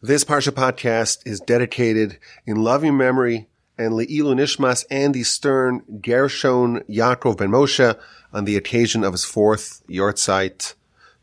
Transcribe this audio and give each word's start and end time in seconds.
This 0.00 0.22
Parsha 0.22 0.52
podcast 0.52 1.26
is 1.26 1.40
dedicated 1.40 2.20
in 2.46 2.62
loving 2.62 2.96
memory 2.96 3.48
and 3.76 3.94
Le'ilu 3.94 4.32
Nishmas 4.32 4.84
Andy 4.92 5.24
Stern 5.24 5.82
Gershon 6.00 6.84
Yaakov 6.88 7.38
Ben 7.38 7.50
Moshe 7.50 7.98
on 8.32 8.44
the 8.44 8.56
occasion 8.56 9.02
of 9.02 9.10
his 9.10 9.24
fourth 9.24 9.82
yahrzeit. 9.88 10.74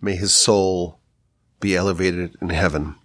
May 0.02 0.18
his 0.18 0.34
soul 0.34 1.00
be 1.62 1.74
elevated 1.74 2.36
in 2.42 2.50
heaven. 2.50 2.96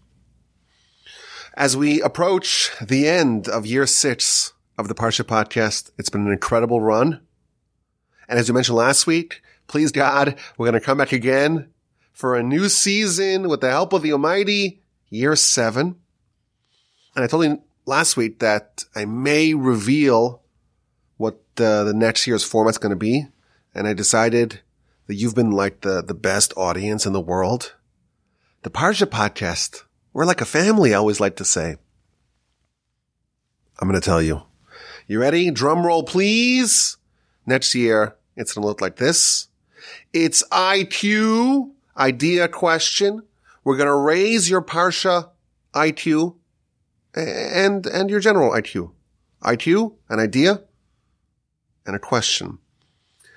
As 1.54 1.76
we 1.76 2.02
approach 2.02 2.72
the 2.84 3.06
end 3.06 3.46
of 3.48 3.64
year 3.64 3.86
six 3.86 4.52
of 4.76 4.88
the 4.88 4.94
Parsha 4.94 5.24
podcast, 5.24 5.92
it's 5.96 6.10
been 6.10 6.26
an 6.26 6.32
incredible 6.32 6.80
run. 6.80 7.20
And 8.28 8.40
as 8.40 8.48
we 8.48 8.54
mentioned 8.54 8.76
last 8.76 9.06
week, 9.06 9.40
please 9.68 9.92
God, 9.92 10.34
we're 10.58 10.68
going 10.68 10.80
to 10.80 10.84
come 10.84 10.98
back 10.98 11.12
again 11.12 11.68
for 12.12 12.34
a 12.34 12.42
new 12.42 12.68
season 12.68 13.48
with 13.48 13.60
the 13.60 13.70
help 13.70 13.92
of 13.92 14.02
the 14.02 14.12
Almighty, 14.12 14.80
year 15.10 15.36
seven. 15.36 15.96
And 17.14 17.24
I 17.24 17.26
told 17.26 17.44
you 17.44 17.62
last 17.84 18.16
week 18.16 18.38
that 18.38 18.84
I 18.94 19.04
may 19.04 19.52
reveal 19.52 20.42
what 21.16 21.40
uh, 21.58 21.84
the 21.84 21.92
next 21.92 22.26
year's 22.26 22.44
format's 22.44 22.78
going 22.78 22.90
to 22.90 22.96
be. 22.96 23.26
And 23.74 23.86
I 23.86 23.92
decided 23.92 24.60
that 25.06 25.16
you've 25.16 25.34
been 25.34 25.50
like 25.50 25.82
the, 25.82 26.02
the 26.02 26.14
best 26.14 26.54
audience 26.56 27.04
in 27.04 27.12
the 27.12 27.20
world. 27.20 27.74
The 28.62 28.70
Parsha 28.70 29.06
podcast, 29.06 29.82
we're 30.12 30.24
like 30.24 30.40
a 30.40 30.46
family, 30.46 30.94
I 30.94 30.98
always 30.98 31.20
like 31.20 31.36
to 31.36 31.44
say. 31.44 31.76
I'm 33.78 33.88
going 33.88 34.00
to 34.00 34.04
tell 34.04 34.22
you. 34.22 34.42
You 35.06 35.20
ready? 35.20 35.50
Drum 35.50 35.84
roll, 35.84 36.04
please. 36.04 36.96
Next 37.46 37.74
year, 37.74 38.16
it's 38.36 38.52
going 38.52 38.62
to 38.62 38.68
look 38.68 38.80
like 38.80 38.96
this. 38.96 39.48
It's 40.12 40.42
IQ, 40.50 41.72
idea 41.96 42.46
question. 42.48 43.22
We're 43.70 43.76
going 43.76 43.86
to 43.86 43.94
raise 43.94 44.50
your 44.50 44.62
Parsha 44.62 45.30
IQ 45.74 46.34
and, 47.14 47.86
and 47.86 48.10
your 48.10 48.18
general 48.18 48.50
IQ. 48.50 48.90
IQ, 49.44 49.94
an 50.08 50.18
idea, 50.18 50.64
and 51.86 51.94
a 51.94 52.00
question. 52.00 52.58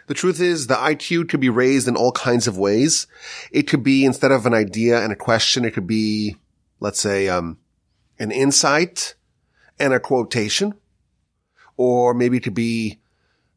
The 0.08 0.16
truth 0.16 0.42
is 0.42 0.66
the 0.66 0.74
IQ 0.74 1.30
could 1.30 1.40
be 1.40 1.50
raised 1.50 1.88
in 1.88 1.96
all 1.96 2.12
kinds 2.12 2.48
of 2.48 2.58
ways. 2.58 3.06
It 3.52 3.68
could 3.68 3.84
be 3.84 4.06
instead 4.06 4.32
of 4.32 4.48
an 4.48 4.56
idea 4.56 5.04
and 5.04 5.14
a 5.14 5.16
question, 5.16 5.66
it 5.66 5.76
could 5.76 5.86
be, 5.86 6.36
let's 6.80 7.00
say, 7.00 7.30
um, 7.30 7.60
an 8.18 8.32
insight 8.32 9.14
and 9.78 9.94
a 9.94 10.00
quotation, 10.00 10.74
or 11.78 12.16
maybe 12.16 12.38
it 12.38 12.44
could 12.44 12.56
be, 12.56 12.98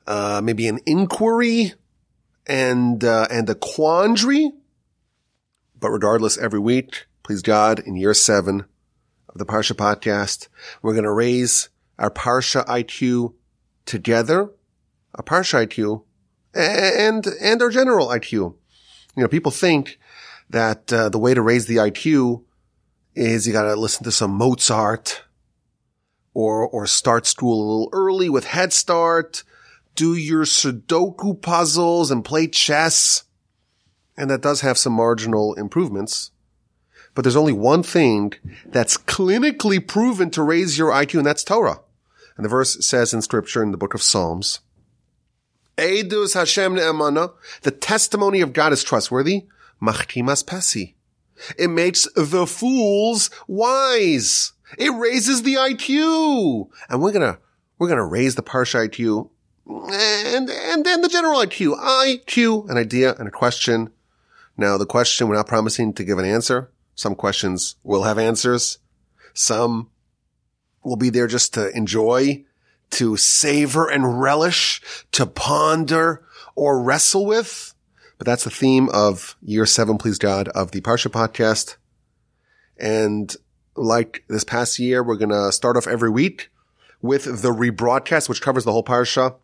uh, 0.06 0.42
maybe 0.44 0.68
an 0.68 0.80
inquiry 0.84 1.72
and, 2.46 3.02
uh, 3.02 3.28
and 3.30 3.48
a 3.48 3.54
quandary. 3.54 4.52
But 5.78 5.90
regardless, 5.90 6.38
every 6.38 6.58
week, 6.58 7.06
please 7.22 7.42
God, 7.42 7.80
in 7.80 7.96
year 7.96 8.14
seven, 8.14 8.64
of 9.36 9.46
the 9.46 9.52
Parsha 9.52 9.74
podcast. 9.74 10.48
We're 10.80 10.94
going 10.94 11.04
to 11.04 11.12
raise 11.12 11.68
our 11.98 12.10
Parsha 12.10 12.66
IQ 12.66 13.34
together, 13.84 14.50
a 15.14 15.22
Parsha 15.22 15.66
IQ, 15.66 16.04
and, 16.54 17.26
and 17.26 17.62
our 17.62 17.68
general 17.68 18.08
IQ. 18.08 18.32
You 18.32 18.54
know, 19.16 19.28
people 19.28 19.52
think 19.52 19.98
that 20.48 20.90
uh, 20.90 21.10
the 21.10 21.18
way 21.18 21.34
to 21.34 21.42
raise 21.42 21.66
the 21.66 21.76
IQ 21.76 22.44
is 23.14 23.46
you 23.46 23.52
got 23.52 23.64
to 23.64 23.76
listen 23.76 24.04
to 24.04 24.12
some 24.12 24.30
Mozart 24.30 25.22
or, 26.32 26.66
or 26.66 26.86
start 26.86 27.26
school 27.26 27.60
a 27.60 27.68
little 27.70 27.88
early 27.92 28.30
with 28.30 28.46
Head 28.46 28.72
Start, 28.72 29.42
do 29.94 30.14
your 30.14 30.44
Sudoku 30.44 31.40
puzzles 31.40 32.10
and 32.10 32.24
play 32.24 32.46
chess. 32.46 33.24
And 34.16 34.30
that 34.30 34.40
does 34.40 34.62
have 34.62 34.78
some 34.78 34.94
marginal 34.94 35.54
improvements. 35.54 36.30
But 37.14 37.22
there's 37.22 37.36
only 37.36 37.52
one 37.52 37.82
thing 37.82 38.34
that's 38.66 38.96
clinically 38.96 39.86
proven 39.86 40.30
to 40.30 40.42
raise 40.42 40.78
your 40.78 40.90
IQ, 40.90 41.18
and 41.18 41.26
that's 41.26 41.44
Torah. 41.44 41.80
And 42.36 42.44
the 42.44 42.50
verse 42.50 42.86
says 42.86 43.14
in 43.14 43.22
scripture 43.22 43.62
in 43.62 43.70
the 43.70 43.78
book 43.78 43.94
of 43.94 44.02
Psalms, 44.02 44.60
Eidus 45.78 46.34
Hashem 46.34 46.74
ne'emana, 46.74 47.32
the 47.62 47.70
testimony 47.70 48.40
of 48.40 48.52
God 48.52 48.72
is 48.72 48.84
trustworthy, 48.84 49.46
machkimas 49.80 50.44
pesi. 50.44 50.94
It 51.58 51.68
makes 51.68 52.08
the 52.14 52.46
fools 52.46 53.30
wise. 53.46 54.52
It 54.78 54.90
raises 54.90 55.42
the 55.42 55.54
IQ. 55.54 56.68
And 56.88 57.02
we're 57.02 57.12
gonna, 57.12 57.38
we're 57.78 57.88
gonna 57.88 58.06
raise 58.06 58.34
the 58.34 58.42
Parsha 58.42 58.88
IQ 58.88 59.30
and, 59.68 60.48
and 60.50 60.84
then 60.84 61.00
the 61.00 61.08
general 61.08 61.40
IQ. 61.40 61.78
IQ, 61.78 62.70
an 62.70 62.76
idea 62.76 63.14
and 63.18 63.28
a 63.28 63.32
question. 63.32 63.90
Now 64.56 64.78
the 64.78 64.86
question, 64.86 65.28
we're 65.28 65.36
not 65.36 65.48
promising 65.48 65.92
to 65.94 66.04
give 66.04 66.18
an 66.18 66.24
answer. 66.24 66.70
Some 66.94 67.14
questions 67.14 67.76
will 67.82 68.04
have 68.04 68.18
answers. 68.18 68.78
Some 69.34 69.90
will 70.82 70.96
be 70.96 71.10
there 71.10 71.26
just 71.26 71.52
to 71.54 71.70
enjoy, 71.76 72.44
to 72.90 73.16
savor 73.16 73.90
and 73.90 74.20
relish, 74.20 74.80
to 75.12 75.26
ponder 75.26 76.24
or 76.54 76.82
wrestle 76.82 77.26
with. 77.26 77.74
But 78.18 78.26
that's 78.26 78.44
the 78.44 78.50
theme 78.50 78.88
of 78.90 79.36
year 79.42 79.66
seven, 79.66 79.98
please 79.98 80.18
God, 80.18 80.48
of 80.48 80.70
the 80.70 80.80
Parsha 80.80 81.10
podcast. 81.10 81.76
And 82.78 83.34
like 83.74 84.24
this 84.28 84.44
past 84.44 84.78
year, 84.78 85.02
we're 85.02 85.16
going 85.16 85.30
to 85.30 85.52
start 85.52 85.76
off 85.76 85.86
every 85.86 86.10
week 86.10 86.50
with 87.02 87.42
the 87.42 87.50
rebroadcast, 87.50 88.28
which 88.28 88.40
covers 88.40 88.64
the 88.64 88.72
whole 88.72 88.84
Parsha. 88.84 89.36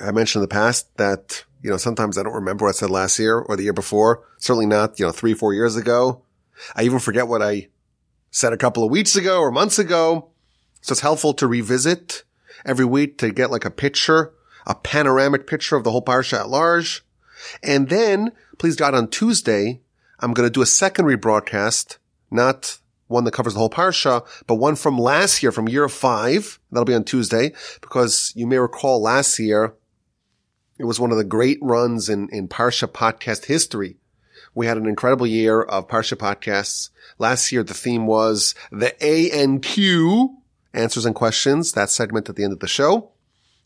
I 0.00 0.10
mentioned 0.10 0.40
in 0.40 0.48
the 0.48 0.52
past 0.52 0.96
that, 0.96 1.44
you 1.62 1.70
know, 1.70 1.76
sometimes 1.76 2.18
I 2.18 2.22
don't 2.22 2.34
remember 2.34 2.64
what 2.64 2.70
I 2.70 2.78
said 2.78 2.90
last 2.90 3.18
year 3.18 3.38
or 3.38 3.56
the 3.56 3.62
year 3.62 3.72
before. 3.72 4.24
Certainly 4.38 4.66
not, 4.66 4.98
you 4.98 5.06
know, 5.06 5.12
three, 5.12 5.34
four 5.34 5.54
years 5.54 5.76
ago. 5.76 6.22
I 6.74 6.82
even 6.82 6.98
forget 6.98 7.28
what 7.28 7.42
I 7.42 7.68
said 8.30 8.52
a 8.52 8.58
couple 8.58 8.84
of 8.84 8.90
weeks 8.90 9.16
ago 9.16 9.40
or 9.40 9.50
months 9.50 9.78
ago. 9.78 10.30
So 10.80 10.92
it's 10.92 11.00
helpful 11.00 11.34
to 11.34 11.46
revisit 11.46 12.24
every 12.64 12.84
week 12.84 13.18
to 13.18 13.30
get 13.30 13.50
like 13.50 13.64
a 13.64 13.70
picture, 13.70 14.32
a 14.66 14.74
panoramic 14.74 15.46
picture 15.46 15.76
of 15.76 15.84
the 15.84 15.92
whole 15.92 16.04
parsha 16.04 16.40
at 16.40 16.48
large. 16.48 17.04
And 17.62 17.88
then, 17.88 18.32
please 18.58 18.76
God, 18.76 18.94
on 18.94 19.08
Tuesday, 19.08 19.80
I'm 20.20 20.32
going 20.32 20.46
to 20.46 20.52
do 20.52 20.62
a 20.62 20.66
second 20.66 21.06
rebroadcast, 21.06 21.98
not 22.30 22.78
one 23.06 23.24
that 23.24 23.34
covers 23.34 23.54
the 23.54 23.58
whole 23.58 23.70
parsha, 23.70 24.26
but 24.46 24.54
one 24.54 24.74
from 24.74 24.98
last 24.98 25.42
year, 25.42 25.52
from 25.52 25.68
year 25.68 25.88
five. 25.88 26.58
That'll 26.70 26.84
be 26.84 26.94
on 26.94 27.04
Tuesday, 27.04 27.52
because 27.80 28.32
you 28.34 28.46
may 28.46 28.58
recall 28.58 29.02
last 29.02 29.38
year, 29.38 29.74
it 30.78 30.84
was 30.84 30.98
one 30.98 31.10
of 31.10 31.18
the 31.18 31.24
great 31.24 31.58
runs 31.60 32.08
in, 32.08 32.28
in 32.30 32.48
parsha 32.48 32.88
podcast 32.88 33.46
history 33.46 33.96
we 34.54 34.66
had 34.66 34.76
an 34.76 34.86
incredible 34.86 35.26
year 35.26 35.62
of 35.62 35.88
Parsha 35.88 36.16
podcasts. 36.16 36.90
Last 37.18 37.52
year, 37.52 37.62
the 37.62 37.74
theme 37.74 38.06
was 38.06 38.54
the 38.70 38.94
ANQ, 39.00 40.34
answers 40.74 41.06
and 41.06 41.14
questions, 41.14 41.72
that 41.72 41.90
segment 41.90 42.28
at 42.28 42.36
the 42.36 42.44
end 42.44 42.52
of 42.52 42.60
the 42.60 42.68
show. 42.68 43.10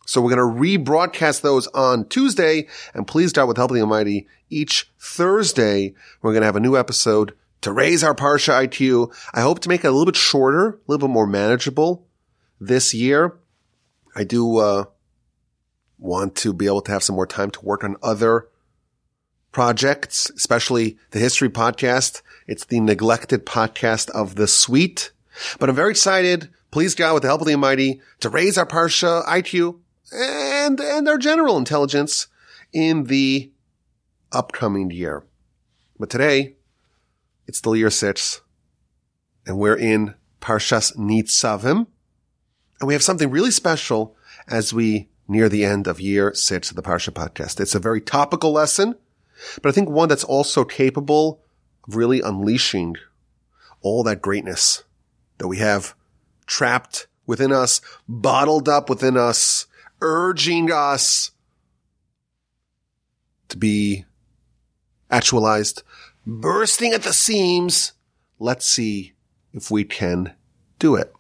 So 0.06 0.20
we're 0.20 0.36
going 0.36 0.54
to 0.54 0.60
rebroadcast 0.60 1.40
those 1.40 1.66
on 1.68 2.08
Tuesday. 2.08 2.68
And 2.94 3.06
please 3.06 3.30
start 3.30 3.48
with 3.48 3.56
help 3.56 3.72
of 3.72 3.74
the 3.74 3.80
Almighty. 3.80 4.28
Each 4.48 4.88
Thursday, 5.00 5.94
we're 6.22 6.32
going 6.32 6.42
to 6.42 6.46
have 6.46 6.56
a 6.56 6.60
new 6.60 6.76
episode 6.76 7.34
to 7.62 7.72
raise 7.72 8.04
our 8.04 8.14
Parsha 8.14 8.68
IQ. 8.68 9.12
I 9.34 9.40
hope 9.40 9.58
to 9.60 9.68
make 9.68 9.82
it 9.82 9.88
a 9.88 9.90
little 9.90 10.06
bit 10.06 10.14
shorter, 10.14 10.68
a 10.68 10.78
little 10.86 11.08
bit 11.08 11.12
more 11.12 11.26
manageable 11.26 12.06
this 12.60 12.94
year. 12.94 13.36
I 14.14 14.22
do, 14.22 14.58
uh, 14.58 14.84
want 15.98 16.34
to 16.36 16.52
be 16.52 16.66
able 16.66 16.82
to 16.82 16.92
have 16.92 17.02
some 17.02 17.16
more 17.16 17.26
time 17.26 17.50
to 17.50 17.64
work 17.64 17.84
on 17.84 17.96
other 18.02 18.48
projects, 19.52 20.30
especially 20.30 20.98
the 21.12 21.18
history 21.18 21.48
podcast. 21.48 22.22
It's 22.46 22.64
the 22.64 22.80
neglected 22.80 23.46
podcast 23.46 24.10
of 24.10 24.34
the 24.34 24.46
suite, 24.46 25.12
but 25.58 25.68
I'm 25.68 25.74
very 25.74 25.90
excited. 25.90 26.50
Please 26.70 26.94
God, 26.94 27.14
with 27.14 27.22
the 27.22 27.28
help 27.28 27.40
of 27.40 27.46
the 27.46 27.54
Almighty, 27.54 28.00
to 28.20 28.28
raise 28.28 28.58
our 28.58 28.66
Parsha 28.66 29.24
IQ 29.24 29.78
and, 30.12 30.78
and 30.80 31.08
our 31.08 31.18
general 31.18 31.56
intelligence 31.56 32.26
in 32.72 33.04
the 33.04 33.50
upcoming 34.32 34.90
year. 34.90 35.24
But 35.98 36.10
today, 36.10 36.56
it's 37.46 37.58
still 37.58 37.74
year 37.74 37.90
six, 37.90 38.42
and 39.46 39.58
we're 39.58 39.76
in 39.76 40.14
Parshas 40.40 40.96
Nitzavim, 40.96 41.86
and 42.80 42.86
we 42.86 42.92
have 42.92 43.02
something 43.02 43.30
really 43.30 43.50
special 43.50 44.16
as 44.46 44.74
we 44.74 45.08
near 45.28 45.48
the 45.48 45.64
end 45.64 45.86
of 45.86 46.00
year 46.00 46.32
six 46.34 46.70
of 46.70 46.76
the 46.76 46.82
Parsha 46.82 47.10
podcast. 47.10 47.60
It's 47.60 47.74
a 47.74 47.80
very 47.80 48.00
topical 48.00 48.52
lesson. 48.52 48.94
But 49.62 49.68
I 49.68 49.72
think 49.72 49.88
one 49.88 50.08
that's 50.08 50.24
also 50.24 50.64
capable 50.64 51.42
of 51.86 51.96
really 51.96 52.20
unleashing 52.20 52.96
all 53.82 54.02
that 54.04 54.22
greatness 54.22 54.84
that 55.38 55.48
we 55.48 55.58
have 55.58 55.94
trapped 56.46 57.06
within 57.26 57.52
us, 57.52 57.80
bottled 58.08 58.68
up 58.68 58.88
within 58.88 59.16
us, 59.16 59.66
urging 60.00 60.70
us 60.72 61.32
to 63.48 63.56
be 63.56 64.04
actualized, 65.10 65.82
bursting 66.26 66.92
at 66.92 67.02
the 67.02 67.12
seams. 67.12 67.92
Let's 68.38 68.66
see 68.66 69.12
if 69.52 69.70
we 69.70 69.84
can 69.84 70.34
do 70.78 70.94
it. 70.94 71.12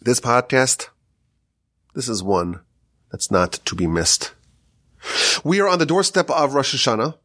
This 0.00 0.20
podcast, 0.20 0.88
this 1.94 2.08
is 2.08 2.22
one 2.22 2.60
that's 3.10 3.30
not 3.30 3.52
to 3.52 3.74
be 3.74 3.86
missed. 3.86 4.32
We 5.44 5.60
are 5.60 5.68
on 5.68 5.78
the 5.78 5.86
doorstep 5.86 6.30
of 6.30 6.54
Rosh 6.54 6.74
Hashanah. 6.74 7.16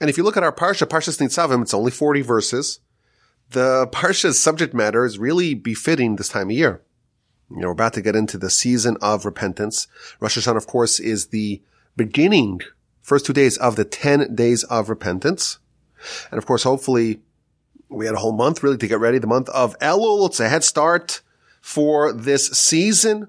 And 0.00 0.10
if 0.10 0.16
you 0.16 0.24
look 0.24 0.36
at 0.36 0.42
our 0.42 0.52
Parsha, 0.52 0.86
Parshas 0.86 1.20
Nitzavim, 1.20 1.62
it's 1.62 1.74
only 1.74 1.90
40 1.90 2.22
verses, 2.22 2.80
The 3.50 3.86
Parsha's 3.92 4.40
subject 4.40 4.74
matter 4.74 5.04
is 5.04 5.18
really 5.18 5.54
befitting 5.54 6.16
this 6.16 6.28
time 6.28 6.50
of 6.50 6.56
year. 6.56 6.82
You 7.50 7.60
know, 7.60 7.68
we're 7.68 7.72
about 7.72 7.92
to 7.94 8.02
get 8.02 8.16
into 8.16 8.38
the 8.38 8.50
season 8.50 8.96
of 9.00 9.24
repentance. 9.24 9.86
Rosh 10.18 10.38
Hashanah, 10.38 10.56
of 10.56 10.66
course, 10.66 10.98
is 10.98 11.26
the 11.26 11.62
beginning, 11.96 12.60
first 13.00 13.26
two 13.26 13.32
days 13.32 13.56
of 13.58 13.76
the 13.76 13.84
10 13.84 14.34
days 14.34 14.64
of 14.64 14.88
repentance. 14.88 15.58
And 16.30 16.38
of 16.38 16.46
course, 16.46 16.64
hopefully 16.64 17.20
we 17.88 18.06
had 18.06 18.14
a 18.14 18.18
whole 18.18 18.32
month 18.32 18.62
really 18.62 18.78
to 18.78 18.88
get 18.88 18.98
ready. 18.98 19.18
The 19.18 19.26
month 19.26 19.48
of 19.50 19.78
Elul. 19.78 20.26
It's 20.26 20.40
a 20.40 20.48
head 20.48 20.64
start 20.64 21.20
for 21.60 22.12
this 22.12 22.48
season. 22.48 23.28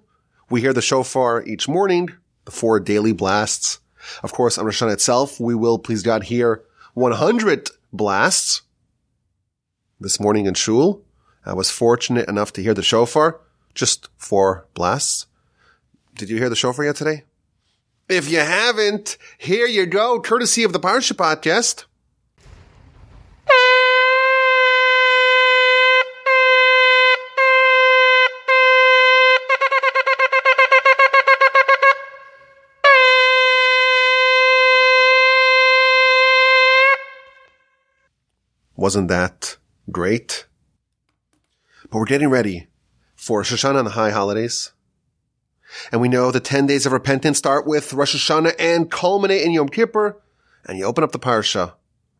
We 0.49 0.61
hear 0.61 0.73
the 0.73 0.81
shofar 0.81 1.43
each 1.43 1.67
morning, 1.67 2.09
the 2.45 2.51
four 2.51 2.79
daily 2.79 3.13
blasts. 3.13 3.79
Of 4.21 4.31
course, 4.31 4.57
on 4.57 4.65
Rosh 4.65 4.81
Hashanah 4.81 4.93
itself, 4.93 5.39
we 5.39 5.55
will, 5.55 5.79
please 5.79 6.03
God, 6.03 6.23
hear 6.25 6.63
100 6.93 7.69
blasts. 7.91 8.61
This 9.99 10.19
morning 10.19 10.45
in 10.45 10.53
Shul, 10.53 11.01
I 11.45 11.53
was 11.53 11.71
fortunate 11.71 12.29
enough 12.29 12.53
to 12.53 12.61
hear 12.61 12.73
the 12.73 12.83
shofar, 12.83 13.39
just 13.73 14.09
four 14.17 14.67
blasts. 14.73 15.25
Did 16.15 16.29
you 16.29 16.37
hear 16.37 16.49
the 16.49 16.55
shofar 16.55 16.85
yet 16.85 16.95
today? 16.95 17.23
If 18.07 18.29
you 18.29 18.39
haven't, 18.39 19.17
here 19.37 19.65
you 19.65 19.87
go, 19.87 20.21
courtesy 20.21 20.63
of 20.63 20.73
the 20.73 20.79
Parsha 20.79 21.13
podcast. 21.13 21.85
Wasn't 38.85 39.07
that 39.07 39.57
great? 39.89 40.45
But 41.89 41.97
we're 41.97 42.05
getting 42.05 42.29
ready 42.29 42.67
for 43.15 43.39
Rosh 43.39 43.51
Hashanah 43.51 43.79
and 43.79 43.87
the 43.87 43.93
high 43.93 44.11
holidays. 44.11 44.73
And 45.91 46.01
we 46.01 46.07
know 46.07 46.29
the 46.29 46.39
10 46.39 46.67
days 46.67 46.85
of 46.85 46.91
repentance 46.91 47.39
start 47.39 47.65
with 47.65 47.93
Rosh 47.93 48.15
Hashanah 48.15 48.53
and 48.59 48.91
culminate 48.91 49.41
in 49.41 49.53
Yom 49.53 49.69
Kippur. 49.69 50.21
And 50.67 50.77
you 50.77 50.85
open 50.85 51.03
up 51.03 51.13
the 51.13 51.17
parsha 51.17 51.73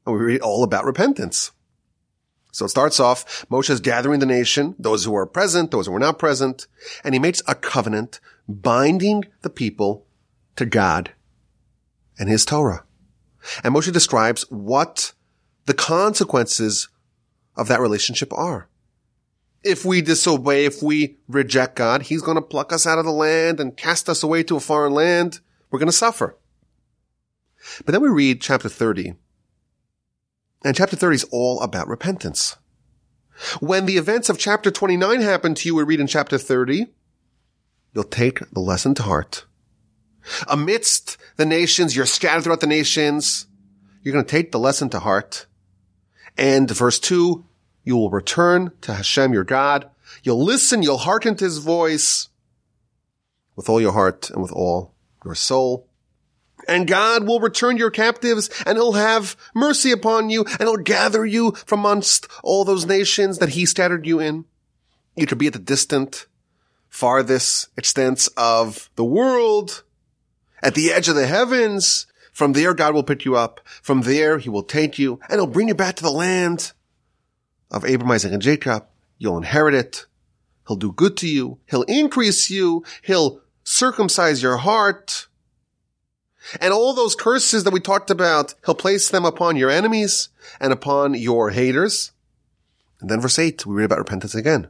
and 0.07 0.15
we 0.15 0.25
read 0.25 0.41
all 0.41 0.63
about 0.63 0.85
repentance. 0.85 1.51
So 2.51 2.65
it 2.65 2.69
starts 2.69 2.99
off, 2.99 3.45
Moshe 3.47 3.69
is 3.69 3.79
gathering 3.79 4.19
the 4.19 4.25
nation, 4.25 4.73
those 4.79 5.05
who 5.05 5.15
are 5.15 5.27
present, 5.27 5.69
those 5.69 5.85
who 5.85 5.93
are 5.93 5.99
not 5.99 6.17
present, 6.17 6.65
and 7.03 7.13
he 7.13 7.19
makes 7.19 7.43
a 7.47 7.53
covenant 7.53 8.19
binding 8.49 9.25
the 9.43 9.51
people 9.51 10.07
to 10.55 10.65
God 10.65 11.11
and 12.17 12.27
his 12.27 12.43
Torah. 12.43 12.85
And 13.63 13.75
Moshe 13.75 13.93
describes 13.93 14.49
what 14.49 15.13
the 15.65 15.73
consequences 15.73 16.89
of 17.55 17.67
that 17.67 17.81
relationship 17.81 18.33
are. 18.33 18.67
If 19.63 19.83
we 19.83 20.01
disobey, 20.01 20.65
if 20.65 20.83
we 20.83 21.17
reject 21.27 21.75
God, 21.75 22.03
He's 22.03 22.21
going 22.21 22.35
to 22.35 22.41
pluck 22.41 22.71
us 22.71 22.85
out 22.85 22.99
of 22.99 23.05
the 23.05 23.11
land 23.11 23.59
and 23.59 23.75
cast 23.75 24.07
us 24.09 24.21
away 24.21 24.43
to 24.43 24.57
a 24.57 24.59
foreign 24.59 24.93
land. 24.93 25.39
We're 25.71 25.79
going 25.79 25.87
to 25.87 25.93
suffer. 25.93 26.37
But 27.83 27.91
then 27.91 28.01
we 28.01 28.09
read 28.09 28.41
chapter 28.41 28.69
30. 28.69 29.15
And 30.63 30.75
chapter 30.75 30.95
30 30.95 31.15
is 31.15 31.23
all 31.31 31.61
about 31.61 31.87
repentance. 31.87 32.57
When 33.59 33.85
the 33.85 33.97
events 33.97 34.29
of 34.29 34.37
chapter 34.37 34.71
29 34.71 35.21
happen 35.21 35.55
to 35.55 35.67
you, 35.67 35.75
we 35.75 35.83
read 35.83 35.99
in 35.99 36.07
chapter 36.07 36.37
30, 36.37 36.87
you'll 37.93 38.03
take 38.03 38.39
the 38.51 38.59
lesson 38.59 38.95
to 38.95 39.03
heart. 39.03 39.45
Amidst 40.47 41.17
the 41.35 41.45
nations, 41.45 41.95
you're 41.95 42.05
scattered 42.05 42.43
throughout 42.43 42.61
the 42.61 42.67
nations. 42.67 43.47
You're 44.01 44.13
going 44.13 44.25
to 44.25 44.31
take 44.31 44.51
the 44.51 44.59
lesson 44.59 44.89
to 44.89 44.99
heart. 44.99 45.47
And 46.37 46.69
verse 46.69 46.99
two, 46.99 47.45
you 47.83 47.95
will 47.95 48.09
return 48.09 48.71
to 48.81 48.93
Hashem 48.93 49.33
your 49.33 49.43
God. 49.43 49.89
You'll 50.23 50.43
listen, 50.43 50.83
you'll 50.83 50.97
hearken 50.97 51.35
to 51.35 51.45
his 51.45 51.59
voice 51.59 52.29
with 53.55 53.69
all 53.69 53.79
your 53.79 53.93
heart 53.93 54.29
and 54.29 54.41
with 54.41 54.51
all 54.51 54.93
your 55.23 55.35
soul. 55.35 55.87
And 56.67 56.87
God 56.87 57.27
will 57.27 57.39
return 57.39 57.77
your 57.77 57.91
captives 57.91 58.49
and 58.65 58.77
he'll 58.77 58.93
have 58.93 59.37
mercy 59.53 59.91
upon 59.91 60.29
you 60.29 60.45
and 60.45 60.61
he'll 60.61 60.77
gather 60.77 61.25
you 61.25 61.51
from 61.65 61.79
amongst 61.79 62.27
all 62.43 62.65
those 62.65 62.85
nations 62.85 63.37
that 63.37 63.49
he 63.49 63.65
scattered 63.65 64.07
you 64.07 64.19
in. 64.19 64.45
You 65.15 65.27
could 65.27 65.37
be 65.37 65.47
at 65.47 65.53
the 65.53 65.59
distant, 65.59 66.25
farthest 66.89 67.69
extents 67.77 68.27
of 68.35 68.89
the 68.95 69.05
world, 69.05 69.83
at 70.61 70.73
the 70.73 70.91
edge 70.91 71.07
of 71.07 71.15
the 71.15 71.27
heavens, 71.27 72.07
from 72.35 72.51
there, 72.51 72.73
God 72.73 72.93
will 72.93 73.01
pick 73.01 73.23
you 73.23 73.37
up. 73.37 73.61
From 73.81 74.01
there, 74.01 74.39
he 74.39 74.49
will 74.49 74.61
take 74.61 74.99
you 74.99 75.21
and 75.29 75.39
he'll 75.39 75.47
bring 75.47 75.69
you 75.69 75.73
back 75.73 75.95
to 75.95 76.03
the 76.03 76.11
land 76.11 76.73
of 77.71 77.85
Abraham, 77.85 78.11
Isaac, 78.11 78.33
and 78.33 78.41
Jacob. 78.41 78.85
You'll 79.17 79.37
inherit 79.37 79.73
it. 79.73 80.05
He'll 80.67 80.75
do 80.75 80.91
good 80.91 81.15
to 81.17 81.29
you. 81.29 81.59
He'll 81.65 81.83
increase 81.83 82.49
you. 82.49 82.83
He'll 83.03 83.39
circumcise 83.63 84.43
your 84.43 84.57
heart. 84.57 85.27
And 86.59 86.73
all 86.73 86.93
those 86.93 87.15
curses 87.15 87.63
that 87.63 87.71
we 87.71 87.79
talked 87.79 88.11
about, 88.11 88.53
he'll 88.65 88.75
place 88.75 89.09
them 89.09 89.23
upon 89.23 89.55
your 89.55 89.69
enemies 89.69 90.27
and 90.59 90.73
upon 90.73 91.13
your 91.13 91.51
haters. 91.51 92.11
And 92.99 93.09
then 93.09 93.21
verse 93.21 93.39
8, 93.39 93.65
we 93.65 93.75
read 93.75 93.85
about 93.85 93.99
repentance 93.99 94.35
again. 94.35 94.67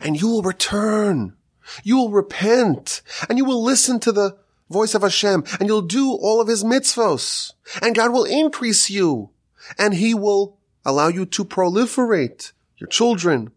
And 0.00 0.20
you 0.20 0.28
will 0.28 0.42
return. 0.42 1.34
You 1.82 1.96
will 1.96 2.10
repent 2.10 3.02
and 3.28 3.36
you 3.36 3.44
will 3.44 3.64
listen 3.64 3.98
to 3.98 4.12
the 4.12 4.38
voice 4.70 4.94
of 4.94 5.02
Hashem, 5.02 5.44
and 5.58 5.68
you'll 5.68 5.82
do 5.82 6.12
all 6.12 6.40
of 6.40 6.48
his 6.48 6.64
mitzvos, 6.64 7.52
and 7.82 7.94
God 7.94 8.12
will 8.12 8.24
increase 8.24 8.88
you, 8.88 9.30
and 9.78 9.94
he 9.94 10.14
will 10.14 10.58
allow 10.84 11.08
you 11.08 11.26
to 11.26 11.44
proliferate 11.44 12.52
your 12.78 12.88
children, 12.88 13.50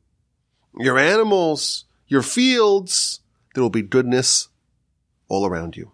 your 0.77 0.97
animals, 0.97 1.85
your 2.07 2.21
fields. 2.21 3.21
There 3.53 3.63
will 3.63 3.69
be 3.69 3.81
goodness 3.81 4.49
all 5.29 5.45
around 5.45 5.77
you. 5.77 5.91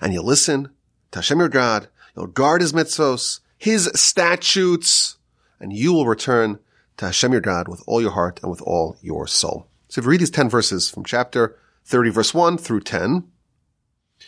And 0.00 0.12
you'll 0.12 0.24
listen 0.24 0.70
to 1.10 1.18
Hashem 1.18 1.38
your 1.38 1.48
God, 1.48 1.88
you'll 2.16 2.26
guard 2.26 2.60
his 2.60 2.72
mitzvos, 2.72 3.40
his 3.58 3.90
statutes, 3.94 5.18
and 5.60 5.72
you 5.72 5.92
will 5.92 6.06
return 6.06 6.58
to 6.96 7.06
Hashem 7.06 7.32
your 7.32 7.40
God 7.40 7.68
with 7.68 7.82
all 7.86 8.00
your 8.00 8.10
heart 8.12 8.40
and 8.42 8.50
with 8.50 8.62
all 8.62 8.96
your 9.00 9.26
soul. 9.26 9.68
So 9.88 10.00
if 10.00 10.04
you 10.04 10.10
read 10.10 10.20
these 10.20 10.30
10 10.30 10.48
verses 10.48 10.88
from 10.90 11.04
chapter 11.04 11.58
30 11.84 12.10
verse 12.10 12.32
1 12.34 12.58
through 12.58 12.80
10, 12.80 13.24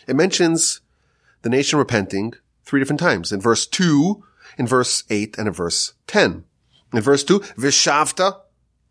it 0.07 0.15
mentions 0.15 0.81
the 1.41 1.49
nation 1.49 1.79
repenting 1.79 2.33
three 2.63 2.79
different 2.79 2.99
times. 2.99 3.31
In 3.31 3.39
verse 3.39 3.67
2, 3.67 4.23
in 4.57 4.67
verse 4.67 5.03
8, 5.09 5.37
and 5.37 5.47
in 5.47 5.53
verse 5.53 5.93
10. 6.07 6.45
In 6.93 7.01
verse 7.01 7.23
2, 7.23 7.39
Vishavta 7.39 8.39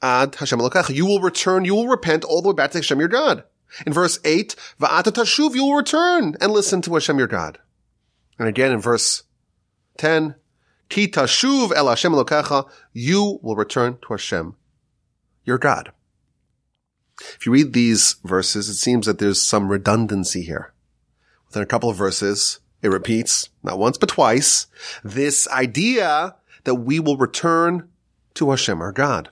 ad 0.02 0.34
Hashem 0.36 0.58
Elokecha. 0.58 0.94
You 0.94 1.06
will 1.06 1.20
return, 1.20 1.64
you 1.64 1.74
will 1.74 1.88
repent 1.88 2.24
all 2.24 2.42
the 2.42 2.48
way 2.48 2.54
back 2.54 2.70
to 2.72 2.78
Hashem 2.78 2.98
your 2.98 3.08
God. 3.08 3.44
In 3.86 3.92
verse 3.92 4.18
8, 4.24 4.54
Va'ata 4.80 5.12
tashuv, 5.12 5.54
you 5.54 5.64
will 5.64 5.76
return 5.76 6.36
and 6.40 6.52
listen 6.52 6.82
to 6.82 6.94
Hashem 6.94 7.18
your 7.18 7.26
God. 7.26 7.58
And 8.38 8.46
again 8.46 8.72
in 8.72 8.80
verse 8.80 9.24
10, 9.98 10.34
Ki 10.88 11.08
tashuv 11.08 11.72
el 11.74 11.88
Hashem 11.88 12.12
Elokecha, 12.12 12.68
you 12.92 13.38
will 13.42 13.56
return 13.56 13.98
to 14.02 14.08
Hashem 14.10 14.56
your 15.44 15.58
God. 15.58 15.92
If 17.20 17.46
you 17.46 17.52
read 17.52 17.72
these 17.72 18.16
verses, 18.24 18.68
it 18.68 18.74
seems 18.74 19.06
that 19.06 19.18
there's 19.18 19.40
some 19.40 19.68
redundancy 19.68 20.42
here. 20.42 20.73
Within 21.54 21.62
a 21.62 21.66
couple 21.66 21.88
of 21.88 21.96
verses, 21.96 22.58
it 22.82 22.88
repeats, 22.88 23.48
not 23.62 23.78
once, 23.78 23.96
but 23.96 24.08
twice, 24.08 24.66
this 25.04 25.46
idea 25.46 26.34
that 26.64 26.74
we 26.74 26.98
will 26.98 27.16
return 27.16 27.88
to 28.34 28.50
Hashem, 28.50 28.82
our 28.82 28.90
God. 28.90 29.30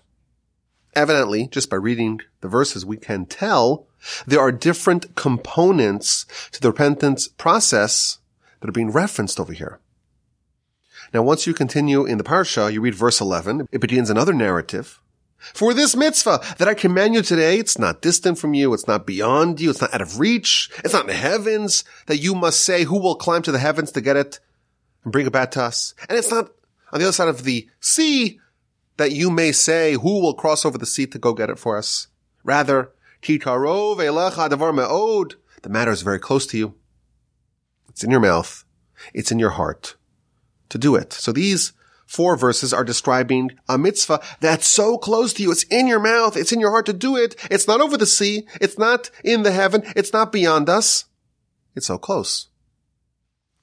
Evidently, 0.95 1.49
just 1.51 1.69
by 1.69 1.75
reading 1.75 2.21
the 2.41 2.47
verses, 2.47 2.87
we 2.87 2.97
can 2.97 3.27
tell 3.27 3.89
there 4.25 4.39
are 4.39 4.53
different 4.53 5.17
components 5.17 6.25
to 6.53 6.61
the 6.61 6.69
repentance 6.69 7.27
process 7.27 8.19
that 8.61 8.69
are 8.69 8.73
being 8.73 8.93
referenced 8.93 9.41
over 9.41 9.53
here. 9.53 9.81
Now, 11.13 11.23
once 11.23 11.49
you 11.49 11.53
continue 11.53 12.05
in 12.05 12.19
the 12.19 12.25
parsha, 12.25 12.73
you 12.73 12.81
read 12.81 12.95
verse 12.95 13.21
11, 13.21 13.67
it 13.73 13.81
begins 13.81 14.11
another 14.11 14.33
narrative 14.33 15.02
for 15.55 15.75
this 15.75 15.97
mitzvah 15.97 16.41
that 16.59 16.69
I 16.69 16.75
command 16.75 17.15
you 17.15 17.23
today, 17.23 17.59
it's 17.59 17.79
not 17.79 18.01
distant 18.01 18.39
from 18.39 18.55
you. 18.55 18.73
It's 18.73 18.87
not 18.87 19.07
beyond 19.07 19.61
you. 19.61 19.71
It's 19.71 19.81
not 19.81 19.93
out 19.93 20.01
of 20.01 20.21
reach. 20.21 20.71
It's 20.85 20.95
not 20.95 21.03
in 21.03 21.09
the 21.09 21.15
heavens 21.15 21.83
that 22.07 22.19
you 22.19 22.35
must 22.35 22.65
say, 22.65 22.85
who 22.85 22.99
will 22.99 23.17
climb 23.17 23.43
to 23.43 23.53
the 23.53 23.59
heavens 23.59 23.91
to 23.93 24.01
get 24.01 24.17
it 24.17 24.41
and 25.05 25.13
bring 25.13 25.27
it 25.27 25.33
back 25.33 25.51
to 25.53 25.63
us? 25.63 25.95
And 26.09 26.17
it's 26.17 26.31
not 26.31 26.51
on 26.93 27.01
the 27.01 27.07
other 27.07 27.13
side 27.13 27.29
of 27.29 27.45
the 27.45 27.69
sea 27.81 28.39
that 28.99 29.13
you 29.13 29.31
may 29.31 29.53
say, 29.53 29.95
who 29.95 30.21
will 30.21 30.35
cross 30.35 30.65
over 30.65 30.79
the 30.79 30.87
sea 30.87 31.07
to 31.07 31.19
go 31.19 31.35
get 31.35 31.51
it 31.51 31.59
for 31.59 31.77
us? 31.77 32.07
Rather, 32.45 32.93
the 33.23 33.39
matter 35.69 35.93
is 35.93 36.03
very 36.03 36.19
close 36.19 36.47
to 36.47 36.59
you. 36.59 36.75
It's 37.89 38.05
in 38.05 38.11
your 38.11 38.21
mouth. 38.21 38.65
It's 39.15 39.33
in 39.33 39.39
your 39.39 39.51
heart 39.51 39.97
to 40.69 40.79
do 40.79 40.95
it. 40.95 41.13
So 41.13 41.33
these 41.33 41.73
four 42.13 42.37
verses 42.37 42.75
are 42.75 42.85
describing 42.85 43.51
a 43.71 43.79
mitzvah 43.79 44.21
that's 44.41 44.67
so 44.67 44.99
close 44.99 45.33
to 45.33 45.43
you. 45.43 45.51
It's 45.51 45.63
in 45.65 45.87
your 45.87 45.99
mouth. 45.99 46.37
It's 46.37 46.53
in 46.53 46.61
your 46.61 46.71
heart 46.71 46.85
to 46.87 46.93
do 46.93 47.17
it. 47.17 47.35
It's 47.51 47.67
not 47.67 47.81
over 47.81 47.97
the 47.97 48.05
sea. 48.05 48.47
It's 48.61 48.77
not 48.77 49.11
in 49.25 49.45
the 49.45 49.51
heaven. 49.51 49.83
It's 49.97 50.13
not 50.13 50.31
beyond 50.31 50.69
us. 50.69 51.07
It's 51.75 51.87
so 51.87 51.97
close. 51.97 52.49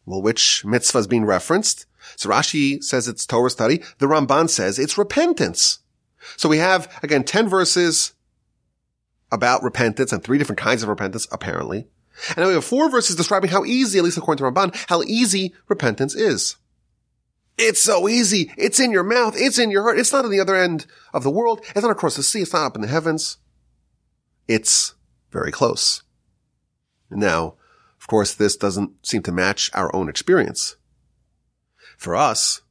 Well, 0.03 0.23
which 0.23 0.65
mitzvah 0.65 0.97
is 0.97 1.07
being 1.07 1.25
referenced? 1.25 1.85
So 2.15 2.27
Rashi 2.27 2.83
says 2.83 3.07
it's 3.07 3.27
Torah 3.27 3.51
study. 3.51 3.83
The 3.99 4.07
Ramban 4.07 4.49
says 4.49 4.79
it's 4.79 4.97
repentance. 4.97 5.79
So 6.35 6.49
we 6.49 6.57
have, 6.57 6.91
again, 7.03 7.23
10 7.23 7.47
verses 7.47 8.13
about 9.31 9.61
repentance 9.61 10.11
and 10.11 10.23
three 10.23 10.39
different 10.39 10.59
kinds 10.59 10.81
of 10.81 10.89
repentance, 10.89 11.27
apparently. 11.31 11.87
And 12.29 12.37
then 12.37 12.47
we 12.47 12.53
have 12.55 12.65
four 12.65 12.89
verses 12.89 13.15
describing 13.15 13.51
how 13.51 13.63
easy, 13.63 13.99
at 13.99 14.03
least 14.03 14.17
according 14.17 14.43
to 14.43 14.51
Ramban, 14.51 14.75
how 14.89 15.03
easy 15.03 15.53
repentance 15.67 16.15
is. 16.15 16.55
It's 17.61 17.83
so 17.83 18.07
easy. 18.07 18.53
It's 18.57 18.79
in 18.79 18.91
your 18.91 19.03
mouth. 19.03 19.35
It's 19.35 19.59
in 19.59 19.69
your 19.69 19.83
heart. 19.83 19.99
It's 19.99 20.13
not 20.13 20.23
on 20.23 20.31
the 20.31 20.39
other 20.39 20.55
end 20.55 20.85
of 21.13 21.23
the 21.23 21.29
world. 21.29 21.59
It's 21.75 21.81
not 21.81 21.91
across 21.91 22.15
the 22.15 22.23
sea. 22.23 22.41
It's 22.41 22.53
not 22.53 22.65
up 22.65 22.75
in 22.75 22.81
the 22.81 22.87
heavens. 22.87 23.37
It's 24.47 24.95
very 25.29 25.51
close. 25.51 26.03
Now, 27.09 27.55
of 27.99 28.07
course, 28.07 28.33
this 28.33 28.55
doesn't 28.55 29.05
seem 29.05 29.23
to 29.23 29.33
match 29.33 29.69
our 29.73 29.93
own 29.93 30.07
experience. 30.07 30.77
For 31.97 32.15
us, 32.15 32.61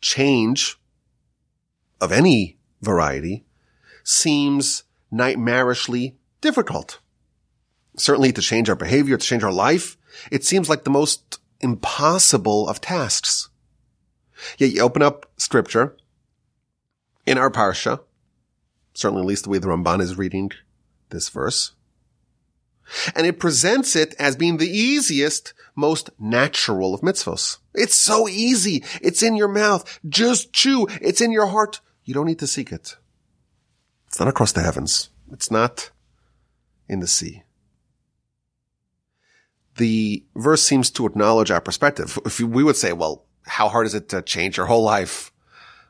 change 0.00 0.76
of 2.00 2.10
any 2.10 2.58
variety 2.82 3.46
seems 4.02 4.82
nightmarishly 5.12 6.16
difficult. 6.40 6.98
Certainly 7.96 8.32
to 8.32 8.42
change 8.42 8.68
our 8.68 8.74
behavior, 8.74 9.16
to 9.16 9.26
change 9.26 9.44
our 9.44 9.52
life, 9.52 9.96
it 10.32 10.44
seems 10.44 10.68
like 10.68 10.82
the 10.82 10.90
most 10.90 11.38
impossible 11.60 12.68
of 12.68 12.80
tasks. 12.80 13.45
Yet 14.58 14.72
you 14.72 14.82
open 14.82 15.02
up 15.02 15.30
scripture 15.36 15.96
in 17.24 17.38
our 17.38 17.50
parsha, 17.50 18.00
certainly 18.94 19.22
at 19.22 19.26
least 19.26 19.44
the 19.44 19.50
way 19.50 19.58
the 19.58 19.68
Ramban 19.68 20.00
is 20.00 20.18
reading 20.18 20.50
this 21.10 21.28
verse, 21.28 21.72
and 23.14 23.26
it 23.26 23.40
presents 23.40 23.96
it 23.96 24.14
as 24.18 24.36
being 24.36 24.58
the 24.58 24.70
easiest, 24.70 25.54
most 25.74 26.10
natural 26.18 26.94
of 26.94 27.00
mitzvos. 27.00 27.58
It's 27.74 27.96
so 27.96 28.28
easy. 28.28 28.84
It's 29.02 29.22
in 29.22 29.36
your 29.36 29.48
mouth. 29.48 29.98
Just 30.08 30.52
chew. 30.52 30.86
It's 31.00 31.20
in 31.20 31.32
your 31.32 31.46
heart. 31.46 31.80
You 32.04 32.14
don't 32.14 32.26
need 32.26 32.38
to 32.38 32.46
seek 32.46 32.72
it. 32.72 32.96
It's 34.06 34.18
not 34.18 34.28
across 34.28 34.52
the 34.52 34.62
heavens. 34.62 35.10
It's 35.32 35.50
not 35.50 35.90
in 36.88 37.00
the 37.00 37.06
sea. 37.06 37.42
The 39.76 40.24
verse 40.34 40.62
seems 40.62 40.88
to 40.92 41.04
acknowledge 41.04 41.50
our 41.50 41.60
perspective. 41.60 42.18
If 42.24 42.40
we 42.40 42.64
would 42.64 42.76
say, 42.76 42.94
well, 42.94 43.25
how 43.46 43.68
hard 43.68 43.86
is 43.86 43.94
it 43.94 44.08
to 44.10 44.22
change 44.22 44.56
your 44.56 44.66
whole 44.66 44.82
life? 44.82 45.32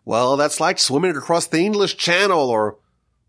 Well, 0.04 0.36
that's 0.36 0.60
like 0.60 0.78
swimming 0.78 1.16
across 1.16 1.46
the 1.46 1.58
English 1.58 1.96
Channel 1.96 2.48
or 2.48 2.78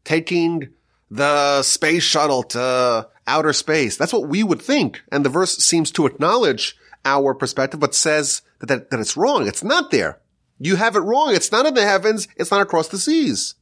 taking 0.04 0.70
the 1.10 1.64
space 1.64 2.04
shuttle 2.04 2.44
to 2.44 3.08
outer 3.26 3.54
space. 3.54 3.98
That's 3.98 4.14
what 4.14 4.28
we 4.28 4.44
would 4.44 4.62
think. 4.62 5.02
And 5.12 5.26
the 5.26 5.30
verse 5.30 5.58
seems 5.58 5.92
to 5.92 6.06
acknowledge 6.06 6.78
our 7.06 7.34
perspective, 7.34 7.80
but 7.80 7.96
says 7.96 8.42
that, 8.60 8.68
that, 8.68 8.90
that 8.92 9.00
it's 9.00 9.18
wrong. 9.18 9.48
It's 9.48 9.64
not 9.64 9.92
there. 9.92 10.20
You 10.60 10.76
have 10.76 10.96
it 10.96 11.02
wrong. 11.02 11.34
It's 11.34 11.52
not 11.52 11.66
in 11.66 11.74
the 11.74 11.86
heavens. 11.86 12.28
It's 12.36 12.52
not 12.52 12.62
across 12.62 12.88
the 12.90 12.98
seas. 12.98 13.56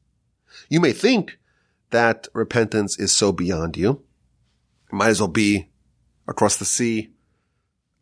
You 0.69 0.79
may 0.79 0.93
think 0.93 1.37
that 1.91 2.27
repentance 2.33 2.97
is 2.97 3.11
so 3.11 3.31
beyond 3.31 3.77
you. 3.77 4.03
It 4.91 4.93
might 4.93 5.09
as 5.09 5.19
well 5.19 5.27
be 5.27 5.69
across 6.27 6.57
the 6.57 6.65
sea 6.65 7.11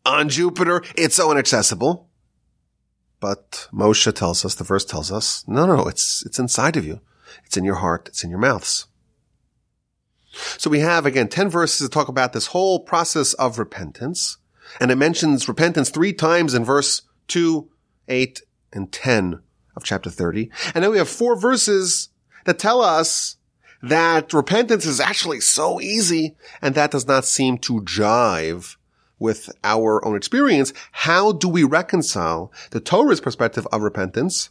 on 0.06 0.28
Jupiter. 0.28 0.82
It's 0.96 1.16
so 1.16 1.30
inaccessible. 1.30 2.03
But 3.24 3.68
Moshe 3.72 4.14
tells 4.14 4.44
us, 4.44 4.54
the 4.54 4.64
verse 4.64 4.84
tells 4.84 5.10
us, 5.10 5.44
no, 5.48 5.64
no, 5.64 5.88
it's, 5.88 6.22
it's 6.26 6.38
inside 6.38 6.76
of 6.76 6.84
you. 6.84 7.00
It's 7.46 7.56
in 7.56 7.64
your 7.64 7.76
heart. 7.76 8.06
It's 8.08 8.22
in 8.22 8.28
your 8.28 8.38
mouths. 8.38 8.86
So 10.58 10.68
we 10.68 10.80
have 10.80 11.06
again 11.06 11.28
10 11.28 11.48
verses 11.48 11.88
to 11.88 11.90
talk 11.90 12.08
about 12.08 12.34
this 12.34 12.48
whole 12.48 12.80
process 12.80 13.32
of 13.32 13.58
repentance. 13.58 14.36
And 14.78 14.90
it 14.90 14.96
mentions 14.96 15.48
repentance 15.48 15.88
three 15.88 16.12
times 16.12 16.52
in 16.52 16.66
verse 16.66 17.00
2, 17.28 17.66
8, 18.08 18.42
and 18.74 18.92
10 18.92 19.40
of 19.74 19.84
chapter 19.84 20.10
30. 20.10 20.50
And 20.74 20.84
then 20.84 20.90
we 20.90 20.98
have 20.98 21.08
four 21.08 21.34
verses 21.34 22.10
that 22.44 22.58
tell 22.58 22.82
us 22.82 23.36
that 23.82 24.34
repentance 24.34 24.84
is 24.84 25.00
actually 25.00 25.40
so 25.40 25.80
easy 25.80 26.36
and 26.60 26.74
that 26.74 26.90
does 26.90 27.06
not 27.06 27.24
seem 27.24 27.56
to 27.60 27.80
jive 27.80 28.76
with 29.18 29.50
our 29.62 30.04
own 30.04 30.16
experience, 30.16 30.72
how 30.92 31.32
do 31.32 31.48
we 31.48 31.64
reconcile 31.64 32.52
the 32.70 32.80
Torah's 32.80 33.20
perspective 33.20 33.66
of 33.72 33.82
repentance 33.82 34.50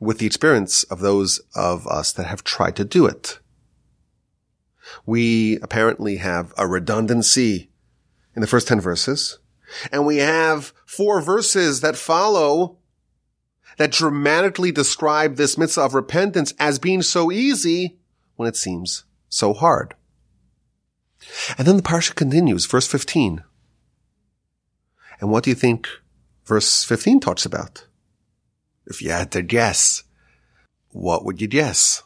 with 0.00 0.18
the 0.18 0.26
experience 0.26 0.82
of 0.84 1.00
those 1.00 1.40
of 1.54 1.86
us 1.86 2.12
that 2.12 2.26
have 2.26 2.44
tried 2.44 2.76
to 2.76 2.84
do 2.84 3.06
it? 3.06 3.38
We 5.06 5.58
apparently 5.62 6.16
have 6.16 6.52
a 6.58 6.66
redundancy 6.66 7.70
in 8.34 8.40
the 8.40 8.46
first 8.46 8.68
10 8.68 8.80
verses, 8.80 9.38
and 9.90 10.06
we 10.06 10.18
have 10.18 10.72
four 10.84 11.20
verses 11.20 11.80
that 11.80 11.96
follow 11.96 12.78
that 13.76 13.92
dramatically 13.92 14.70
describe 14.70 15.36
this 15.36 15.58
mitzvah 15.58 15.82
of 15.82 15.94
repentance 15.94 16.52
as 16.58 16.78
being 16.78 17.02
so 17.02 17.32
easy 17.32 17.98
when 18.36 18.48
it 18.48 18.56
seems 18.56 19.04
so 19.28 19.52
hard. 19.52 19.94
And 21.58 21.66
then 21.66 21.76
the 21.76 21.82
parsha 21.82 22.14
continues, 22.14 22.66
verse 22.66 22.86
15. 22.86 23.42
And 25.20 25.30
what 25.30 25.44
do 25.44 25.50
you 25.50 25.56
think 25.56 25.88
verse 26.44 26.84
15 26.84 27.20
talks 27.20 27.46
about? 27.46 27.86
If 28.86 29.00
you 29.00 29.10
had 29.10 29.32
to 29.32 29.42
guess, 29.42 30.04
what 30.90 31.24
would 31.24 31.40
you 31.40 31.48
guess? 31.48 32.02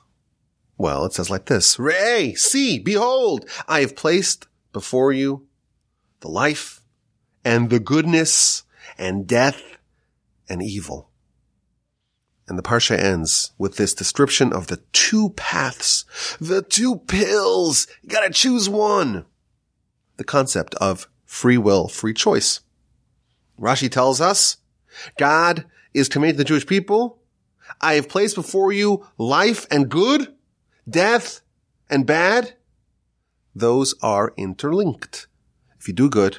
Well, 0.77 1.05
it 1.05 1.13
says 1.13 1.29
like 1.29 1.47
this, 1.47 1.77
Re'eh, 1.77 2.39
see, 2.39 2.79
behold, 2.79 3.49
I 3.67 3.81
have 3.81 3.97
placed 3.97 4.47
before 4.73 5.13
you 5.13 5.47
the 6.21 6.29
life 6.29 6.81
and 7.45 7.71
the 7.71 7.81
goodness 7.81 8.63
and 8.97 9.27
death 9.27 9.61
and 10.49 10.63
evil. 10.63 11.08
And 12.49 12.59
the 12.59 12.63
Parsha 12.63 12.99
ends 12.99 13.53
with 13.59 13.77
this 13.77 13.93
description 13.93 14.53
of 14.53 14.69
the 14.69 14.79
two 14.93 15.31
paths, 15.31 16.05
the 16.41 16.63
two 16.63 16.97
pills. 16.97 17.87
You 18.03 18.09
gotta 18.09 18.31
choose 18.31 18.69
one. 18.69 19.27
The 20.17 20.25
concept 20.25 20.75
of 20.77 21.09
free 21.27 21.59
will, 21.59 21.89
free 21.89 22.15
choice. 22.15 22.61
Rashi 23.61 23.91
tells 23.91 24.21
us, 24.21 24.57
God 25.19 25.67
is 25.93 26.09
commanding 26.09 26.39
the 26.39 26.45
Jewish 26.45 26.67
people, 26.67 27.19
I 27.81 27.95
have 27.95 28.09
placed 28.09 28.35
before 28.35 28.73
you 28.73 29.07
life 29.19 29.67
and 29.71 29.89
good, 29.89 30.35
death 30.89 31.41
and 31.91 32.07
bad. 32.07 32.55
Those 33.55 33.95
are 34.03 34.33
interlinked. 34.37 35.27
If 35.79 35.89
you 35.89 35.95
do 35.95 36.09
good, 36.09 36.39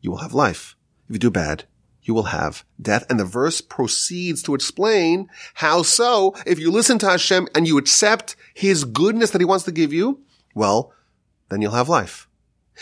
you 0.00 0.10
will 0.10 0.18
have 0.18 0.34
life. 0.34 0.76
If 1.08 1.14
you 1.14 1.18
do 1.18 1.30
bad, 1.30 1.64
you 2.08 2.14
will 2.14 2.24
have 2.24 2.64
death. 2.80 3.04
And 3.10 3.20
the 3.20 3.24
verse 3.24 3.60
proceeds 3.60 4.42
to 4.44 4.54
explain 4.54 5.28
how 5.54 5.82
so, 5.82 6.34
if 6.46 6.58
you 6.58 6.72
listen 6.72 6.98
to 7.00 7.10
Hashem 7.10 7.46
and 7.54 7.68
you 7.68 7.76
accept 7.76 8.34
his 8.54 8.84
goodness 8.84 9.30
that 9.30 9.40
he 9.42 9.44
wants 9.44 9.66
to 9.66 9.72
give 9.72 9.92
you, 9.92 10.22
well, 10.54 10.94
then 11.50 11.60
you'll 11.60 11.72
have 11.72 11.88
life. 11.88 12.26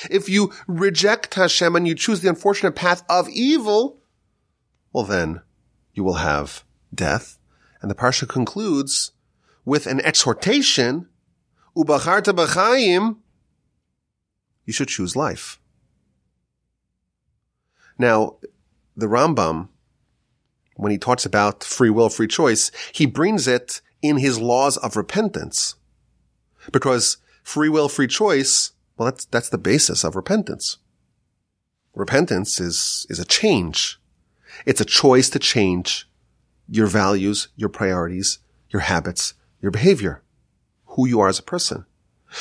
If 0.08 0.28
you 0.28 0.52
reject 0.68 1.34
Hashem 1.34 1.74
and 1.74 1.88
you 1.88 1.96
choose 1.96 2.20
the 2.20 2.28
unfortunate 2.28 2.76
path 2.76 3.02
of 3.08 3.28
evil, 3.28 3.98
well 4.92 5.04
then 5.04 5.40
you 5.92 6.04
will 6.04 6.14
have 6.14 6.64
death. 6.94 7.38
And 7.82 7.90
the 7.90 7.94
parsha 7.94 8.28
concludes 8.28 9.12
with 9.64 9.86
an 9.86 10.00
exhortation, 10.00 11.08
Ubacharta 11.76 12.32
b'chaim, 12.32 13.16
you 14.64 14.72
should 14.72 14.88
choose 14.88 15.16
life. 15.16 15.60
Now, 17.98 18.36
the 18.96 19.06
Rambam, 19.06 19.68
when 20.76 20.92
he 20.92 20.98
talks 20.98 21.24
about 21.24 21.62
free 21.62 21.90
will, 21.90 22.08
free 22.08 22.26
choice, 22.26 22.70
he 22.92 23.06
brings 23.06 23.46
it 23.46 23.80
in 24.02 24.18
his 24.18 24.38
laws 24.38 24.76
of 24.78 24.96
repentance. 24.96 25.74
Because 26.72 27.18
free 27.42 27.68
will, 27.68 27.88
free 27.88 28.06
choice, 28.06 28.72
well, 28.96 29.10
that's, 29.10 29.24
that's 29.26 29.48
the 29.48 29.58
basis 29.58 30.04
of 30.04 30.16
repentance. 30.16 30.78
Repentance 31.94 32.60
is, 32.60 33.06
is 33.08 33.18
a 33.18 33.24
change. 33.24 33.98
It's 34.64 34.80
a 34.80 34.84
choice 34.84 35.30
to 35.30 35.38
change 35.38 36.08
your 36.68 36.86
values, 36.86 37.48
your 37.56 37.68
priorities, 37.68 38.38
your 38.70 38.80
habits, 38.80 39.34
your 39.60 39.70
behavior, 39.70 40.22
who 40.86 41.06
you 41.06 41.20
are 41.20 41.28
as 41.28 41.38
a 41.38 41.44
person. 41.44 41.86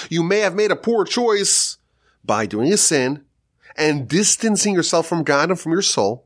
You 0.09 0.23
may 0.23 0.39
have 0.39 0.55
made 0.55 0.71
a 0.71 0.75
poor 0.75 1.05
choice 1.05 1.77
by 2.23 2.45
doing 2.45 2.73
a 2.73 2.77
sin 2.77 3.23
and 3.77 4.07
distancing 4.07 4.73
yourself 4.73 5.07
from 5.07 5.23
God 5.23 5.49
and 5.49 5.59
from 5.59 5.71
your 5.71 5.81
soul. 5.81 6.24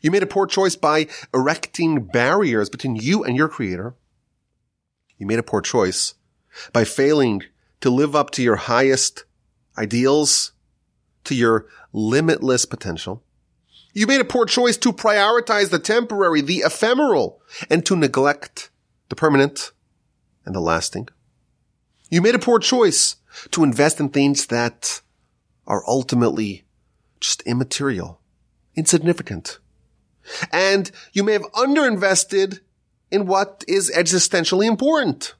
You 0.00 0.10
made 0.10 0.22
a 0.22 0.26
poor 0.26 0.46
choice 0.46 0.76
by 0.76 1.08
erecting 1.34 2.04
barriers 2.04 2.70
between 2.70 2.96
you 2.96 3.22
and 3.22 3.36
your 3.36 3.48
creator. 3.48 3.94
You 5.18 5.26
made 5.26 5.38
a 5.38 5.44
poor 5.44 5.60
choice 5.60 6.14
by 6.72 6.84
failing 6.84 7.42
to 7.80 7.90
live 7.90 8.16
up 8.16 8.30
to 8.30 8.42
your 8.42 8.56
highest 8.56 9.24
ideals, 9.76 10.52
to 11.24 11.34
your 11.34 11.66
limitless 11.92 12.64
potential. 12.64 13.22
You 13.92 14.06
made 14.06 14.20
a 14.20 14.24
poor 14.24 14.46
choice 14.46 14.76
to 14.78 14.92
prioritize 14.92 15.70
the 15.70 15.78
temporary, 15.78 16.40
the 16.40 16.58
ephemeral, 16.58 17.42
and 17.68 17.84
to 17.86 17.96
neglect 17.96 18.70
the 19.08 19.16
permanent 19.16 19.72
and 20.44 20.54
the 20.54 20.60
lasting. 20.60 21.08
You 22.08 22.22
made 22.22 22.34
a 22.34 22.40
poor 22.40 22.58
choice 22.58 23.16
to 23.52 23.64
invest 23.64 24.00
in 24.00 24.08
things 24.08 24.46
that 24.46 25.02
are 25.66 25.84
ultimately 25.86 26.64
just 27.20 27.42
immaterial, 27.42 28.20
insignificant. 28.74 29.59
And 30.52 30.90
you 31.12 31.22
may 31.22 31.32
have 31.32 31.52
underinvested 31.52 32.60
in 33.10 33.26
what 33.26 33.64
is 33.66 33.90
existentially 33.94 34.66
important. 34.66 35.34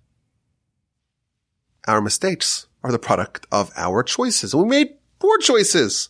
Our 1.86 2.00
mistakes 2.00 2.66
are 2.82 2.92
the 2.92 2.98
product 2.98 3.46
of 3.52 3.70
our 3.76 4.02
choices. 4.02 4.52
And 4.52 4.62
we 4.62 4.68
made 4.68 4.94
poor 5.18 5.38
choices. 5.38 6.08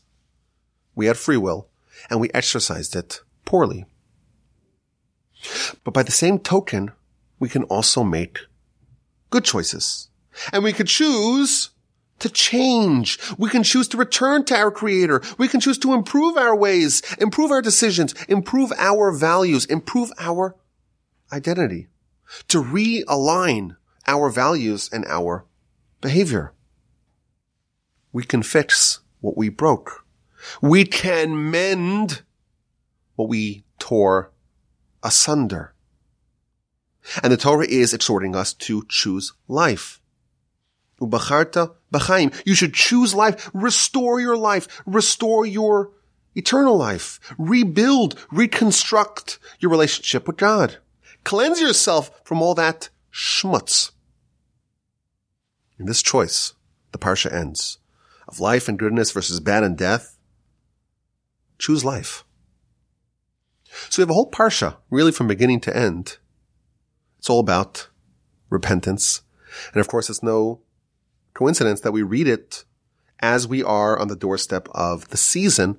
We 0.95 1.07
had 1.07 1.17
free 1.17 1.37
will 1.37 1.69
and 2.09 2.21
we 2.21 2.31
exercised 2.33 2.97
it 2.97 3.21
poorly. 3.45 3.87
But 5.85 5.95
by 5.95 6.03
the 6.03 6.13
same 6.13 6.39
token, 6.39 6.93
we 7.39 7.49
can 7.49 7.65
also 7.65 8.05
make 8.05 8.41
good 9.31 9.45
choices. 9.45 10.09
And 10.53 10.63
we 10.63 10.73
could 10.73 10.87
choose 10.87 11.71
to 12.21 12.31
change. 12.31 13.19
We 13.37 13.51
can 13.51 13.63
choose 13.63 13.89
to 13.89 13.97
return 13.97 14.45
to 14.47 14.57
our 14.57 14.71
creator. 14.71 15.21
We 15.39 15.49
can 15.49 15.61
choose 15.61 15.79
to 15.79 15.93
improve 15.93 16.37
our 16.37 16.55
ways, 16.55 17.03
improve 17.19 17.51
our 17.51 17.63
decisions, 17.63 18.15
improve 18.29 18.73
our 18.79 19.13
values, 19.13 19.65
improve 19.65 20.13
our 20.19 20.57
identity, 21.33 21.89
to 22.49 22.63
realign 22.63 23.77
our 24.07 24.31
values 24.31 24.89
and 24.93 25.05
our 25.07 25.45
behavior. 26.01 26.53
We 28.13 28.25
can 28.25 28.43
fix 28.43 29.01
what 29.21 29.37
we 29.37 29.49
broke. 29.49 30.05
We 30.61 30.85
can 30.85 31.51
mend 31.51 32.23
what 33.15 33.29
we 33.29 33.65
tore 33.79 34.33
asunder. 35.03 35.75
And 37.23 37.33
the 37.33 37.37
Torah 37.37 37.67
is 37.67 37.95
exhorting 37.95 38.35
us 38.35 38.53
to 38.55 38.85
choose 38.89 39.33
life. 39.49 40.01
Ubacharta 41.01 41.75
b'chaim. 41.93 42.41
You 42.45 42.55
should 42.55 42.75
choose 42.75 43.15
life. 43.15 43.51
Restore 43.53 44.21
your 44.21 44.37
life. 44.37 44.83
Restore 44.87 45.47
your 45.47 45.93
eternal 46.35 46.77
life. 46.77 47.21
Rebuild, 47.39 48.19
reconstruct 48.31 49.39
your 49.59 49.71
relationship 49.71 50.27
with 50.27 50.37
God. 50.37 50.79
Cleanse 51.25 51.61
yourself 51.61 52.11
from 52.25 52.41
all 52.43 52.55
that 52.55 52.89
schmutz. 53.13 53.91
In 55.79 55.87
this 55.87 56.03
choice, 56.03 56.55
the 56.93 56.99
parsha 56.99 57.33
ends 57.33 57.79
of 58.29 58.41
life 58.41 58.69
and 58.69 58.79
goodness 58.79 59.11
versus 59.11 59.41
bad 59.41 59.65
and 59.65 59.77
death. 59.77 60.17
Choose 61.59 61.85
life. 61.85 62.25
So 63.89 64.01
we 64.01 64.03
have 64.03 64.11
a 64.11 64.15
whole 64.15 64.31
parsha, 64.31 64.77
really 64.91 65.13
from 65.13 65.27
beginning 65.27 65.61
to 65.61 65.77
end. 65.77 66.19
It's 67.19 67.31
all 67.31 67.41
about 67.41 67.89
repentance. 68.49 69.23
And 69.73 69.81
of 69.81 69.89
course, 69.89 70.09
it's 70.09 70.23
no 70.23 70.61
coincidence 71.35 71.81
that 71.81 71.93
we 71.93 72.03
read 72.03 72.29
it 72.29 72.65
as 73.21 73.47
we 73.47 73.63
are 73.63 73.99
on 73.99 74.09
the 74.09 74.17
doorstep 74.17 74.69
of 74.73 75.09
the 75.09 75.17
season 75.17 75.79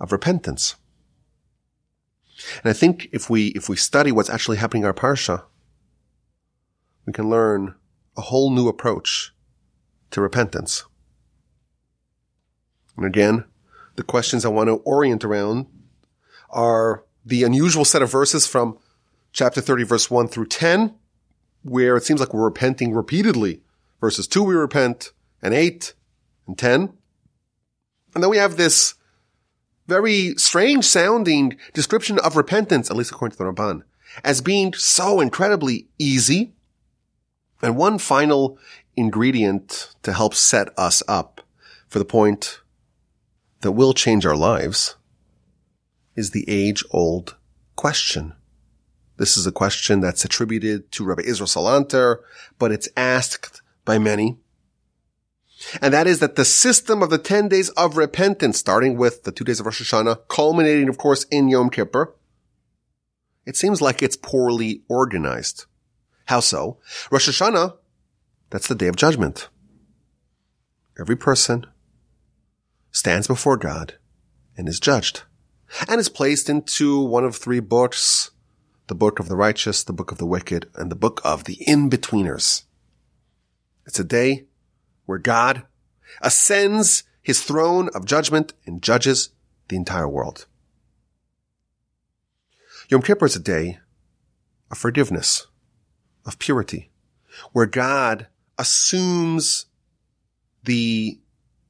of 0.00 0.12
repentance. 0.12 0.76
And 2.62 2.70
I 2.70 2.72
think 2.72 3.08
if 3.12 3.30
we, 3.30 3.48
if 3.48 3.68
we 3.68 3.76
study 3.76 4.10
what's 4.10 4.30
actually 4.30 4.56
happening 4.56 4.82
in 4.82 4.86
our 4.86 4.94
parsha, 4.94 5.44
we 7.06 7.12
can 7.12 7.30
learn 7.30 7.74
a 8.16 8.22
whole 8.22 8.50
new 8.50 8.68
approach 8.68 9.32
to 10.10 10.20
repentance. 10.20 10.84
And 12.96 13.06
again, 13.06 13.44
the 13.96 14.02
questions 14.02 14.44
I 14.44 14.48
want 14.48 14.68
to 14.68 14.74
orient 14.74 15.24
around 15.24 15.66
are 16.50 17.04
the 17.24 17.44
unusual 17.44 17.84
set 17.84 18.02
of 18.02 18.10
verses 18.10 18.46
from 18.46 18.78
chapter 19.32 19.60
30 19.60 19.84
verse 19.84 20.10
1 20.10 20.28
through 20.28 20.46
10, 20.46 20.94
where 21.62 21.96
it 21.96 22.04
seems 22.04 22.20
like 22.20 22.34
we're 22.34 22.44
repenting 22.44 22.92
repeatedly. 22.92 23.61
Verses 24.02 24.26
2 24.26 24.42
we 24.42 24.56
repent, 24.56 25.12
and 25.40 25.54
8, 25.54 25.94
and 26.48 26.58
10. 26.58 26.92
And 28.14 28.22
then 28.22 28.30
we 28.30 28.36
have 28.36 28.56
this 28.56 28.96
very 29.86 30.34
strange 30.36 30.84
sounding 30.84 31.56
description 31.72 32.18
of 32.18 32.36
repentance, 32.36 32.90
at 32.90 32.96
least 32.96 33.12
according 33.12 33.36
to 33.36 33.44
the 33.44 33.50
Ramban, 33.50 33.82
as 34.24 34.40
being 34.40 34.74
so 34.74 35.20
incredibly 35.20 35.86
easy. 36.00 36.52
And 37.62 37.76
one 37.76 37.98
final 37.98 38.58
ingredient 38.96 39.94
to 40.02 40.12
help 40.12 40.34
set 40.34 40.76
us 40.76 41.04
up 41.06 41.40
for 41.86 42.00
the 42.00 42.04
point 42.04 42.60
that 43.60 43.70
will 43.70 43.94
change 43.94 44.26
our 44.26 44.36
lives 44.36 44.96
is 46.16 46.32
the 46.32 46.44
age 46.48 46.84
old 46.90 47.36
question. 47.76 48.34
This 49.16 49.36
is 49.36 49.46
a 49.46 49.52
question 49.52 50.00
that's 50.00 50.24
attributed 50.24 50.90
to 50.90 51.04
Rabbi 51.04 51.22
Israel 51.22 51.46
Salanter, 51.46 52.16
but 52.58 52.72
it's 52.72 52.88
asked 52.96 53.61
by 53.84 53.98
many. 53.98 54.38
And 55.80 55.94
that 55.94 56.06
is 56.06 56.18
that 56.18 56.36
the 56.36 56.44
system 56.44 57.02
of 57.02 57.10
the 57.10 57.18
10 57.18 57.48
days 57.48 57.68
of 57.70 57.96
repentance, 57.96 58.58
starting 58.58 58.96
with 58.96 59.22
the 59.24 59.32
two 59.32 59.44
days 59.44 59.60
of 59.60 59.66
Rosh 59.66 59.82
Hashanah, 59.82 60.28
culminating, 60.28 60.88
of 60.88 60.98
course, 60.98 61.24
in 61.30 61.48
Yom 61.48 61.70
Kippur, 61.70 62.14
it 63.46 63.56
seems 63.56 63.80
like 63.80 64.02
it's 64.02 64.16
poorly 64.16 64.82
organized. 64.88 65.66
How 66.26 66.40
so? 66.40 66.78
Rosh 67.10 67.28
Hashanah 67.28 67.74
that's 68.52 68.68
the 68.68 68.74
day 68.74 68.88
of 68.88 68.96
judgment. 68.96 69.48
Every 71.00 71.16
person 71.16 71.64
stands 72.90 73.26
before 73.26 73.56
God 73.56 73.94
and 74.58 74.68
is 74.68 74.78
judged 74.78 75.22
and 75.88 75.98
is 75.98 76.10
placed 76.10 76.50
into 76.50 77.00
one 77.00 77.24
of 77.24 77.34
three 77.34 77.60
books, 77.60 78.30
the 78.88 78.94
book 78.94 79.18
of 79.18 79.30
the 79.30 79.36
righteous, 79.36 79.82
the 79.82 79.94
book 79.94 80.12
of 80.12 80.18
the 80.18 80.26
wicked, 80.26 80.68
and 80.74 80.90
the 80.90 80.96
book 80.96 81.22
of 81.24 81.44
the 81.44 81.62
in-betweeners. 81.66 82.64
It's 83.86 83.98
a 83.98 84.04
day 84.04 84.46
where 85.06 85.18
God 85.18 85.64
ascends 86.20 87.04
his 87.22 87.42
throne 87.42 87.88
of 87.94 88.04
judgment 88.04 88.52
and 88.66 88.82
judges 88.82 89.30
the 89.68 89.76
entire 89.76 90.08
world. 90.08 90.46
Yom 92.88 93.02
Kippur 93.02 93.26
is 93.26 93.36
a 93.36 93.40
day 93.40 93.78
of 94.70 94.78
forgiveness, 94.78 95.46
of 96.26 96.38
purity, 96.38 96.90
where 97.52 97.66
God 97.66 98.26
assumes 98.58 99.66
the 100.64 101.18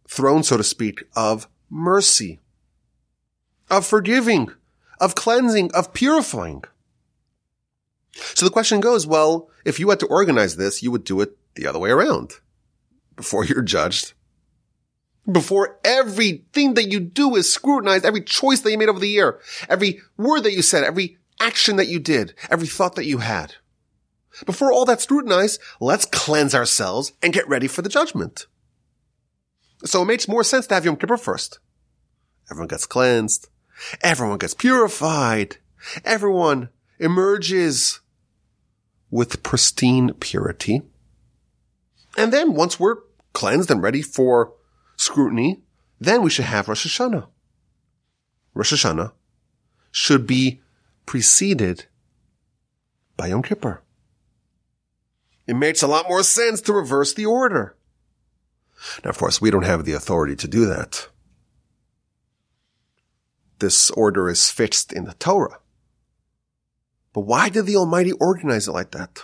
throne, 0.09 0.42
so 0.42 0.57
to 0.57 0.64
speak, 0.64 1.05
of 1.14 1.48
mercy, 1.70 2.40
of 3.70 3.87
forgiving, 3.87 4.51
of 5.01 5.14
cleansing, 5.14 5.70
of 5.72 5.92
purifying. 5.92 6.64
So 8.12 8.44
the 8.44 8.53
question 8.53 8.81
goes, 8.81 9.07
well, 9.07 9.48
if 9.64 9.81
you 9.81 9.88
had 9.90 10.01
to 10.01 10.07
organize 10.07 10.57
this, 10.57 10.83
you 10.83 10.90
would 10.90 11.05
do 11.05 11.20
it 11.20 11.37
the 11.55 11.67
other 11.67 11.79
way 11.79 11.91
around. 11.91 12.35
Before 13.17 13.45
you're 13.45 13.62
judged, 13.62 14.15
before 15.31 15.79
everything 15.85 16.75
that 16.75 16.91
you 16.91 16.99
do 16.99 17.37
is 17.37 17.53
scrutinized, 17.53 18.05
every 18.05 18.23
choice 18.23 18.61
that 18.61 18.71
you 18.71 18.79
made 18.79 18.88
over 18.88 18.99
the 18.99 19.09
year, 19.09 19.38
every 19.69 20.01
word 20.17 20.41
that 20.41 20.53
you 20.53 20.62
said, 20.62 20.83
every 20.85 21.19
action 21.41 21.77
that 21.77 21.88
you 21.88 22.01
did, 22.01 22.35
every 22.51 22.67
thought 22.67 22.97
that 22.97 23.07
you 23.07 23.19
had. 23.19 23.55
Before 24.47 24.73
all 24.73 24.85
that's 24.85 25.05
scrutinized, 25.05 25.61
let's 25.81 26.07
cleanse 26.07 26.55
ourselves 26.55 27.12
and 27.23 27.33
get 27.33 27.49
ready 27.49 27.69
for 27.69 27.83
the 27.83 27.88
judgment. 27.88 28.47
So 29.85 30.03
it 30.03 30.07
makes 30.07 30.29
more 30.29 30.45
sense 30.45 30.67
to 30.69 30.75
have 30.75 30.85
Yom 30.85 30.97
Kippur 30.97 31.17
first. 31.17 31.59
Everyone 32.51 32.69
gets 32.69 32.87
cleansed. 32.87 33.49
Everyone 34.01 34.38
gets 34.38 34.55
purified. 34.55 35.59
Everyone 36.05 36.71
emerges 36.99 38.01
with 39.11 39.43
pristine 39.43 40.15
purity. 40.15 40.83
And 42.16 42.33
then 42.33 42.55
once 42.55 42.79
we're 42.79 42.96
cleansed 43.33 43.70
and 43.70 43.83
ready 43.83 44.03
for 44.03 44.53
scrutiny, 44.96 45.62
then 46.01 46.22
we 46.22 46.31
should 46.31 46.44
have 46.44 46.68
Rosh 46.68 46.87
Hashanah. 46.87 47.27
Rosh 48.55 48.72
Hashanah 48.72 49.12
should 49.90 50.27
be 50.27 50.61
preceded 51.07 51.87
by 53.16 53.29
Yom 53.29 53.42
Kippur. 53.42 53.83
It 55.46 55.55
makes 55.55 55.83
a 55.83 55.87
lot 55.87 56.09
more 56.09 56.22
sense 56.22 56.61
to 56.62 56.72
reverse 56.72 57.14
the 57.14 57.27
order. 57.27 57.77
Now, 59.05 59.11
of 59.11 59.18
course, 59.18 59.40
we 59.40 59.51
don't 59.51 59.64
have 59.64 59.85
the 59.85 59.92
authority 59.92 60.37
to 60.37 60.48
do 60.48 60.66
that. 60.66 61.09
This 63.59 63.90
order 63.92 64.29
is 64.29 64.51
fixed 64.51 64.92
in 64.92 65.05
the 65.05 65.14
Torah. 65.14 65.59
But 67.12 67.22
why 67.22 67.48
did 67.48 67.66
the 67.66 67.77
Almighty 67.77 68.12
organize 68.12 68.66
it 68.66 68.72
like 68.72 68.90
that? 68.92 69.22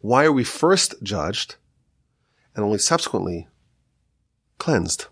Why 0.00 0.24
are 0.24 0.32
we 0.32 0.44
first 0.44 0.94
judged 1.02 1.56
and 2.56 2.64
only 2.64 2.78
subsequently 2.78 3.46
cleansed? 4.58 5.06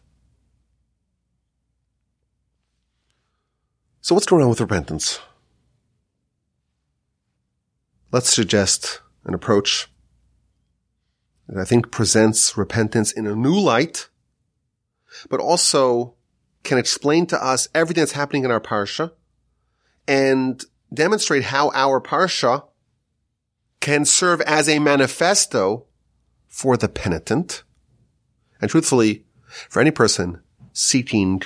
So 4.01 4.15
what's 4.15 4.27
going 4.27 4.43
on 4.43 4.51
with 4.51 4.61
repentance? 4.61 5.21
Let's 8.11 8.33
suggest 8.33 9.01
an 9.25 9.35
approach 9.35 9.89
that 11.49 11.61
I 11.61 11.65
think 11.65 11.91
presents 11.91 12.57
repentance 12.57 13.13
in 13.13 13.27
a 13.27 13.35
new 13.35 13.59
light, 13.59 14.09
but 15.29 15.41
also 15.41 16.15
can 16.65 16.79
explain 16.79 17.27
to 17.27 17.45
us 17.45 17.69
everything 17.75 18.03
that's 18.03 18.13
happening 18.13 18.45
in 18.45 18.51
our 18.51 18.61
parsha 18.61 19.13
and 20.07 20.65
demonstrate 20.93 21.45
how 21.45 21.71
our 21.75 22.01
parsha 22.01 22.67
can 23.81 24.05
serve 24.05 24.41
as 24.43 24.69
a 24.69 24.79
manifesto 24.79 25.87
for 26.55 26.77
the 26.77 26.89
penitent 26.89 27.65
and 28.61 28.71
truthfully 28.71 29.25
for 29.69 29.81
any 29.81 29.91
person 29.91 30.41
seeking 30.73 31.43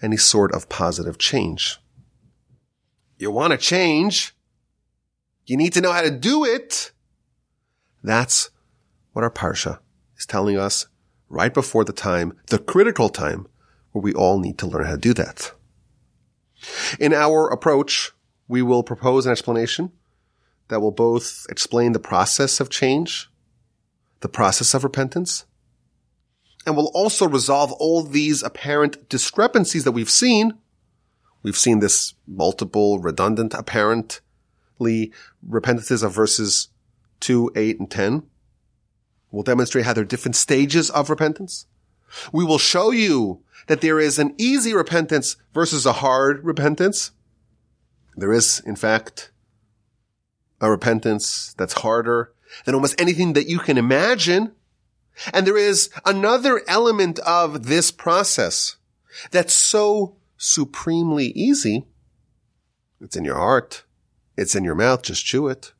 any 0.00 0.16
sort 0.16 0.50
of 0.52 0.70
positive 0.70 1.18
change. 1.18 1.78
You 3.18 3.30
want 3.30 3.50
to 3.50 3.58
change? 3.58 4.34
You 5.44 5.58
need 5.58 5.74
to 5.74 5.82
know 5.82 5.92
how 5.92 6.00
to 6.00 6.10
do 6.10 6.46
it. 6.46 6.92
That's 8.02 8.48
what 9.12 9.22
our 9.22 9.30
Parsha 9.30 9.80
is 10.16 10.24
telling 10.24 10.56
us 10.56 10.86
right 11.28 11.52
before 11.52 11.84
the 11.84 11.92
time, 11.92 12.32
the 12.46 12.58
critical 12.58 13.10
time, 13.10 13.46
where 13.92 14.00
we 14.00 14.14
all 14.14 14.38
need 14.38 14.56
to 14.60 14.66
learn 14.66 14.86
how 14.86 14.92
to 14.92 14.96
do 14.96 15.12
that. 15.12 15.52
In 16.98 17.12
our 17.12 17.48
approach, 17.48 18.12
we 18.48 18.62
will 18.62 18.82
propose 18.82 19.26
an 19.26 19.32
explanation 19.32 19.92
that 20.68 20.80
will 20.80 20.90
both 20.90 21.44
explain 21.50 21.92
the 21.92 21.98
process 21.98 22.60
of 22.60 22.70
change, 22.70 23.29
the 24.20 24.28
process 24.28 24.74
of 24.74 24.84
repentance, 24.84 25.46
and 26.66 26.76
will 26.76 26.90
also 26.94 27.26
resolve 27.26 27.72
all 27.72 28.02
these 28.02 28.42
apparent 28.42 29.08
discrepancies 29.08 29.84
that 29.84 29.92
we've 29.92 30.10
seen. 30.10 30.54
We've 31.42 31.56
seen 31.56 31.80
this 31.80 32.14
multiple, 32.26 32.98
redundant, 32.98 33.54
apparently 33.54 35.12
repentances 35.42 36.02
of 36.02 36.14
verses 36.14 36.68
2, 37.20 37.52
8, 37.56 37.80
and 37.80 37.90
10. 37.90 38.22
We'll 39.30 39.42
demonstrate 39.42 39.86
how 39.86 39.92
there 39.94 40.02
are 40.02 40.06
different 40.06 40.36
stages 40.36 40.90
of 40.90 41.08
repentance. 41.08 41.66
We 42.32 42.44
will 42.44 42.58
show 42.58 42.90
you 42.90 43.42
that 43.68 43.80
there 43.80 44.00
is 44.00 44.18
an 44.18 44.34
easy 44.36 44.74
repentance 44.74 45.36
versus 45.54 45.86
a 45.86 45.94
hard 45.94 46.44
repentance. 46.44 47.12
There 48.16 48.32
is, 48.32 48.60
in 48.66 48.76
fact, 48.76 49.30
a 50.60 50.70
repentance 50.70 51.54
that's 51.56 51.74
harder 51.74 52.32
than 52.64 52.74
almost 52.74 53.00
anything 53.00 53.32
that 53.34 53.48
you 53.48 53.58
can 53.58 53.78
imagine. 53.78 54.52
And 55.32 55.46
there 55.46 55.56
is 55.56 55.90
another 56.04 56.62
element 56.66 57.18
of 57.20 57.66
this 57.66 57.90
process 57.90 58.76
that's 59.30 59.54
so 59.54 60.16
supremely 60.36 61.26
easy. 61.26 61.86
It's 63.00 63.16
in 63.16 63.24
your 63.24 63.36
heart. 63.36 63.84
It's 64.36 64.54
in 64.54 64.64
your 64.64 64.74
mouth. 64.74 65.02
Just 65.02 65.24
chew 65.24 65.48
it. 65.48 65.72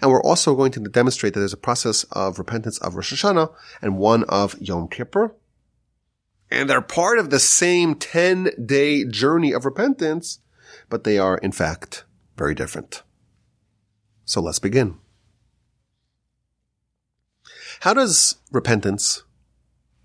And 0.00 0.10
we're 0.10 0.22
also 0.22 0.56
going 0.56 0.72
to 0.72 0.80
demonstrate 0.80 1.34
that 1.34 1.40
there's 1.40 1.52
a 1.52 1.58
process 1.58 2.04
of 2.10 2.38
repentance 2.38 2.78
of 2.78 2.96
Rosh 2.96 3.12
Hashanah 3.12 3.52
and 3.80 3.98
one 3.98 4.24
of 4.24 4.60
Yom 4.60 4.88
Kippur. 4.88 5.34
And 6.50 6.68
they're 6.70 6.80
part 6.80 7.18
of 7.18 7.30
the 7.30 7.38
same 7.38 7.94
10 7.94 8.50
day 8.64 9.04
journey 9.04 9.52
of 9.52 9.64
repentance, 9.64 10.40
but 10.88 11.04
they 11.04 11.18
are 11.18 11.38
in 11.38 11.52
fact 11.52 12.04
very 12.36 12.54
different. 12.54 13.02
So 14.24 14.40
let's 14.40 14.58
begin. 14.58 14.98
How 17.80 17.94
does 17.94 18.36
repentance, 18.50 19.22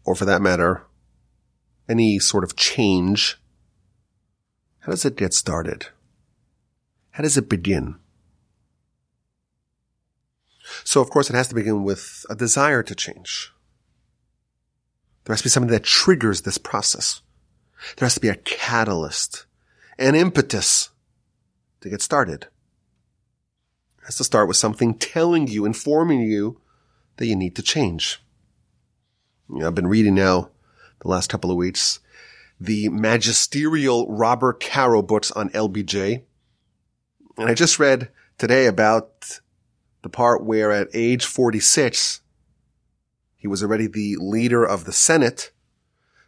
or 0.04 0.16
for 0.16 0.26
that 0.26 0.42
matter, 0.42 0.86
any 1.88 2.20
sort 2.20 2.44
of 2.44 2.56
change, 2.56 3.38
how 4.80 4.92
does 4.92 5.06
it 5.06 5.16
get 5.16 5.34
started? 5.34 5.88
How 7.12 7.24
does 7.24 7.38
it 7.38 7.50
begin? 7.50 7.96
So 10.84 11.02
of 11.02 11.10
course 11.10 11.30
it 11.30 11.36
has 11.36 11.50
to 11.50 11.56
begin 11.56 11.84
with 11.84 12.26
a 12.30 12.36
desire 12.36 12.84
to 12.84 12.96
change. 12.96 13.52
There 15.26 15.34
has 15.34 15.42
to 15.42 15.46
be 15.46 15.50
something 15.50 15.72
that 15.72 15.84
triggers 15.84 16.42
this 16.42 16.58
process. 16.58 17.22
There 17.98 18.06
has 18.06 18.16
to 18.16 18.22
be 18.22 18.30
a 18.30 18.36
catalyst, 18.36 19.46
an 19.98 20.16
impetus 20.16 20.90
to 21.82 21.90
get 21.90 22.02
started. 22.02 22.44
It 24.00 24.06
has 24.06 24.18
to 24.18 24.24
start 24.24 24.48
with 24.48 24.58
something 24.58 24.96
telling 24.96 25.48
you, 25.48 25.66
informing 25.66 26.22
you 26.22 26.61
that 27.17 27.26
you 27.26 27.36
need 27.36 27.56
to 27.56 27.62
change. 27.62 28.21
I've 29.62 29.76
been 29.76 29.88
reading 29.88 30.15
now 30.15 30.50
the 31.00 31.08
last 31.08 31.30
couple 31.30 31.52
of 31.52 31.58
weeks 31.58 32.00
the 32.62 32.89
magisterial 32.89 34.06
Robert 34.08 34.60
Caro 34.60 35.02
books 35.02 35.32
on 35.32 35.50
LBJ. 35.50 36.21
And 37.38 37.50
I 37.50 37.56
just 37.56 37.80
read 37.80 38.10
today 38.38 38.67
about 38.67 39.39
the 40.04 40.10
part 40.10 40.45
where 40.45 40.71
at 40.71 40.88
age 40.93 41.26
46, 41.26 42.21
he 43.36 43.47
was 43.47 43.63
already 43.63 43.88
the 43.88 44.15
leader 44.19 44.63
of 44.63 44.86
the 44.86 44.91
Senate, 44.93 45.52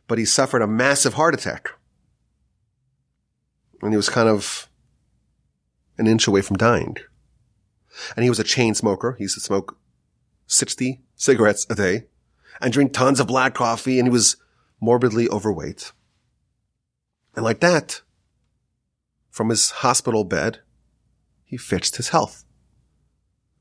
but 0.08 0.17
he 0.17 0.26
suffered 0.26 0.63
a 0.63 0.67
massive 0.67 1.13
heart 1.13 1.36
attack. 1.36 1.69
And 3.84 3.93
he 3.93 3.98
was 3.98 4.10
kind 4.10 4.28
of 4.28 4.67
an 6.00 6.08
inch 6.08 6.26
away 6.26 6.41
from 6.41 6.58
dying. 6.58 6.98
And 8.15 8.24
he 8.24 8.30
was 8.30 8.39
a 8.39 8.43
chain 8.43 8.74
smoker. 8.74 9.13
He 9.19 9.26
used 9.26 9.36
to 9.36 9.41
smoke 9.41 9.78
60 10.54 11.02
cigarettes 11.16 11.66
a 11.70 11.76
day 11.76 12.06
and 12.62 12.72
drink 12.72 12.94
tons 12.94 13.20
of 13.20 13.28
black 13.28 13.54
coffee 13.54 14.00
and 14.00 14.08
he 14.08 14.12
was 14.12 14.38
morbidly 14.80 15.30
overweight. 15.30 15.92
And 17.36 17.44
like 17.44 17.60
that, 17.62 18.02
from 19.30 19.50
his 19.50 19.72
hospital 19.72 20.24
bed, 20.24 20.60
he 21.44 21.58
fixed 21.58 21.98
his 21.98 22.10
health. 22.10 22.44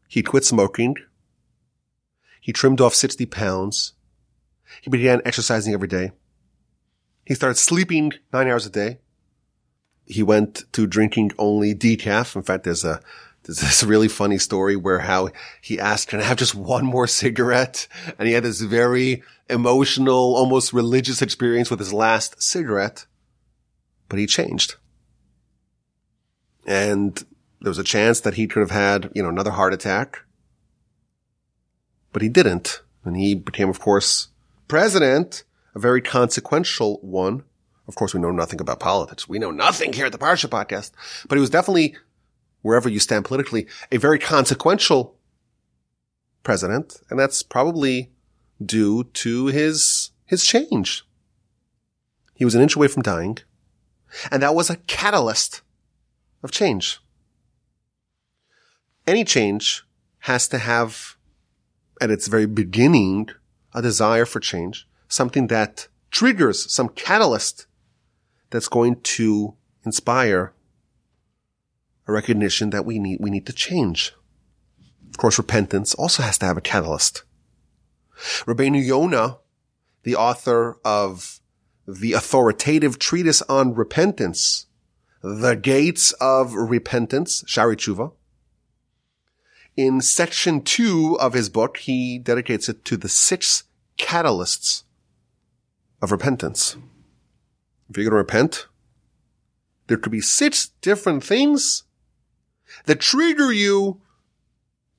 He 0.08 0.22
quit 0.22 0.44
smoking. 0.44 0.96
He 2.40 2.52
trimmed 2.52 2.80
off 2.80 2.94
60 2.94 3.24
pounds. 3.26 3.94
He 4.82 4.90
began 4.90 5.22
exercising 5.24 5.72
every 5.72 5.88
day. 5.88 6.12
He 7.24 7.34
started 7.34 7.56
sleeping 7.56 8.12
nine 8.32 8.48
hours 8.48 8.66
a 8.66 8.70
day. 8.70 8.98
He 10.04 10.22
went 10.22 10.64
to 10.72 10.86
drinking 10.86 11.32
only 11.38 11.74
decaf. 11.74 12.36
In 12.36 12.42
fact, 12.42 12.64
there's 12.64 12.84
a 12.84 13.00
there's 13.44 13.60
this 13.60 13.82
really 13.82 14.08
funny 14.08 14.38
story 14.38 14.76
where 14.76 15.00
how 15.00 15.30
he 15.60 15.80
asked, 15.80 16.08
can 16.08 16.20
I 16.20 16.24
have 16.24 16.36
just 16.36 16.54
one 16.54 16.84
more 16.84 17.06
cigarette? 17.06 17.88
And 18.18 18.28
he 18.28 18.34
had 18.34 18.44
this 18.44 18.60
very 18.60 19.22
emotional, 19.50 20.36
almost 20.36 20.72
religious 20.72 21.22
experience 21.22 21.70
with 21.70 21.80
his 21.80 21.92
last 21.92 22.40
cigarette, 22.42 23.06
but 24.08 24.18
he 24.18 24.26
changed. 24.26 24.76
And 26.66 27.16
there 27.60 27.70
was 27.70 27.78
a 27.78 27.84
chance 27.84 28.20
that 28.20 28.34
he 28.34 28.46
could 28.46 28.60
have 28.60 28.70
had, 28.70 29.10
you 29.14 29.22
know, 29.22 29.28
another 29.28 29.50
heart 29.50 29.74
attack, 29.74 30.20
but 32.12 32.22
he 32.22 32.28
didn't. 32.28 32.82
And 33.04 33.16
he 33.16 33.34
became, 33.34 33.68
of 33.68 33.80
course, 33.80 34.28
president, 34.68 35.42
a 35.74 35.80
very 35.80 36.00
consequential 36.00 36.98
one. 37.02 37.42
Of 37.88 37.96
course, 37.96 38.14
we 38.14 38.20
know 38.20 38.30
nothing 38.30 38.60
about 38.60 38.78
politics. 38.78 39.28
We 39.28 39.40
know 39.40 39.50
nothing 39.50 39.92
here 39.92 40.06
at 40.06 40.12
the 40.12 40.18
Parsha 40.18 40.48
podcast, 40.48 40.92
but 41.28 41.34
he 41.34 41.40
was 41.40 41.50
definitely 41.50 41.96
wherever 42.62 42.88
you 42.88 42.98
stand 42.98 43.24
politically, 43.24 43.66
a 43.90 43.98
very 43.98 44.18
consequential 44.18 45.16
president. 46.42 47.00
And 47.10 47.18
that's 47.18 47.42
probably 47.42 48.12
due 48.64 49.04
to 49.04 49.46
his, 49.46 50.10
his 50.24 50.44
change. 50.44 51.04
He 52.34 52.44
was 52.44 52.54
an 52.54 52.62
inch 52.62 52.74
away 52.74 52.88
from 52.88 53.02
dying. 53.02 53.38
And 54.30 54.42
that 54.42 54.54
was 54.54 54.70
a 54.70 54.76
catalyst 54.76 55.62
of 56.42 56.50
change. 56.50 57.00
Any 59.06 59.24
change 59.24 59.84
has 60.20 60.48
to 60.48 60.58
have 60.58 61.16
at 62.00 62.10
its 62.10 62.28
very 62.28 62.46
beginning 62.46 63.28
a 63.74 63.82
desire 63.82 64.24
for 64.24 64.40
change, 64.40 64.86
something 65.08 65.48
that 65.48 65.88
triggers 66.10 66.70
some 66.72 66.88
catalyst 66.88 67.66
that's 68.50 68.68
going 68.68 69.00
to 69.00 69.54
inspire 69.84 70.52
a 72.06 72.12
recognition 72.12 72.70
that 72.70 72.84
we 72.84 72.98
need, 72.98 73.18
we 73.20 73.30
need 73.30 73.46
to 73.46 73.52
change. 73.52 74.12
Of 75.08 75.18
course, 75.18 75.38
repentance 75.38 75.94
also 75.94 76.22
has 76.22 76.38
to 76.38 76.46
have 76.46 76.56
a 76.56 76.62
catalyst. 76.62 77.24
Rabbeinu 78.46 78.84
Yonah, 78.84 79.38
the 80.02 80.16
author 80.16 80.78
of 80.84 81.40
the 81.86 82.12
authoritative 82.12 82.98
treatise 82.98 83.42
on 83.42 83.74
repentance, 83.74 84.66
The 85.22 85.54
Gates 85.54 86.12
of 86.12 86.54
Repentance, 86.54 87.42
Sha'arei 87.44 87.76
Teshuva, 87.76 88.12
in 89.76 90.00
section 90.00 90.62
two 90.62 91.16
of 91.18 91.32
his 91.32 91.48
book, 91.48 91.78
he 91.78 92.18
dedicates 92.18 92.68
it 92.68 92.84
to 92.84 92.96
the 92.96 93.08
six 93.08 93.64
catalysts 93.98 94.82
of 96.00 96.12
repentance. 96.12 96.76
If 97.88 97.96
you're 97.96 98.04
going 98.04 98.12
to 98.12 98.16
repent, 98.16 98.66
there 99.86 99.96
could 99.96 100.12
be 100.12 100.20
six 100.20 100.68
different 100.80 101.24
things 101.24 101.84
that 102.86 103.00
trigger 103.00 103.52
you, 103.52 104.00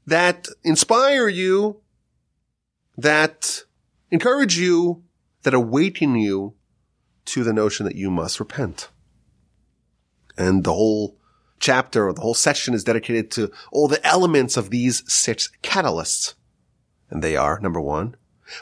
that 0.05 0.47
inspire 0.63 1.27
you, 1.27 1.81
that 2.97 3.63
encourage 4.11 4.57
you, 4.57 5.03
that 5.43 5.53
awaken 5.53 6.15
you 6.15 6.53
to 7.25 7.43
the 7.43 7.53
notion 7.53 7.85
that 7.85 7.95
you 7.95 8.11
must 8.11 8.39
repent. 8.39 8.89
And 10.37 10.63
the 10.63 10.73
whole 10.73 11.17
chapter 11.59 12.07
or 12.07 12.13
the 12.13 12.21
whole 12.21 12.33
section 12.33 12.73
is 12.73 12.83
dedicated 12.83 13.31
to 13.31 13.51
all 13.71 13.87
the 13.87 14.05
elements 14.05 14.57
of 14.57 14.69
these 14.69 15.03
six 15.11 15.49
catalysts. 15.61 16.33
And 17.09 17.23
they 17.23 17.37
are, 17.37 17.59
number 17.59 17.79
one, 17.79 18.15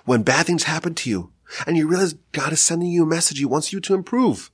when 0.06 0.24
bad 0.24 0.46
things 0.46 0.64
happen 0.64 0.94
to 0.96 1.10
you 1.10 1.34
and 1.66 1.78
you 1.78 1.88
realize 1.88 2.14
God 2.32 2.54
is 2.54 2.62
sending 2.62 2.90
you 2.90 3.04
a 3.04 3.08
message. 3.08 3.40
He 3.40 3.46
wants 3.46 3.74
you 3.74 3.80
to 3.82 3.94
improve. 3.94 4.52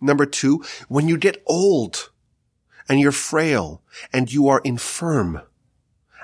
Number 0.00 0.26
two, 0.26 0.64
when 0.88 1.08
you 1.08 1.16
get 1.16 1.42
old 1.46 2.10
and 2.88 3.00
you're 3.00 3.12
frail 3.12 3.82
and 4.12 4.32
you 4.32 4.48
are 4.48 4.60
infirm 4.64 5.40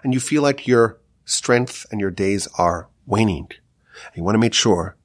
and 0.03 0.15
you 0.15 0.21
feel 0.21 0.43
like 0.43 0.67
your 0.67 1.01
strength 1.25 1.87
and 1.91 2.01
your 2.01 2.11
days 2.11 2.49
are 2.59 2.89
waning. 3.07 3.49
You 4.15 4.23
want 4.23 4.35
to 4.35 4.41
make 4.41 4.55
sure 4.55 4.97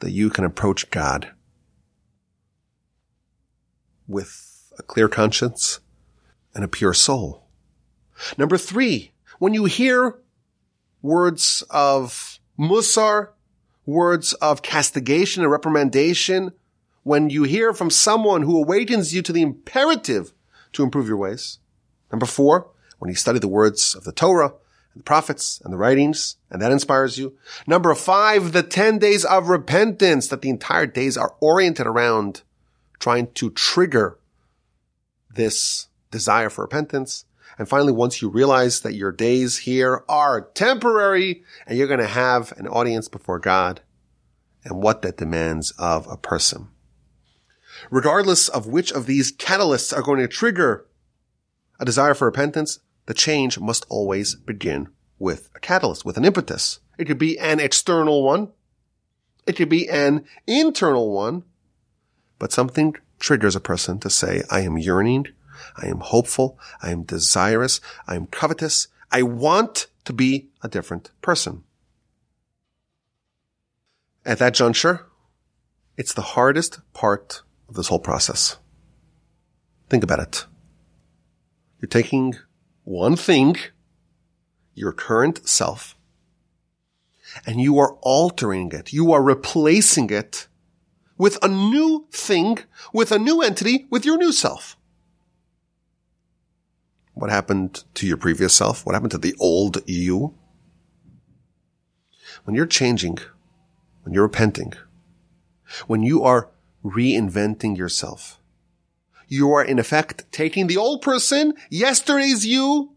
that 0.00 0.10
you 0.10 0.30
can 0.30 0.44
approach 0.44 0.90
God 0.90 1.30
with 4.06 4.72
a 4.78 4.82
clear 4.82 5.08
conscience 5.08 5.80
and 6.54 6.64
a 6.64 6.68
pure 6.68 6.94
soul. 6.94 7.46
Number 8.38 8.56
three, 8.56 9.12
when 9.38 9.52
you 9.54 9.64
hear 9.64 10.18
words 11.02 11.62
of 11.70 12.38
musar, 12.58 13.30
words 13.84 14.32
of 14.34 14.62
castigation 14.62 15.42
and 15.42 15.52
reprimandation, 15.52 16.52
when 17.02 17.30
you 17.30 17.44
hear 17.44 17.72
from 17.72 17.90
someone 17.90 18.42
who 18.42 18.56
awakens 18.58 19.14
you 19.14 19.22
to 19.22 19.32
the 19.32 19.42
imperative 19.42 20.32
to 20.76 20.82
improve 20.82 21.08
your 21.08 21.16
ways. 21.16 21.58
Number 22.12 22.26
four, 22.26 22.70
when 22.98 23.08
you 23.08 23.14
study 23.14 23.38
the 23.38 23.48
words 23.48 23.94
of 23.94 24.04
the 24.04 24.12
Torah, 24.12 24.54
and 24.96 25.00
the 25.00 25.04
prophets, 25.04 25.60
and 25.62 25.72
the 25.72 25.76
writings, 25.76 26.36
and 26.50 26.62
that 26.62 26.72
inspires 26.72 27.18
you. 27.18 27.36
Number 27.66 27.94
five, 27.94 28.52
the 28.52 28.62
10 28.62 28.98
days 28.98 29.26
of 29.26 29.48
repentance, 29.48 30.28
that 30.28 30.40
the 30.40 30.48
entire 30.48 30.86
days 30.86 31.18
are 31.18 31.34
oriented 31.40 31.86
around 31.86 32.42
trying 32.98 33.30
to 33.34 33.50
trigger 33.50 34.18
this 35.30 35.88
desire 36.10 36.48
for 36.48 36.62
repentance. 36.62 37.26
And 37.58 37.68
finally, 37.68 37.92
once 37.92 38.22
you 38.22 38.30
realize 38.30 38.80
that 38.80 38.94
your 38.94 39.12
days 39.12 39.58
here 39.58 40.02
are 40.08 40.48
temporary 40.54 41.42
and 41.66 41.76
you're 41.76 41.88
going 41.88 42.00
to 42.00 42.06
have 42.06 42.52
an 42.56 42.66
audience 42.66 43.08
before 43.08 43.38
God 43.38 43.82
and 44.64 44.82
what 44.82 45.02
that 45.02 45.18
demands 45.18 45.72
of 45.78 46.06
a 46.10 46.16
person. 46.16 46.68
Regardless 47.90 48.48
of 48.48 48.66
which 48.66 48.92
of 48.92 49.06
these 49.06 49.32
catalysts 49.32 49.96
are 49.96 50.02
going 50.02 50.20
to 50.20 50.28
trigger 50.28 50.86
a 51.78 51.84
desire 51.84 52.14
for 52.14 52.26
repentance, 52.26 52.80
the 53.06 53.14
change 53.14 53.58
must 53.58 53.86
always 53.88 54.34
begin 54.34 54.88
with 55.18 55.50
a 55.54 55.60
catalyst, 55.60 56.04
with 56.04 56.16
an 56.16 56.24
impetus. 56.24 56.80
It 56.98 57.06
could 57.06 57.18
be 57.18 57.38
an 57.38 57.60
external 57.60 58.22
one. 58.22 58.52
It 59.46 59.56
could 59.56 59.68
be 59.68 59.88
an 59.88 60.24
internal 60.46 61.12
one, 61.12 61.44
but 62.38 62.52
something 62.52 62.96
triggers 63.18 63.56
a 63.56 63.60
person 63.60 63.98
to 64.00 64.10
say, 64.10 64.42
I 64.50 64.60
am 64.60 64.76
yearning. 64.76 65.28
I 65.76 65.86
am 65.86 66.00
hopeful. 66.00 66.58
I 66.82 66.90
am 66.90 67.04
desirous. 67.04 67.80
I 68.06 68.16
am 68.16 68.26
covetous. 68.26 68.88
I 69.10 69.22
want 69.22 69.86
to 70.04 70.12
be 70.12 70.48
a 70.62 70.68
different 70.68 71.10
person. 71.22 71.64
At 74.24 74.38
that 74.38 74.54
juncture, 74.54 75.06
it's 75.96 76.12
the 76.12 76.22
hardest 76.22 76.80
part 76.92 77.42
of 77.68 77.74
this 77.74 77.88
whole 77.88 77.98
process. 78.00 78.56
Think 79.88 80.04
about 80.04 80.20
it. 80.20 80.46
You're 81.80 81.88
taking 81.88 82.34
one 82.84 83.16
thing, 83.16 83.56
your 84.74 84.92
current 84.92 85.48
self, 85.48 85.96
and 87.46 87.60
you 87.60 87.78
are 87.78 87.94
altering 88.02 88.72
it. 88.72 88.92
You 88.92 89.12
are 89.12 89.22
replacing 89.22 90.10
it 90.10 90.48
with 91.18 91.38
a 91.42 91.48
new 91.48 92.06
thing, 92.12 92.58
with 92.92 93.12
a 93.12 93.18
new 93.18 93.42
entity, 93.42 93.86
with 93.90 94.04
your 94.04 94.18
new 94.18 94.32
self. 94.32 94.76
What 97.14 97.30
happened 97.30 97.84
to 97.94 98.06
your 98.06 98.18
previous 98.18 98.54
self? 98.54 98.84
What 98.84 98.94
happened 98.94 99.12
to 99.12 99.18
the 99.18 99.34
old 99.40 99.78
you? 99.86 100.34
When 102.44 102.54
you're 102.54 102.66
changing, 102.66 103.18
when 104.02 104.12
you're 104.12 104.24
repenting, 104.24 104.74
when 105.86 106.02
you 106.02 106.22
are 106.22 106.50
reinventing 106.84 107.76
yourself, 107.76 108.40
you 109.28 109.52
are 109.52 109.64
in 109.64 109.78
effect 109.78 110.30
taking 110.30 110.66
the 110.66 110.76
old 110.76 111.02
person, 111.02 111.54
yesterday's 111.70 112.46
you, 112.46 112.92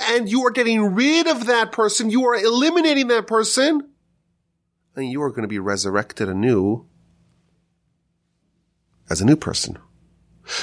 and 0.00 0.28
you 0.28 0.44
are 0.46 0.50
getting 0.50 0.94
rid 0.94 1.26
of 1.26 1.46
that 1.46 1.72
person. 1.72 2.10
You 2.10 2.24
are 2.26 2.34
eliminating 2.34 3.08
that 3.08 3.26
person 3.26 3.88
and 4.96 5.10
you 5.10 5.22
are 5.22 5.30
going 5.30 5.42
to 5.42 5.48
be 5.48 5.58
resurrected 5.58 6.28
anew 6.28 6.86
as 9.08 9.20
a 9.20 9.24
new 9.24 9.36
person. 9.36 9.78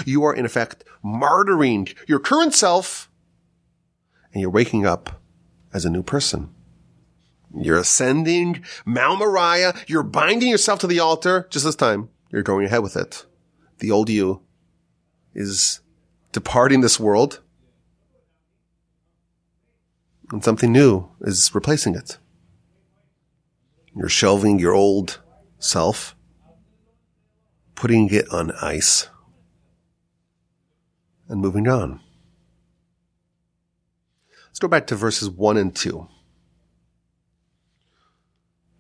You 0.06 0.24
are 0.24 0.34
in 0.34 0.46
effect 0.46 0.84
martyring 1.04 1.96
your 2.08 2.20
current 2.20 2.54
self 2.54 3.10
and 4.34 4.42
you're 4.42 4.50
waking 4.50 4.86
up 4.86 5.22
as 5.74 5.86
a 5.86 5.90
new 5.90 6.04
person. 6.04 6.54
You're 7.58 7.78
ascending 7.78 8.66
Mount 8.86 9.20
Moriah. 9.20 9.74
You're 9.88 10.04
binding 10.04 10.50
yourself 10.50 10.80
to 10.80 10.88
the 10.88 11.00
altar. 11.00 11.48
Just 11.50 11.64
this 11.64 11.76
time, 11.76 12.10
you're 12.32 12.44
going 12.44 12.66
ahead 12.66 12.84
with 12.84 12.96
it. 12.96 13.26
The 13.80 13.92
old 13.92 14.10
you 14.10 14.42
is 15.34 15.82
departing 16.32 16.82
this 16.82 17.00
world 17.00 17.42
and 20.32 20.44
something 20.44 20.72
new 20.72 21.10
is 21.22 21.54
replacing 21.54 21.96
it. 21.96 22.18
You're 23.96 24.10
shelving 24.10 24.60
your 24.60 24.74
old 24.74 25.22
self, 25.60 26.16
putting 27.76 28.10
it 28.10 28.28
on 28.30 28.52
ice, 28.62 29.08
and 31.28 31.40
moving 31.40 31.68
on. 31.68 32.02
Let's 34.48 34.60
go 34.60 34.68
back 34.68 34.88
to 34.88 34.96
verses 34.96 35.30
1 35.30 35.58
and 35.58 35.76
2. 35.76 36.08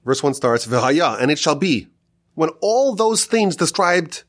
Verse 0.03 0.21
1 0.21 0.33
starts, 0.33 0.67
V'haya, 0.67 1.21
and 1.21 1.31
it 1.31 1.39
shall 1.39 1.55
be, 1.55 1.87
when 2.35 2.49
all 2.61 2.93
those 2.93 3.25
things 3.25 3.55
described 3.55 4.23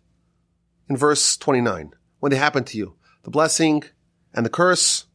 in 0.88 0.96
verse 0.96 1.36
29, 1.36 1.92
when 2.20 2.30
they 2.30 2.38
happen 2.38 2.64
to 2.64 2.78
you, 2.78 2.94
the 3.24 3.30
blessing 3.30 3.82
and 4.32 4.46
the 4.46 4.50
curse, 4.50 5.06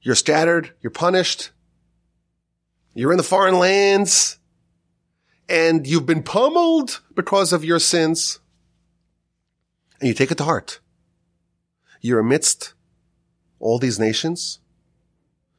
you're 0.00 0.14
scattered, 0.14 0.72
you're 0.80 0.90
punished, 0.90 1.50
you're 2.94 3.12
in 3.12 3.18
the 3.18 3.22
foreign 3.22 3.58
lands, 3.58 4.38
and 5.48 5.86
you've 5.86 6.06
been 6.06 6.22
pummeled 6.22 7.00
because 7.14 7.52
of 7.52 7.64
your 7.64 7.80
sins, 7.80 8.38
and 9.98 10.08
you 10.08 10.14
take 10.14 10.30
it 10.30 10.38
to 10.38 10.44
heart. 10.44 10.80
You're 12.00 12.20
amidst 12.20 12.74
all 13.58 13.78
these 13.78 13.98
nations, 13.98 14.60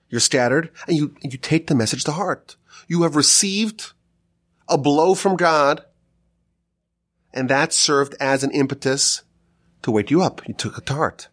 you're 0.09 0.21
scattered, 0.21 0.71
and 0.87 0.95
you, 0.95 1.15
you 1.21 1.37
take 1.37 1.67
the 1.67 1.75
message 1.75 2.03
to 2.05 2.11
heart. 2.11 2.55
You 2.87 3.03
have 3.03 3.15
received 3.15 3.91
a 4.67 4.77
blow 4.77 5.13
from 5.13 5.35
God, 5.35 5.83
and 7.33 7.49
that 7.49 7.73
served 7.73 8.15
as 8.19 8.43
an 8.43 8.51
impetus 8.51 9.23
to 9.83 9.91
wake 9.91 10.11
you 10.11 10.21
up. 10.21 10.47
You 10.47 10.53
took 10.53 10.83
to 10.83 10.93
heart. 10.93 11.29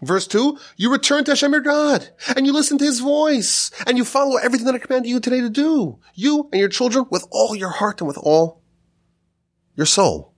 Verse 0.00 0.28
2, 0.28 0.56
you 0.76 0.92
return 0.92 1.24
to 1.24 1.32
Hashem 1.32 1.50
your 1.50 1.60
God, 1.60 2.10
and 2.36 2.46
you 2.46 2.52
listen 2.52 2.78
to 2.78 2.84
his 2.84 3.00
voice, 3.00 3.72
and 3.84 3.98
you 3.98 4.04
follow 4.04 4.36
everything 4.36 4.66
that 4.66 4.74
I 4.76 4.78
command 4.78 5.06
you 5.06 5.18
today 5.18 5.40
to 5.40 5.50
do. 5.50 5.98
You 6.14 6.48
and 6.52 6.60
your 6.60 6.68
children 6.68 7.06
with 7.10 7.26
all 7.32 7.56
your 7.56 7.70
heart 7.70 8.00
and 8.00 8.06
with 8.06 8.18
all 8.18 8.62
your 9.74 9.86
soul. 9.86 10.34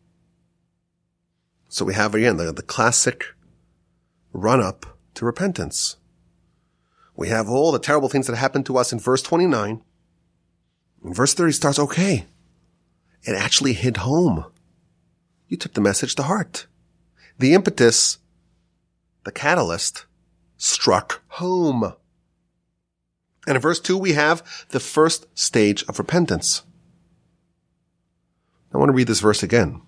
So 1.68 1.84
we 1.84 1.94
have 1.94 2.14
again 2.14 2.38
the, 2.38 2.52
the 2.52 2.62
classic 2.62 3.26
run 4.32 4.62
up 4.62 4.98
to 5.14 5.26
repentance. 5.26 5.96
We 7.14 7.28
have 7.28 7.48
all 7.50 7.70
the 7.70 7.78
terrible 7.78 8.08
things 8.08 8.26
that 8.26 8.36
happened 8.36 8.64
to 8.66 8.78
us 8.78 8.92
in 8.92 8.98
verse 8.98 9.20
29. 9.22 9.82
In 11.04 11.14
verse 11.14 11.34
30 11.34 11.52
starts, 11.52 11.78
okay, 11.78 12.26
it 13.22 13.34
actually 13.36 13.74
hit 13.74 13.98
home. 13.98 14.46
You 15.50 15.58
took 15.58 15.74
the 15.74 15.82
message 15.82 16.14
to 16.14 16.22
heart. 16.22 16.66
The 17.38 17.52
impetus 17.52 18.16
the 19.24 19.32
catalyst, 19.32 20.06
struck 20.56 21.22
home. 21.28 21.94
And 23.46 23.56
in 23.56 23.60
verse 23.60 23.80
2, 23.80 23.96
we 23.96 24.12
have 24.12 24.66
the 24.70 24.80
first 24.80 25.26
stage 25.38 25.84
of 25.88 25.98
repentance. 25.98 26.62
I 28.72 28.78
want 28.78 28.90
to 28.90 28.94
read 28.94 29.08
this 29.08 29.20
verse 29.20 29.42
again. 29.42 29.82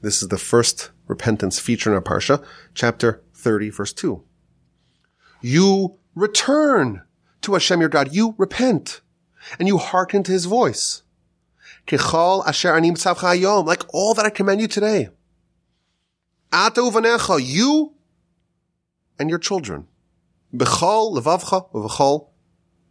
This 0.00 0.22
is 0.22 0.28
the 0.28 0.38
first 0.38 0.90
repentance 1.06 1.58
feature 1.58 1.90
in 1.90 1.94
our 1.94 2.02
Parsha, 2.02 2.44
chapter 2.74 3.22
30, 3.34 3.70
verse 3.70 3.92
2. 3.92 4.22
You 5.40 5.98
return 6.14 7.02
to 7.42 7.52
Hashem 7.52 7.80
your 7.80 7.88
God. 7.88 8.12
You 8.12 8.34
repent 8.36 9.00
and 9.58 9.68
you 9.68 9.78
hearken 9.78 10.22
to 10.24 10.32
his 10.32 10.46
voice. 10.46 11.02
Like 11.86 13.82
all 13.94 14.14
that 14.14 14.24
I 14.24 14.30
command 14.30 14.60
you 14.60 14.68
today. 14.68 15.08
Ata 16.52 16.80
uvanecha, 16.80 17.40
you 17.42 17.94
and 19.18 19.30
your 19.30 19.38
children. 19.38 19.86
Bechol 20.54 21.16
levavcha 21.16 21.70
uvechol 21.72 22.28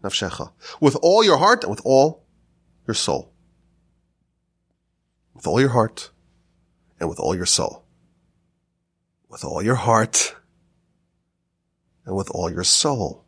nafshecha. 0.03 0.51
With 0.79 0.97
all 1.01 1.23
your 1.23 1.37
heart 1.37 1.63
and 1.63 1.71
with 1.71 1.81
all 1.85 2.25
your 2.87 2.95
soul. 2.95 3.31
With 5.33 5.47
all 5.47 5.59
your 5.59 5.69
heart 5.69 6.11
and 6.99 7.09
with 7.09 7.19
all 7.19 7.35
your 7.35 7.45
soul. 7.45 7.85
With 9.29 9.45
all 9.45 9.61
your 9.61 9.75
heart 9.75 10.35
and 12.05 12.15
with 12.15 12.29
all 12.31 12.51
your 12.51 12.63
soul. 12.63 13.25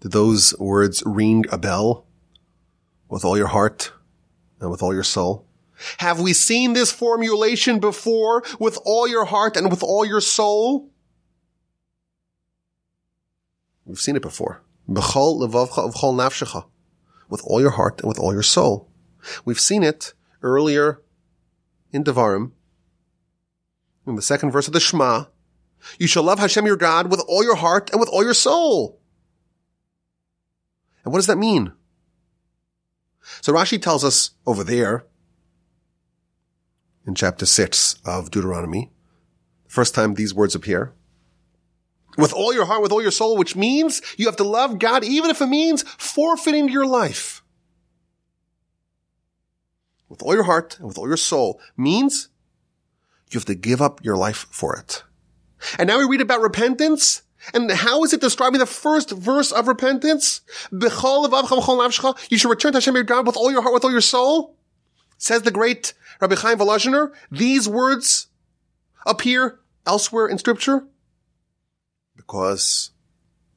Did 0.00 0.12
those 0.12 0.56
words 0.58 1.02
ring 1.04 1.44
a 1.50 1.58
bell? 1.58 2.05
With 3.08 3.24
all 3.24 3.36
your 3.36 3.46
heart 3.48 3.92
and 4.60 4.70
with 4.70 4.82
all 4.82 4.94
your 4.94 5.04
soul? 5.04 5.46
Have 5.98 6.20
we 6.20 6.32
seen 6.32 6.72
this 6.72 6.90
formulation 6.90 7.78
before 7.78 8.42
with 8.58 8.78
all 8.84 9.06
your 9.06 9.26
heart 9.26 9.56
and 9.56 9.70
with 9.70 9.82
all 9.82 10.04
your 10.04 10.20
soul? 10.20 10.90
We've 13.84 13.98
seen 13.98 14.16
it 14.16 14.22
before. 14.22 14.62
With 17.28 17.42
all 17.44 17.60
your 17.60 17.70
heart 17.70 18.00
and 18.00 18.08
with 18.08 18.18
all 18.18 18.32
your 18.32 18.42
soul. 18.42 18.88
We've 19.44 19.60
seen 19.60 19.82
it 19.82 20.14
earlier 20.42 21.02
in 21.92 22.04
Devarim, 22.04 22.52
in 24.06 24.16
the 24.16 24.22
second 24.22 24.50
verse 24.50 24.66
of 24.66 24.72
the 24.72 24.80
Shema, 24.80 25.24
You 25.98 26.06
shall 26.06 26.22
love 26.22 26.38
Hashem 26.38 26.66
your 26.66 26.76
God 26.76 27.10
with 27.10 27.20
all 27.28 27.42
your 27.42 27.56
heart 27.56 27.90
and 27.90 28.00
with 28.00 28.08
all 28.08 28.22
your 28.22 28.34
soul. 28.34 29.00
And 31.04 31.12
what 31.12 31.18
does 31.18 31.26
that 31.26 31.38
mean? 31.38 31.72
So 33.40 33.52
Rashi 33.52 33.80
tells 33.80 34.04
us 34.04 34.30
over 34.46 34.64
there 34.64 35.04
in 37.06 37.14
chapter 37.14 37.46
six 37.46 37.96
of 38.04 38.30
Deuteronomy, 38.30 38.90
first 39.68 39.94
time 39.94 40.14
these 40.14 40.34
words 40.34 40.54
appear, 40.54 40.92
with 42.16 42.32
all 42.32 42.52
your 42.52 42.64
heart, 42.64 42.82
with 42.82 42.92
all 42.92 43.02
your 43.02 43.10
soul, 43.10 43.36
which 43.36 43.56
means 43.56 44.00
you 44.16 44.26
have 44.26 44.36
to 44.36 44.44
love 44.44 44.78
God, 44.78 45.04
even 45.04 45.30
if 45.30 45.40
it 45.40 45.46
means 45.46 45.82
forfeiting 45.98 46.68
your 46.68 46.86
life. 46.86 47.42
With 50.08 50.22
all 50.22 50.34
your 50.34 50.44
heart 50.44 50.78
and 50.78 50.88
with 50.88 50.98
all 50.98 51.08
your 51.08 51.16
soul 51.16 51.60
means 51.76 52.28
you 53.30 53.38
have 53.38 53.44
to 53.46 53.54
give 53.54 53.82
up 53.82 54.04
your 54.04 54.16
life 54.16 54.46
for 54.50 54.76
it. 54.76 55.02
And 55.78 55.88
now 55.88 55.98
we 55.98 56.04
read 56.04 56.20
about 56.20 56.40
repentance. 56.40 57.22
And 57.54 57.70
how 57.70 58.02
is 58.04 58.12
it 58.12 58.20
describing 58.20 58.58
the 58.58 58.66
first 58.66 59.10
verse 59.10 59.52
of 59.52 59.68
repentance? 59.68 60.40
You 60.70 60.88
should 62.38 62.50
return 62.50 62.72
to 62.72 62.76
Hashem 62.76 62.94
your 62.94 63.04
God 63.04 63.26
with 63.26 63.36
all 63.36 63.50
your 63.50 63.62
heart, 63.62 63.74
with 63.74 63.84
all 63.84 63.92
your 63.92 64.00
soul. 64.00 64.56
Says 65.18 65.42
the 65.42 65.50
great 65.50 65.94
Rabbi 66.20 66.34
Chaim 66.34 66.58
Volozhiner. 66.58 67.12
These 67.30 67.68
words 67.68 68.28
appear 69.06 69.60
elsewhere 69.86 70.26
in 70.26 70.38
scripture 70.38 70.86
because 72.16 72.90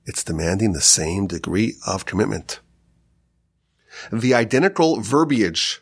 it's 0.06 0.23
demanding 0.23 0.73
the 0.73 0.82
same 0.82 1.28
degree 1.28 1.75
of 1.86 2.06
commitment. 2.06 2.60
The 4.12 4.34
identical 4.34 5.02
verbiage 5.02 5.82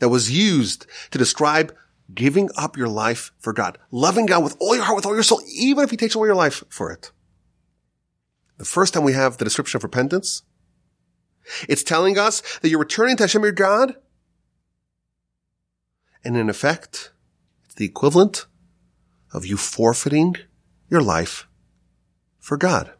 that 0.00 0.10
was 0.10 0.30
used 0.30 0.86
to 1.10 1.18
describe 1.18 1.74
giving 2.14 2.50
up 2.56 2.76
your 2.76 2.88
life 2.88 3.32
for 3.38 3.52
God, 3.52 3.78
loving 3.90 4.26
God 4.26 4.44
with 4.44 4.56
all 4.60 4.74
your 4.74 4.84
heart, 4.84 4.96
with 4.96 5.06
all 5.06 5.14
your 5.14 5.22
soul, 5.22 5.40
even 5.52 5.82
if 5.84 5.90
he 5.90 5.96
takes 5.96 6.14
away 6.14 6.28
your 6.28 6.36
life 6.36 6.62
for 6.68 6.92
it. 6.92 7.10
The 8.58 8.64
first 8.64 8.94
time 8.94 9.04
we 9.04 9.12
have 9.12 9.38
the 9.38 9.44
description 9.44 9.78
of 9.78 9.84
repentance, 9.84 10.42
it's 11.68 11.82
telling 11.82 12.18
us 12.18 12.42
that 12.58 12.68
you're 12.68 12.78
returning 12.78 13.16
to 13.16 13.22
Hashem 13.22 13.42
your 13.42 13.52
God. 13.52 13.94
And 16.24 16.36
in 16.36 16.50
effect, 16.50 17.12
it's 17.64 17.76
the 17.76 17.86
equivalent 17.86 18.46
of 19.32 19.46
you 19.46 19.56
forfeiting 19.56 20.36
your 20.90 21.00
life 21.00 21.46
for 22.38 22.56
God. 22.56 22.92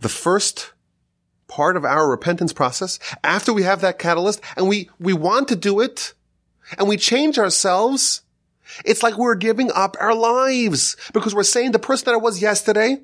The 0.00 0.08
first 0.08 0.72
part 1.46 1.76
of 1.76 1.84
our 1.84 2.10
repentance 2.10 2.52
process, 2.52 2.98
after 3.22 3.52
we 3.52 3.62
have 3.62 3.80
that 3.80 3.98
catalyst 3.98 4.40
and 4.56 4.68
we, 4.68 4.90
we 4.98 5.12
want 5.12 5.48
to 5.48 5.56
do 5.56 5.80
it 5.80 6.12
and 6.76 6.88
we 6.88 6.96
change 6.96 7.38
ourselves, 7.38 8.22
it's 8.84 9.02
like 9.02 9.16
we're 9.16 9.34
giving 9.34 9.70
up 9.74 9.96
our 10.00 10.14
lives 10.14 10.96
because 11.12 11.34
we're 11.34 11.42
saying 11.42 11.72
the 11.72 11.78
person 11.78 12.06
that 12.06 12.14
I 12.14 12.18
was 12.18 12.42
yesterday, 12.42 13.02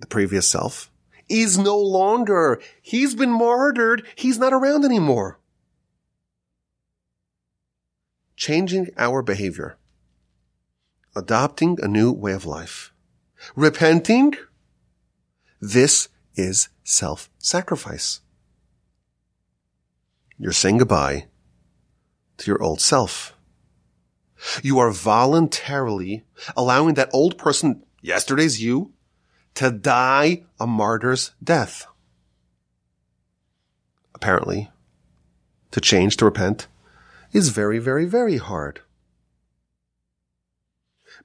the 0.00 0.06
previous 0.06 0.48
self, 0.48 0.90
is 1.28 1.58
no 1.58 1.78
longer. 1.78 2.60
He's 2.82 3.14
been 3.14 3.30
martyred. 3.30 4.06
He's 4.14 4.38
not 4.38 4.52
around 4.52 4.84
anymore. 4.84 5.38
Changing 8.36 8.90
our 8.96 9.22
behavior. 9.22 9.78
Adopting 11.14 11.78
a 11.82 11.88
new 11.88 12.12
way 12.12 12.32
of 12.32 12.44
life. 12.44 12.92
Repenting. 13.54 14.34
This 15.60 16.08
is 16.34 16.68
self-sacrifice. 16.84 18.20
You're 20.38 20.52
saying 20.52 20.78
goodbye 20.78 21.28
to 22.36 22.50
your 22.50 22.62
old 22.62 22.80
self. 22.80 23.35
You 24.62 24.78
are 24.78 24.90
voluntarily 24.90 26.24
allowing 26.56 26.94
that 26.94 27.10
old 27.12 27.38
person, 27.38 27.84
yesterday's 28.02 28.62
you, 28.62 28.92
to 29.54 29.70
die 29.70 30.44
a 30.60 30.66
martyr's 30.66 31.32
death. 31.42 31.86
Apparently, 34.14 34.70
to 35.70 35.80
change, 35.80 36.16
to 36.18 36.24
repent, 36.24 36.68
is 37.32 37.50
very, 37.50 37.78
very, 37.78 38.06
very 38.06 38.36
hard. 38.38 38.80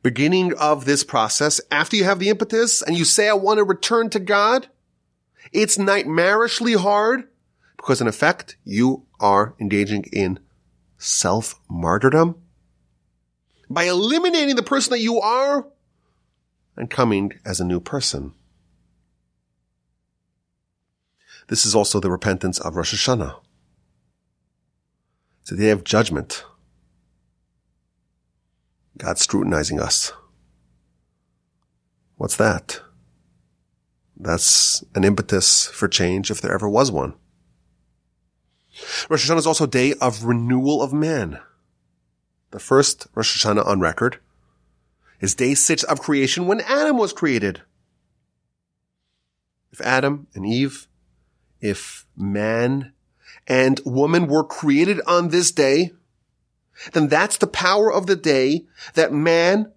Beginning 0.04 0.54
of 0.56 0.86
this 0.86 1.04
process, 1.04 1.62
after 1.70 1.96
you 1.96 2.04
have 2.06 2.20
the 2.20 2.30
impetus 2.30 2.82
and 2.82 2.98
you 2.98 3.06
say, 3.06 3.30
I 3.30 3.34
want 3.34 3.60
to 3.60 3.64
return 3.64 4.10
to 4.12 4.20
God, 4.20 4.68
it's 5.52 5.78
nightmarishly 5.78 6.76
hard 6.76 7.28
because 7.78 8.02
in 8.02 8.08
effect, 8.08 8.58
you 8.64 9.06
are 9.20 9.56
engaging 9.60 10.06
in 10.12 10.40
self-martyrdom 10.98 12.42
by 13.74 13.84
eliminating 13.84 14.56
the 14.56 14.64
person 14.64 14.92
that 14.92 15.00
you 15.00 15.20
are 15.20 15.68
and 16.76 16.90
coming 16.90 17.34
as 17.46 17.60
a 17.60 17.66
new 17.66 17.80
person. 17.80 18.34
This 21.48 21.66
is 21.66 21.76
also 21.76 22.00
the 22.00 22.12
repentance 22.12 22.60
of 22.60 22.76
Rosh 22.76 22.94
Hashanah. 22.94 23.40
It's 25.42 25.50
the 25.50 25.58
day 25.58 25.70
of 25.70 25.84
judgment. 25.84 26.46
God 28.98 29.18
scrutinizing 29.18 29.80
us. 29.80 30.14
What's 32.18 32.36
that? 32.36 32.82
That's 34.16 34.84
an 34.94 35.04
impetus 35.04 35.66
for 35.66 35.88
change 35.88 36.30
if 36.30 36.40
there 36.42 36.54
ever 36.54 36.70
was 36.70 36.92
one. 36.92 37.16
Rosh 39.10 39.30
Hashanah 39.30 39.40
is 39.40 39.48
also 39.48 39.64
a 39.64 39.68
day 39.68 39.94
of 39.96 40.24
renewal 40.24 40.82
of 40.82 40.94
man. 40.94 41.40
The 42.52 42.60
first 42.60 43.08
Rosh 43.16 43.44
Hashanah 43.44 43.66
on 43.66 43.80
record 43.80 44.20
is 45.20 45.36
day 45.36 45.56
six 45.56 45.84
of 45.84 46.02
creation 46.02 46.48
when 46.48 46.62
Adam 46.62 46.98
was 46.98 47.14
created. 47.14 47.62
If 49.72 49.80
Adam 49.82 50.28
and 50.34 50.46
Eve, 50.46 50.88
if 51.62 52.06
man 52.18 52.92
and 53.48 53.80
woman 53.86 54.28
were 54.28 54.44
created 54.44 55.00
on 55.08 55.30
this 55.30 55.52
day, 55.52 55.92
then 56.92 57.08
that's 57.08 57.38
the 57.38 57.48
power 57.48 57.92
of 57.92 58.08
the 58.08 58.16
day 58.16 58.66
that 58.96 59.14
man 59.14 59.72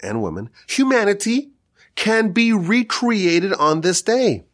and 0.00 0.20
woman, 0.20 0.50
humanity, 0.68 1.52
can 1.94 2.32
be 2.32 2.52
recreated 2.52 3.52
on 3.52 3.80
this 3.80 4.02
day. 4.02 4.44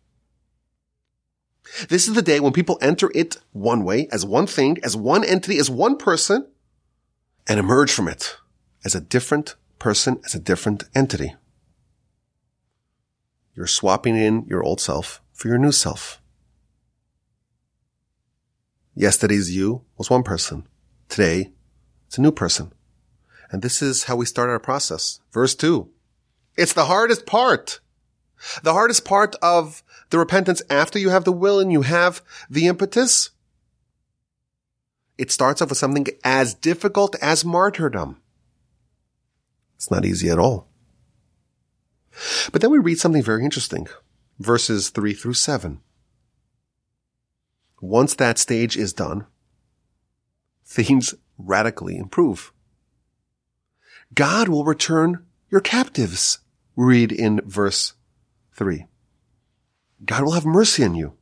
This 1.89 2.07
is 2.07 2.15
the 2.15 2.23
day 2.23 2.41
when 2.41 2.53
people 2.53 2.79
enter 2.83 3.11
it 3.15 3.39
one 3.53 3.85
way, 3.85 4.09
as 4.13 4.27
one 4.27 4.47
thing, 4.47 4.79
as 4.83 4.97
one 4.97 5.25
entity, 5.25 5.59
as 5.59 5.71
one 5.71 5.97
person, 5.97 6.47
and 7.49 7.59
emerge 7.59 7.93
from 7.93 8.09
it 8.09 8.37
as 8.85 8.95
a 8.95 9.01
different 9.01 9.57
person, 9.79 10.21
as 10.25 10.35
a 10.35 10.41
different 10.41 10.85
entity. 10.95 11.35
You're 13.55 13.67
swapping 13.67 14.17
in 14.17 14.47
your 14.47 14.63
old 14.63 14.81
self 14.81 15.21
for 15.33 15.49
your 15.49 15.59
new 15.59 15.73
self. 15.73 16.21
Yesterday's 18.95 19.55
you 19.55 19.83
was 19.97 20.11
one 20.11 20.23
person. 20.23 20.67
Today, 21.09 21.53
it's 22.07 22.19
a 22.19 22.23
new 22.23 22.33
person. 22.33 22.73
And 23.51 23.61
this 23.61 23.83
is 23.83 24.05
how 24.05 24.17
we 24.17 24.25
start 24.25 24.49
our 24.49 24.59
process. 24.59 25.21
Verse 25.33 25.55
two. 25.55 25.91
It's 26.57 26.73
the 26.73 26.87
hardest 26.87 27.27
part. 27.27 27.81
The 28.63 28.73
hardest 28.73 29.05
part 29.05 29.35
of 29.43 29.83
the 30.11 30.19
repentance 30.19 30.63
after 30.69 30.99
you 30.99 31.11
have 31.11 31.25
the 31.25 31.33
will 31.33 31.61
and 31.61 31.71
you 31.71 31.83
have 31.83 32.23
the 32.49 32.67
impetus. 32.67 33.31
It 35.19 35.31
starts 35.31 35.63
off 35.63 35.69
with 35.69 35.79
something 35.79 36.07
as 36.25 36.55
difficult 36.55 37.15
as 37.23 37.45
martyrdom. 37.45 38.21
It's 39.77 39.91
not 39.91 40.05
easy 40.05 40.31
at 40.31 40.39
all. 40.39 40.69
But 42.53 42.61
then 42.61 42.71
we 42.71 42.79
read 42.79 42.99
something 42.99 43.23
very 43.23 43.45
interesting. 43.45 43.89
Verses 44.39 44.91
three 44.91 45.15
through 45.15 45.35
seven. 45.35 45.81
Once 47.81 48.15
that 48.15 48.39
stage 48.39 48.77
is 48.77 48.93
done, 48.93 49.27
things 50.65 51.15
radically 51.37 51.97
improve. 51.97 52.53
God 54.15 54.49
will 54.49 54.65
return 54.65 55.25
your 55.51 55.61
captives. 55.61 56.39
Read 56.77 57.13
in 57.13 57.41
verse 57.45 57.95
three. 58.55 58.87
God 60.05 60.23
will 60.23 60.33
have 60.33 60.47
mercy 60.47 60.85
on 60.85 60.95
you. 60.95 61.15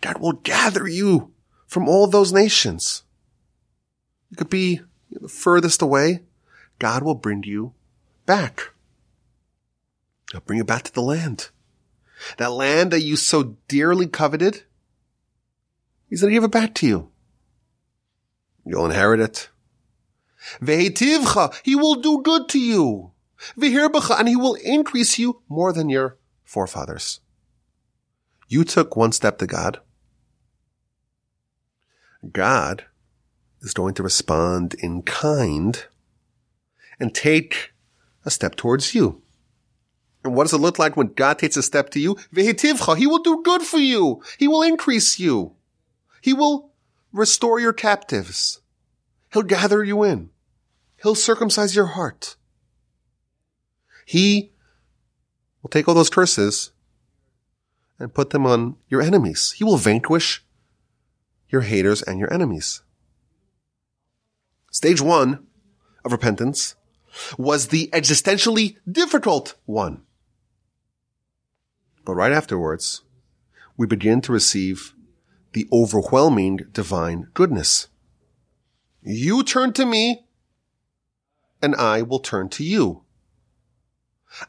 God 0.00 0.18
will 0.18 0.32
gather 0.32 0.88
you 0.88 1.32
from 1.66 1.88
all 1.88 2.06
those 2.06 2.32
nations. 2.32 3.02
You 4.30 4.36
could 4.36 4.50
be 4.50 4.80
the 5.10 5.28
furthest 5.28 5.82
away. 5.82 6.22
God 6.78 7.02
will 7.02 7.14
bring 7.14 7.42
you 7.44 7.74
back. 8.26 8.72
He'll 10.32 10.40
bring 10.40 10.58
you 10.58 10.64
back 10.64 10.82
to 10.84 10.92
the 10.92 11.02
land. 11.02 11.50
That 12.38 12.52
land 12.52 12.90
that 12.90 13.02
you 13.02 13.16
so 13.16 13.56
dearly 13.68 14.06
coveted, 14.06 14.62
He's 16.08 16.20
going 16.20 16.30
to 16.30 16.36
give 16.36 16.44
it 16.44 16.52
back 16.52 16.74
to 16.76 16.86
you. 16.86 17.10
You'll 18.64 18.86
inherit 18.86 19.20
it. 19.20 19.48
Ve'etivcha, 20.60 21.54
He 21.64 21.74
will 21.74 21.96
do 21.96 22.22
good 22.22 22.48
to 22.50 22.58
you. 22.58 23.12
Ve'hirbacha, 23.58 24.18
and 24.18 24.28
He 24.28 24.36
will 24.36 24.54
increase 24.54 25.18
you 25.18 25.42
more 25.48 25.72
than 25.72 25.88
your 25.88 26.16
forefathers. 26.44 27.20
You 28.48 28.64
took 28.64 28.96
one 28.96 29.12
step 29.12 29.38
to 29.38 29.46
God. 29.46 29.80
God 32.32 32.84
is 33.66 33.74
going 33.74 33.92
to 33.94 34.02
respond 34.02 34.74
in 34.74 35.02
kind 35.02 35.84
and 36.98 37.14
take 37.14 37.72
a 38.24 38.30
step 38.30 38.54
towards 38.54 38.94
you. 38.94 39.20
And 40.24 40.34
what 40.34 40.44
does 40.44 40.54
it 40.54 40.58
look 40.58 40.78
like 40.78 40.96
when 40.96 41.08
God 41.08 41.38
takes 41.38 41.56
a 41.56 41.62
step 41.62 41.90
to 41.90 42.00
you? 42.00 42.16
He 42.32 43.06
will 43.06 43.18
do 43.18 43.42
good 43.44 43.62
for 43.62 43.78
you. 43.78 44.22
He 44.38 44.48
will 44.48 44.62
increase 44.62 45.18
you. 45.18 45.54
He 46.22 46.32
will 46.32 46.72
restore 47.12 47.60
your 47.60 47.72
captives. 47.72 48.60
He'll 49.32 49.42
gather 49.42 49.84
you 49.84 50.02
in. 50.02 50.30
He'll 51.02 51.14
circumcise 51.14 51.76
your 51.76 51.86
heart. 51.86 52.36
He 54.06 54.52
will 55.62 55.70
take 55.70 55.88
all 55.88 55.94
those 55.94 56.10
curses 56.10 56.70
and 57.98 58.14
put 58.14 58.30
them 58.30 58.46
on 58.46 58.76
your 58.88 59.02
enemies. 59.02 59.52
He 59.52 59.64
will 59.64 59.76
vanquish 59.76 60.44
your 61.48 61.62
haters 61.62 62.02
and 62.02 62.18
your 62.18 62.32
enemies. 62.32 62.82
Stage 64.76 65.00
one 65.00 65.46
of 66.04 66.12
repentance 66.12 66.74
was 67.38 67.68
the 67.68 67.88
existentially 67.94 68.76
difficult 68.86 69.54
one. 69.64 70.02
But 72.04 72.12
right 72.12 72.30
afterwards, 72.30 73.00
we 73.78 73.86
begin 73.86 74.20
to 74.20 74.32
receive 74.32 74.92
the 75.54 75.66
overwhelming 75.72 76.58
divine 76.72 77.28
goodness. 77.32 77.88
You 79.00 79.42
turn 79.42 79.72
to 79.72 79.86
me, 79.86 80.26
and 81.62 81.74
I 81.74 82.02
will 82.02 82.20
turn 82.20 82.50
to 82.50 82.62
you. 82.62 83.02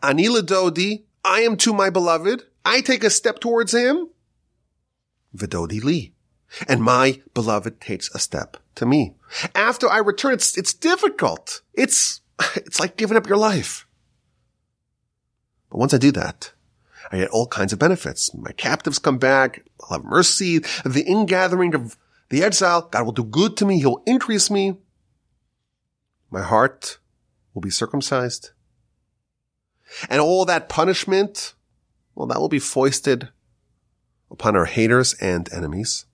Ani 0.04 0.28
l'dodi, 0.28 1.06
I 1.24 1.40
am 1.40 1.56
to 1.56 1.72
my 1.72 1.90
beloved. 1.90 2.44
I 2.66 2.82
take 2.82 3.06
a 3.06 3.10
step 3.10 3.40
towards 3.40 3.74
him. 3.74 4.10
Vidodi 5.34 5.82
li. 5.82 6.17
And 6.68 6.82
my 6.82 7.22
beloved 7.34 7.82
takes 7.82 8.14
a 8.16 8.20
step 8.20 8.58
to 8.76 8.86
me. 8.86 9.16
After 9.54 9.90
I 9.90 9.98
return, 9.98 10.34
it's, 10.34 10.58
it's 10.58 10.74
difficult. 10.74 11.62
It's, 11.74 12.22
it's 12.56 12.80
like 12.80 12.98
giving 12.98 13.18
up 13.18 13.28
your 13.28 13.38
life. 13.38 13.86
But 15.70 15.80
once 15.80 15.94
I 15.94 15.98
do 15.98 16.12
that, 16.14 16.54
I 17.12 17.18
get 17.18 17.30
all 17.30 17.48
kinds 17.48 17.74
of 17.74 17.80
benefits. 17.80 18.34
My 18.34 18.52
captives 18.52 19.00
come 19.00 19.18
back. 19.18 19.64
I'll 19.84 19.98
have 19.98 20.06
mercy. 20.06 20.60
The 20.86 21.04
ingathering 21.06 21.74
of 21.74 21.98
the 22.30 22.44
exile, 22.44 22.82
God 22.82 23.06
will 23.06 23.12
do 23.12 23.24
good 23.24 23.58
to 23.58 23.66
me. 23.66 23.80
He'll 23.80 24.04
increase 24.06 24.50
me. 24.50 24.78
My 26.30 26.42
heart 26.42 26.98
will 27.54 27.62
be 27.62 27.70
circumcised. 27.70 28.52
And 30.10 30.20
all 30.20 30.44
that 30.46 30.68
punishment, 30.68 31.54
well, 32.14 32.28
that 32.28 32.40
will 32.40 32.50
be 32.50 32.60
foisted 32.60 33.30
upon 34.30 34.56
our 34.58 34.66
haters 34.66 35.14
and 35.22 35.52
enemies. 35.54 36.06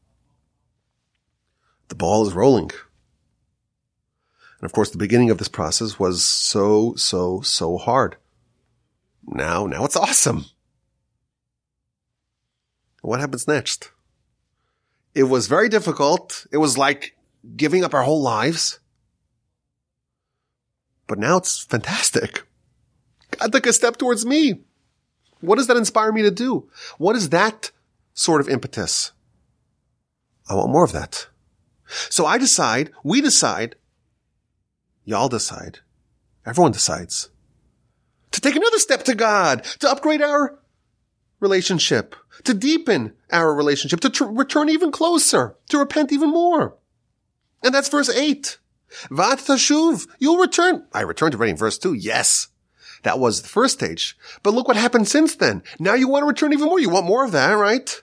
The 1.93 1.97
ball 1.97 2.25
is 2.27 2.33
rolling. 2.33 2.71
And 4.57 4.65
of 4.65 4.71
course, 4.71 4.89
the 4.89 4.97
beginning 4.97 5.29
of 5.29 5.37
this 5.37 5.47
process 5.47 5.99
was 5.99 6.25
so, 6.25 6.95
so, 6.95 7.41
so 7.41 7.77
hard. 7.77 8.17
Now, 9.27 9.67
now 9.67 9.85
it's 9.85 9.95
awesome. 9.95 10.45
What 13.03 13.19
happens 13.19 13.47
next? 13.47 13.91
It 15.13 15.25
was 15.25 15.45
very 15.45 15.69
difficult. 15.69 16.47
It 16.51 16.57
was 16.57 16.79
like 16.79 17.15
giving 17.55 17.83
up 17.83 17.93
our 17.93 18.01
whole 18.01 18.23
lives. 18.23 18.79
But 21.05 21.19
now 21.19 21.37
it's 21.37 21.63
fantastic. 21.63 22.41
God 23.37 23.51
took 23.51 23.67
a 23.67 23.71
step 23.71 23.97
towards 23.97 24.25
me. 24.25 24.61
What 25.41 25.57
does 25.57 25.67
that 25.67 25.77
inspire 25.77 26.11
me 26.11 26.23
to 26.23 26.31
do? 26.31 26.71
What 26.97 27.15
is 27.15 27.29
that 27.29 27.69
sort 28.15 28.41
of 28.41 28.49
impetus? 28.49 29.11
I 30.49 30.55
want 30.55 30.71
more 30.71 30.85
of 30.85 30.91
that. 30.93 31.27
So 32.09 32.25
I 32.25 32.37
decide, 32.37 32.91
we 33.03 33.21
decide, 33.21 33.75
y'all 35.05 35.29
decide, 35.29 35.79
everyone 36.45 36.71
decides 36.71 37.29
to 38.31 38.41
take 38.41 38.55
another 38.55 38.79
step 38.79 39.03
to 39.03 39.15
God, 39.15 39.63
to 39.79 39.89
upgrade 39.89 40.21
our 40.21 40.59
relationship, 41.39 42.15
to 42.43 42.53
deepen 42.53 43.13
our 43.31 43.53
relationship, 43.53 43.99
to 44.01 44.09
tr- 44.09 44.25
return 44.25 44.69
even 44.69 44.91
closer, 44.91 45.55
to 45.69 45.77
repent 45.77 46.11
even 46.11 46.29
more. 46.29 46.77
And 47.63 47.73
that's 47.73 47.89
verse 47.89 48.09
8. 48.09 48.57
V'atah 49.09 49.45
tashuv, 49.45 50.07
you'll 50.19 50.37
return. 50.37 50.85
I 50.93 51.01
returned 51.01 51.35
already 51.35 51.51
in 51.51 51.57
verse 51.57 51.77
2. 51.77 51.93
Yes. 51.93 52.47
That 53.03 53.19
was 53.19 53.41
the 53.41 53.49
first 53.49 53.75
stage. 53.75 54.17
But 54.41 54.53
look 54.53 54.67
what 54.67 54.77
happened 54.77 55.07
since 55.07 55.35
then. 55.35 55.61
Now 55.79 55.93
you 55.93 56.07
want 56.07 56.23
to 56.23 56.27
return 56.27 56.53
even 56.53 56.67
more. 56.67 56.79
You 56.79 56.89
want 56.89 57.05
more 57.05 57.25
of 57.25 57.31
that, 57.33 57.51
right? 57.51 58.01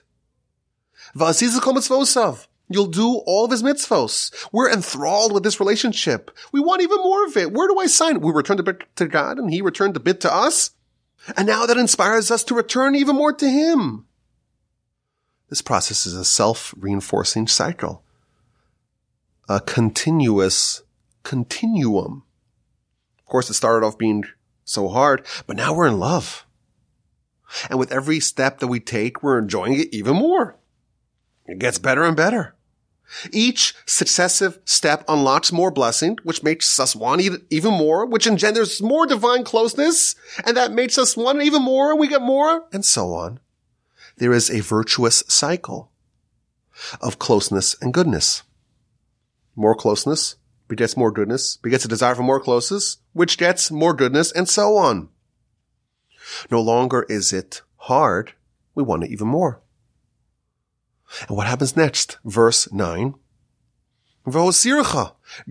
You'll 2.73 2.87
do 2.87 3.21
all 3.25 3.45
of 3.45 3.51
his 3.51 3.63
mitzvos. 3.63 4.33
We're 4.51 4.71
enthralled 4.71 5.31
with 5.33 5.43
this 5.43 5.59
relationship. 5.59 6.31
We 6.51 6.59
want 6.59 6.81
even 6.81 6.97
more 6.97 7.25
of 7.25 7.37
it. 7.37 7.51
Where 7.51 7.67
do 7.67 7.79
I 7.79 7.87
sign? 7.87 8.21
We 8.21 8.31
returned 8.31 8.59
a 8.59 8.63
bit 8.63 8.83
to 8.95 9.07
God 9.07 9.37
and 9.37 9.51
he 9.51 9.61
returned 9.61 9.95
a 9.97 10.01
bit 10.01 10.21
to 10.21 10.33
us. 10.33 10.71
And 11.37 11.47
now 11.47 11.65
that 11.65 11.77
inspires 11.77 12.31
us 12.31 12.43
to 12.45 12.55
return 12.55 12.95
even 12.95 13.15
more 13.15 13.33
to 13.33 13.49
him. 13.49 14.07
This 15.49 15.61
process 15.61 16.05
is 16.05 16.15
a 16.15 16.25
self-reinforcing 16.25 17.47
cycle. 17.47 18.03
A 19.49 19.59
continuous 19.59 20.81
continuum. 21.23 22.23
Of 23.19 23.25
course, 23.25 23.49
it 23.49 23.55
started 23.55 23.85
off 23.85 23.97
being 23.97 24.23
so 24.63 24.87
hard, 24.87 25.25
but 25.45 25.57
now 25.57 25.73
we're 25.73 25.87
in 25.87 25.99
love. 25.99 26.45
And 27.69 27.77
with 27.77 27.91
every 27.91 28.21
step 28.21 28.59
that 28.59 28.67
we 28.67 28.79
take, 28.79 29.21
we're 29.21 29.37
enjoying 29.37 29.73
it 29.73 29.93
even 29.93 30.15
more. 30.15 30.57
It 31.45 31.59
gets 31.59 31.79
better 31.79 32.03
and 32.03 32.15
better. 32.15 32.55
Each 33.31 33.73
successive 33.85 34.59
step 34.65 35.03
unlocks 35.07 35.51
more 35.51 35.71
blessing, 35.71 36.17
which 36.23 36.43
makes 36.43 36.79
us 36.79 36.95
want 36.95 37.21
even 37.49 37.73
more, 37.73 38.05
which 38.05 38.27
engenders 38.27 38.81
more 38.81 39.05
divine 39.05 39.43
closeness, 39.43 40.15
and 40.45 40.55
that 40.55 40.71
makes 40.71 40.97
us 40.97 41.17
want 41.17 41.41
even 41.41 41.61
more, 41.61 41.91
and 41.91 41.99
we 41.99 42.07
get 42.07 42.21
more, 42.21 42.65
and 42.71 42.85
so 42.85 43.13
on. 43.13 43.39
There 44.17 44.33
is 44.33 44.49
a 44.49 44.61
virtuous 44.61 45.23
cycle 45.27 45.91
of 47.01 47.19
closeness 47.19 47.75
and 47.81 47.93
goodness. 47.93 48.43
More 49.55 49.75
closeness 49.75 50.35
begets 50.67 50.95
more 50.95 51.11
goodness, 51.11 51.57
begets 51.57 51.85
a 51.85 51.89
desire 51.89 52.15
for 52.15 52.23
more 52.23 52.39
closeness, 52.39 52.97
which 53.13 53.37
gets 53.37 53.71
more 53.71 53.93
goodness, 53.93 54.31
and 54.31 54.47
so 54.47 54.77
on. 54.77 55.09
No 56.49 56.61
longer 56.61 57.05
is 57.09 57.33
it 57.33 57.61
hard. 57.75 58.33
We 58.73 58.83
want 58.83 59.03
it 59.03 59.11
even 59.11 59.27
more. 59.27 59.61
And 61.27 61.37
what 61.37 61.47
happens 61.47 61.75
next? 61.75 62.17
Verse 62.23 62.71
9. 62.71 63.15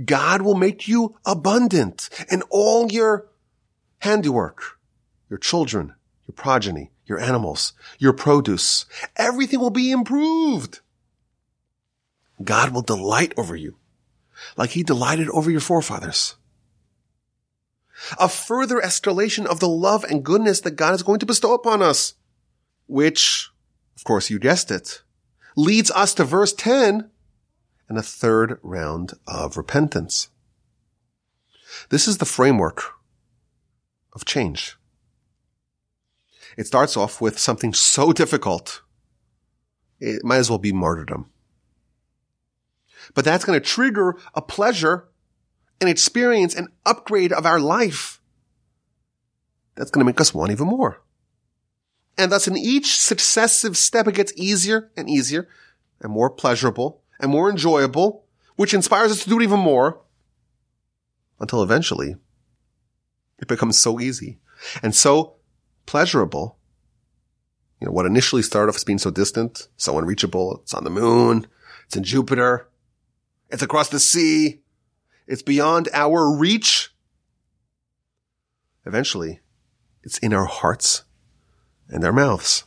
God 0.05 0.43
will 0.43 0.55
make 0.55 0.87
you 0.87 1.17
abundant 1.25 2.09
in 2.31 2.43
all 2.51 2.91
your 2.91 3.27
handiwork, 3.99 4.79
your 5.29 5.39
children, 5.39 5.95
your 6.27 6.35
progeny, 6.35 6.93
your 7.07 7.19
animals, 7.19 7.73
your 7.99 8.13
produce. 8.13 8.87
Everything 9.17 9.59
will 9.59 9.71
be 9.71 9.91
improved. 9.91 10.81
God 12.43 12.73
will 12.73 12.83
delight 12.83 13.35
over 13.37 13.57
you 13.57 13.77
like 14.57 14.71
he 14.71 14.83
delighted 14.83 15.29
over 15.31 15.51
your 15.51 15.61
forefathers. 15.61 16.37
A 18.19 18.29
further 18.29 18.81
escalation 18.81 19.45
of 19.45 19.61
the 19.61 19.69
love 19.69 20.05
and 20.05 20.25
goodness 20.25 20.61
that 20.63 20.73
God 20.73 20.95
is 20.95 21.03
going 21.03 21.19
to 21.19 21.27
bestow 21.27 21.53
upon 21.53 21.83
us, 21.83 22.15
which, 22.87 23.51
of 23.97 24.05
course, 24.05 24.31
you 24.31 24.39
guessed 24.39 24.71
it, 24.71 25.03
leads 25.57 25.91
us 25.91 26.15
to 26.15 26.25
verse 26.25 26.53
10 26.53 27.11
and 27.89 27.99
a 27.99 28.03
third 28.03 28.59
round 28.63 29.15
of 29.27 29.57
repentance. 29.57 30.29
This 31.89 32.07
is 32.07 32.19
the 32.19 32.25
framework 32.25 32.95
of 34.13 34.25
change. 34.25 34.77
It 36.57 36.67
starts 36.67 36.97
off 36.97 37.21
with 37.21 37.39
something 37.39 37.73
so 37.73 38.13
difficult, 38.13 38.83
it 39.99 40.25
might 40.25 40.39
as 40.39 40.51
well 40.51 40.59
be 40.59 40.73
martyrdom. 40.73 41.31
But 43.15 43.25
that's 43.25 43.45
going 43.45 43.59
to 43.59 43.65
trigger 43.65 44.17
a 44.35 44.43
pleasure, 44.43 45.09
an 45.81 45.89
experience, 45.89 46.55
an 46.55 46.69
upgrade 46.85 47.33
of 47.33 47.47
our 47.47 47.61
life. 47.61 48.21
That's 49.75 49.91
going 49.91 50.01
to 50.01 50.07
make 50.07 50.21
us 50.21 50.35
want 50.35 50.53
even 50.53 50.69
more. 50.69 51.03
And 52.19 52.33
thus 52.33 52.49
in 52.49 52.57
each 52.57 52.99
successive 52.99 53.77
step, 53.77 54.07
it 54.07 54.15
gets 54.15 54.33
easier 54.37 54.91
and 54.97 55.09
easier 55.09 55.49
and 56.01 56.13
more 56.13 56.31
pleasurable 56.31 57.03
and 57.19 57.31
more 57.31 57.51
enjoyable, 57.51 58.25
which 58.57 58.75
inspires 58.75 59.13
us 59.13 59.25
to 59.25 59.31
do 59.31 59.41
it 59.41 59.43
even 59.43 59.61
more 59.61 60.01
until 61.39 61.63
eventually 61.63 62.17
it 63.39 63.49
becomes 63.49 63.79
so 63.79 63.99
easy 63.99 64.39
and 64.83 64.95
so 64.95 65.37
pleasurable. 65.87 66.59
You 67.81 67.87
know, 67.87 67.93
what 67.93 68.05
initially 68.05 68.43
started 68.43 68.69
off 68.69 68.77
as 68.77 68.85
being 68.85 68.99
so 68.99 69.11
distant, 69.11 69.69
so 69.79 69.99
unreachable. 69.99 70.61
It's 70.63 70.75
on 70.75 70.85
the 70.85 70.91
moon. 70.91 71.47
It's 71.87 71.97
in 71.97 72.05
Jupiter. 72.05 72.69
It's 73.49 73.63
across 73.63 73.89
the 73.89 73.99
sea. 73.99 74.61
It's 75.27 75.43
beyond 75.43 75.89
our 75.95 76.31
reach. 76.37 76.95
Eventually, 78.85 79.41
it's 80.03 80.19
in 80.19 80.35
our 80.35 80.45
hearts 80.45 81.05
and 81.91 82.03
their 82.03 82.13
mouths. 82.13 82.65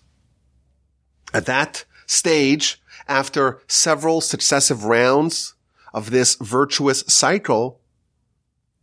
At 1.33 1.45
that 1.47 1.85
stage, 2.05 2.81
after 3.07 3.61
several 3.67 4.21
successive 4.21 4.83
rounds 4.83 5.55
of 5.93 6.11
this 6.11 6.35
virtuous 6.39 7.03
cycle, 7.07 7.79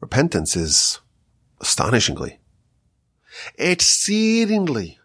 repentance 0.00 0.56
is 0.56 1.00
astonishingly, 1.60 2.40
exceedingly, 3.56 4.98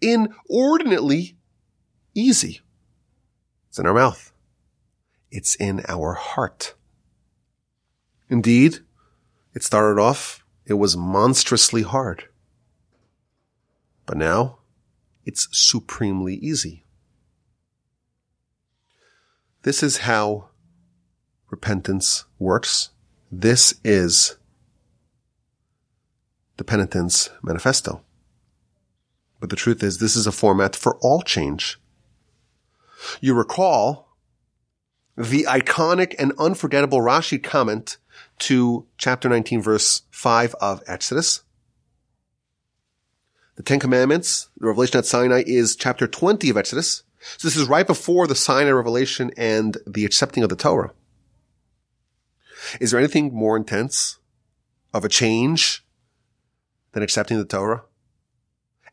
inordinately 0.00 1.36
easy. 2.14 2.60
It's 3.68 3.78
in 3.78 3.86
our 3.86 3.94
mouth. 3.94 4.32
It's 5.30 5.54
in 5.54 5.82
our 5.88 6.14
heart. 6.14 6.74
Indeed, 8.28 8.78
it 9.54 9.62
started 9.62 10.00
off, 10.00 10.44
it 10.66 10.74
was 10.74 10.96
monstrously 10.96 11.82
hard. 11.82 12.29
But 14.10 14.18
now, 14.18 14.58
it's 15.24 15.46
supremely 15.52 16.34
easy. 16.34 16.84
This 19.62 19.84
is 19.84 19.98
how 19.98 20.48
repentance 21.48 22.24
works. 22.36 22.90
This 23.30 23.72
is 23.84 24.36
the 26.56 26.64
penitence 26.64 27.30
manifesto. 27.40 28.00
But 29.38 29.48
the 29.48 29.54
truth 29.54 29.80
is, 29.80 29.98
this 29.98 30.16
is 30.16 30.26
a 30.26 30.32
format 30.32 30.74
for 30.74 30.96
all 30.96 31.22
change. 31.22 31.78
You 33.20 33.34
recall 33.34 34.16
the 35.16 35.44
iconic 35.44 36.16
and 36.18 36.32
unforgettable 36.36 36.98
Rashi 36.98 37.40
comment 37.40 37.98
to 38.40 38.88
chapter 38.98 39.28
19 39.28 39.62
verse 39.62 40.02
5 40.10 40.56
of 40.60 40.82
Exodus. 40.88 41.44
The 43.60 43.64
Ten 43.64 43.78
Commandments, 43.78 44.48
the 44.58 44.68
revelation 44.68 44.96
at 44.96 45.04
Sinai 45.04 45.42
is 45.46 45.76
chapter 45.76 46.06
20 46.06 46.48
of 46.48 46.56
Exodus. 46.56 47.02
So 47.36 47.46
this 47.46 47.58
is 47.58 47.68
right 47.68 47.86
before 47.86 48.26
the 48.26 48.34
Sinai 48.34 48.70
revelation 48.70 49.32
and 49.36 49.76
the 49.86 50.06
accepting 50.06 50.42
of 50.42 50.48
the 50.48 50.56
Torah. 50.56 50.94
Is 52.80 52.90
there 52.90 52.98
anything 52.98 53.34
more 53.34 53.58
intense 53.58 54.18
of 54.94 55.04
a 55.04 55.10
change 55.10 55.84
than 56.92 57.02
accepting 57.02 57.36
the 57.36 57.44
Torah? 57.44 57.82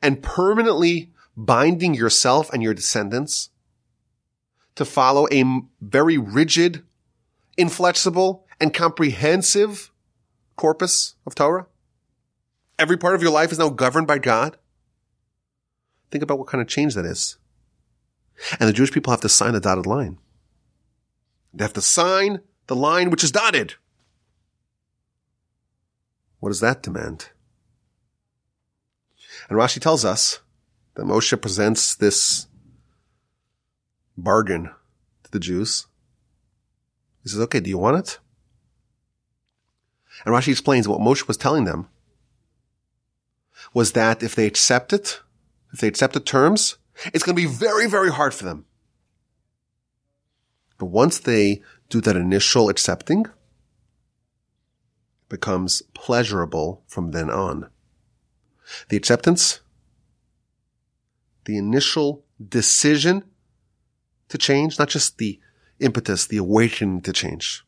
And 0.01 0.22
permanently 0.22 1.13
binding 1.38 1.93
yourself 1.93 2.51
and 2.51 2.61
your 2.61 2.74
descendants 2.74 3.51
to 4.76 4.84
follow 4.84 5.30
a 5.32 5.45
very 5.80 6.18
rigid, 6.18 6.84
inflexible, 7.55 8.45
and 8.59 8.74
comprehensive 8.74 9.93
corpus 10.57 11.15
of 11.26 11.36
Torah? 11.36 11.68
Every 12.80 12.97
part 12.97 13.15
of 13.15 13.21
your 13.21 13.32
life 13.32 13.51
is 13.51 13.59
now 13.59 13.69
governed 13.69 14.07
by 14.07 14.19
God? 14.19 14.57
Think 16.11 16.23
about 16.23 16.38
what 16.39 16.47
kind 16.47 16.61
of 16.61 16.67
change 16.67 16.93
that 16.93 17.05
is. 17.05 17.38
And 18.59 18.69
the 18.69 18.73
Jewish 18.73 18.91
people 18.91 19.11
have 19.11 19.21
to 19.21 19.30
sign 19.30 19.53
the 19.53 19.59
dotted 19.59 19.86
line. 19.86 20.19
They 21.53 21.63
have 21.63 21.73
to 21.73 21.82
sign 21.82 22.41
the 22.67 22.75
line 22.75 23.09
which 23.09 23.23
is 23.23 23.32
dotted. 23.32 23.75
What 26.39 26.49
does 26.49 26.59
that 26.59 26.84
demand? 26.84 27.30
And 29.49 29.57
Rashi 29.57 29.82
tells 29.82 30.05
us 30.05 30.41
that 30.93 31.05
Moshe 31.05 31.41
presents 31.41 31.95
this 31.95 32.47
bargain 34.15 34.71
to 35.23 35.32
the 35.32 35.39
Jews. 35.39 35.88
He 37.23 37.30
says, 37.30 37.39
okay, 37.41 37.59
do 37.59 37.69
you 37.69 37.78
want 37.78 37.97
it? 37.97 38.19
And 40.25 40.34
Rashi 40.34 40.49
explains 40.49 40.88
what 40.88 40.99
Moshe 40.99 41.28
was 41.28 41.38
telling 41.38 41.65
them 41.65 41.89
was 43.74 43.93
that 43.93 44.24
if 44.24 44.36
they 44.36 44.45
accept 44.45 44.93
it, 44.93 45.22
if 45.74 45.80
they 45.80 45.88
accept 45.88 46.13
the 46.13 46.20
terms, 46.20 46.78
it's 47.13 47.24
going 47.24 47.36
to 47.36 47.41
be 47.41 47.47
very, 47.47 47.88
very 47.88 48.11
hard 48.11 48.34
for 48.34 48.45
them. 48.45 48.65
But 50.78 50.88
once 50.88 51.20
they 51.20 51.61
do 51.89 52.01
that 52.01 52.15
initial 52.15 52.70
accepting, 52.70 53.26
it 53.26 53.32
becomes 55.30 55.82
pleasurable 55.93 56.84
from 56.88 57.11
then 57.11 57.30
on. 57.30 57.70
The 58.89 58.97
acceptance, 58.97 59.61
the 61.45 61.57
initial 61.57 62.26
decision 62.45 63.24
to 64.30 64.38
change, 64.38 64.78
not 64.78 64.89
just 64.89 65.18
the 65.18 65.39
impetus, 65.80 66.28
the 66.28 66.38
awakening 66.38 67.01
to 67.01 67.13
change, 67.13 67.65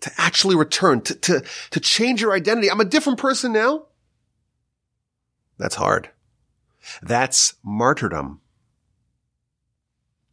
to 0.00 0.10
actually 0.18 0.56
return, 0.56 1.00
to, 1.02 1.14
to, 1.14 1.44
to 1.70 1.80
change 1.80 2.20
your 2.20 2.32
identity. 2.32 2.70
I'm 2.70 2.80
a 2.80 2.84
different 2.84 3.18
person 3.18 3.52
now. 3.52 3.86
That's 5.58 5.76
hard. 5.76 6.10
That's 7.02 7.54
martyrdom. 7.62 8.40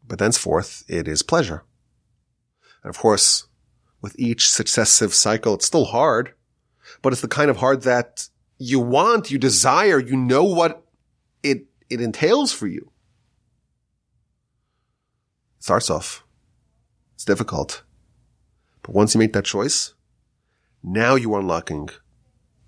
But 0.07 0.19
thenceforth, 0.19 0.83
it 0.87 1.07
is 1.07 1.21
pleasure. 1.21 1.63
And 2.83 2.89
of 2.89 2.97
course, 2.97 3.47
with 4.01 4.15
each 4.17 4.49
successive 4.49 5.13
cycle, 5.13 5.53
it's 5.55 5.65
still 5.65 5.85
hard, 5.85 6.33
but 7.01 7.13
it's 7.13 7.21
the 7.21 7.27
kind 7.27 7.49
of 7.49 7.57
hard 7.57 7.83
that 7.83 8.29
you 8.57 8.79
want, 8.79 9.31
you 9.31 9.37
desire, 9.37 9.99
you 9.99 10.15
know 10.15 10.43
what 10.43 10.83
it, 11.43 11.65
it 11.89 12.01
entails 12.01 12.51
for 12.51 12.67
you. 12.67 12.91
It 15.57 15.63
starts 15.63 15.89
off. 15.89 16.23
It's 17.15 17.25
difficult. 17.25 17.83
But 18.81 18.95
once 18.95 19.13
you 19.13 19.19
make 19.19 19.33
that 19.33 19.45
choice, 19.45 19.93
now 20.81 21.15
you 21.15 21.33
are 21.33 21.41
unlocking 21.41 21.89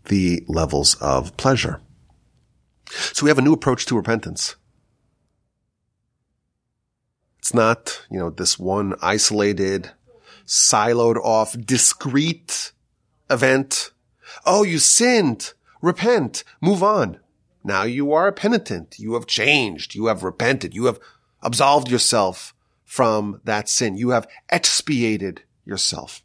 the 0.05 0.43
levels 0.47 0.95
of 0.95 1.35
pleasure. 1.37 1.81
So 2.91 3.23
we 3.23 3.29
have 3.29 3.37
a 3.37 3.41
new 3.41 3.53
approach 3.53 3.85
to 3.85 3.95
repentance. 3.95 4.55
It's 7.39 7.53
not, 7.53 8.05
you 8.11 8.19
know, 8.19 8.29
this 8.29 8.59
one 8.59 8.95
isolated, 9.01 9.91
siloed 10.45 11.17
off, 11.17 11.55
discrete 11.57 12.71
event. 13.29 13.91
Oh, 14.45 14.63
you 14.63 14.77
sinned. 14.77 15.53
Repent. 15.81 16.43
Move 16.61 16.83
on. 16.83 17.19
Now 17.63 17.83
you 17.83 18.11
are 18.13 18.27
a 18.27 18.33
penitent. 18.33 18.99
You 18.99 19.13
have 19.13 19.25
changed. 19.25 19.95
You 19.95 20.07
have 20.07 20.23
repented. 20.23 20.75
You 20.75 20.85
have 20.85 20.99
absolved 21.41 21.89
yourself 21.89 22.53
from 22.83 23.41
that 23.45 23.69
sin. 23.69 23.97
You 23.97 24.09
have 24.09 24.27
expiated 24.49 25.43
yourself. 25.65 26.21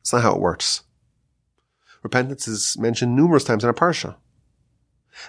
It's 0.00 0.12
not 0.12 0.22
how 0.22 0.34
it 0.34 0.40
works. 0.40 0.82
Repentance 2.06 2.46
is 2.46 2.78
mentioned 2.78 3.16
numerous 3.16 3.42
times 3.42 3.64
in 3.64 3.66
our 3.66 3.74
parsha. 3.74 4.14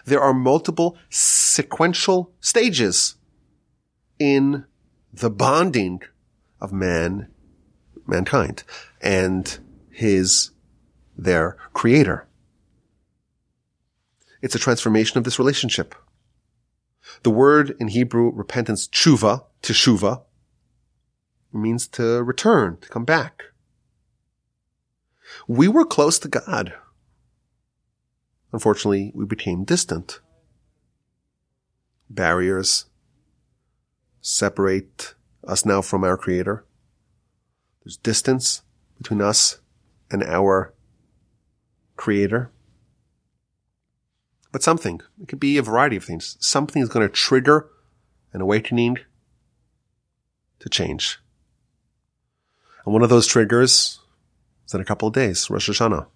There 0.06 0.22
are 0.22 0.32
multiple 0.32 0.96
sequential 1.10 2.36
stages 2.40 3.16
in 4.20 4.66
the 5.12 5.32
bonding 5.32 6.04
of 6.62 6.72
man, 6.72 7.30
mankind 8.06 8.64
and 9.02 9.58
his, 9.90 10.52
their 11.18 11.58
creator. 11.74 12.28
It's 14.44 14.54
a 14.54 14.60
transformation 14.60 15.18
of 15.18 15.24
this 15.24 15.40
relationship. 15.40 15.96
The 17.24 17.32
word 17.32 17.76
in 17.80 17.88
Hebrew, 17.88 18.32
repentance, 18.32 18.88
tshuva, 18.88 19.46
teshuva, 19.64 20.22
means 21.52 21.88
to 21.88 22.22
return, 22.22 22.78
to 22.82 22.90
come 22.90 23.04
back 23.04 23.46
we 25.48 25.68
were 25.68 25.86
close 25.86 26.20
to 26.20 26.28
God. 26.28 26.74
Unfortunately, 28.52 29.12
we 29.16 29.26
became 29.26 29.64
distant. 29.64 30.20
Barriers 32.10 32.86
separate 34.22 35.14
us 35.48 35.66
now 35.66 35.82
from 35.82 36.04
our 36.04 36.18
creator. 36.18 36.66
There's 37.84 37.98
distance 37.98 38.62
between 38.98 39.22
us 39.22 39.60
and 40.12 40.24
our 40.24 40.74
creator. 41.96 42.52
But 44.52 44.64
something, 44.64 45.02
it 45.22 45.28
could 45.28 45.40
be 45.40 45.58
a 45.58 45.62
variety 45.62 45.96
of 45.96 46.04
things. 46.04 46.38
Something 46.40 46.82
is 46.82 46.90
going 46.90 47.08
to 47.08 47.14
trigger 47.14 47.70
an 48.34 48.42
awakening 48.42 48.98
to 50.60 50.70
change. 50.70 51.20
And 52.86 52.94
one 52.94 53.04
of 53.04 53.10
those 53.10 53.28
triggers 53.28 54.00
it's 54.68 54.74
in 54.74 54.82
a 54.82 54.86
couple 54.86 55.08
of 55.08 55.14
days, 55.14 55.50
Rosh 55.50 55.70
Hashanah. 55.70 56.08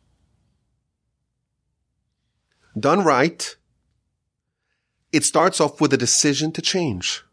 Done 2.78 3.06
right, 3.06 3.56
it 5.14 5.24
starts 5.24 5.62
off 5.62 5.80
with 5.80 5.94
a 5.94 5.98
decision 5.98 6.52
to 6.52 6.62
change. 6.62 7.24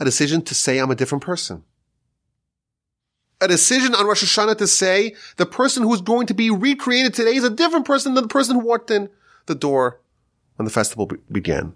A 0.00 0.06
decision 0.06 0.40
to 0.40 0.54
say 0.54 0.78
I'm 0.78 0.90
a 0.90 0.94
different 0.94 1.22
person. 1.22 1.64
A 3.42 3.48
decision 3.48 3.94
on 3.94 4.06
Rosh 4.06 4.24
Hashanah 4.24 4.56
to 4.56 4.66
say 4.66 5.16
the 5.36 5.44
person 5.44 5.82
who 5.82 5.92
is 5.92 6.00
going 6.00 6.26
to 6.28 6.34
be 6.34 6.48
recreated 6.50 7.12
today 7.12 7.34
is 7.34 7.44
a 7.44 7.50
different 7.50 7.84
person 7.84 8.14
than 8.14 8.24
the 8.24 8.28
person 8.28 8.54
who 8.54 8.64
walked 8.64 8.90
in 8.90 9.10
the 9.44 9.54
door 9.54 10.00
when 10.56 10.64
the 10.64 10.70
festival 10.70 11.04
be- 11.04 11.16
began. 11.30 11.74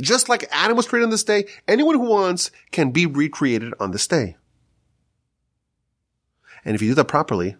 Just 0.00 0.28
like 0.28 0.48
Adam 0.50 0.76
was 0.76 0.88
created 0.88 1.04
on 1.04 1.10
this 1.10 1.22
day, 1.22 1.44
anyone 1.68 1.94
who 1.94 2.10
wants 2.10 2.50
can 2.72 2.90
be 2.90 3.06
recreated 3.06 3.72
on 3.78 3.92
this 3.92 4.08
day. 4.08 4.36
And 6.64 6.74
if 6.74 6.82
you 6.82 6.90
do 6.90 6.94
that 6.96 7.06
properly, 7.06 7.56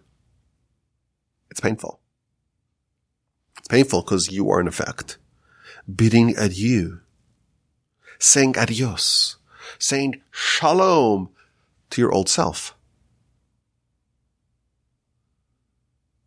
it's 1.49 1.59
painful. 1.59 1.99
It's 3.57 3.67
painful 3.67 4.01
because 4.01 4.31
you 4.31 4.49
are 4.49 4.59
in 4.59 4.67
effect 4.67 5.17
bidding 5.93 6.37
adieu, 6.37 7.01
saying 8.19 8.57
adios, 8.57 9.37
saying 9.79 10.21
shalom 10.31 11.29
to 11.89 12.01
your 12.01 12.11
old 12.11 12.29
self. 12.29 12.75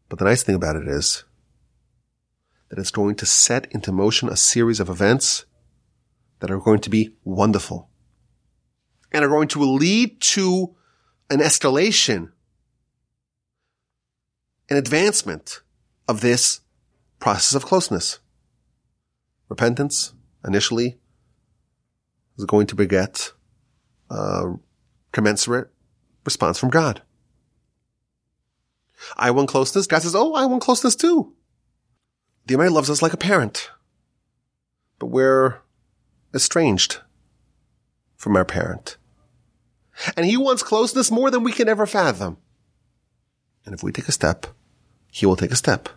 But 0.09 0.18
the 0.18 0.25
nice 0.25 0.43
thing 0.43 0.55
about 0.55 0.77
it 0.77 0.87
is 0.87 1.25
that 2.68 2.79
it's 2.79 2.91
going 2.91 3.14
to 3.16 3.27
set 3.27 3.70
into 3.72 3.93
motion 3.93 4.29
a 4.29 4.37
series 4.37 4.81
of 4.81 4.89
events 4.89 5.45
that 6.41 6.51
are 6.51 6.59
going 6.59 6.81
to 6.81 6.91
be 6.91 7.14
wonderful 7.25 7.89
and 9.12 9.25
are 9.25 9.29
going 9.29 9.49
to 9.49 9.61
lead 9.61 10.20
to 10.20 10.75
an 11.31 11.39
escalation, 11.39 12.33
an 14.69 14.77
advancement 14.77 15.61
of 16.09 16.21
this 16.21 16.61
process 17.19 17.55
of 17.55 17.67
closeness. 17.67 18.19
Repentance 19.49 20.15
initially 20.47 20.99
is 22.39 22.45
going 22.45 22.67
to 22.67 22.75
beget 22.75 23.33
a 24.11 24.55
commensurate 25.12 25.71
response 26.25 26.59
from 26.59 26.71
God. 26.71 27.03
I 29.17 29.31
want 29.31 29.49
closeness. 29.49 29.87
God 29.87 30.03
says, 30.03 30.15
Oh, 30.15 30.35
I 30.35 30.47
want 30.47 30.62
closeness 30.62 30.97
too. 30.97 31.35
The 32.47 32.55
Almighty 32.55 32.73
loves 32.73 32.91
us 32.91 33.03
like 33.03 33.12
a 33.12 33.19
parent, 33.19 33.71
but 34.99 35.07
we're 35.07 35.61
estranged 36.35 37.01
from 38.17 38.37
our 38.37 38.45
parent. 38.45 38.97
And 40.17 40.27
he 40.27 40.37
wants 40.37 40.62
closeness 40.62 41.11
more 41.11 41.31
than 41.31 41.45
we 41.45 41.53
can 41.53 41.69
ever 41.69 41.87
fathom. 41.87 42.39
And 43.65 43.75
if 43.75 43.83
we 43.83 43.93
take 43.93 44.09
a 44.09 44.12
step, 44.12 44.47
he 45.11 45.27
will 45.27 45.37
take 45.37 45.51
a 45.51 45.57
step. 45.57 45.89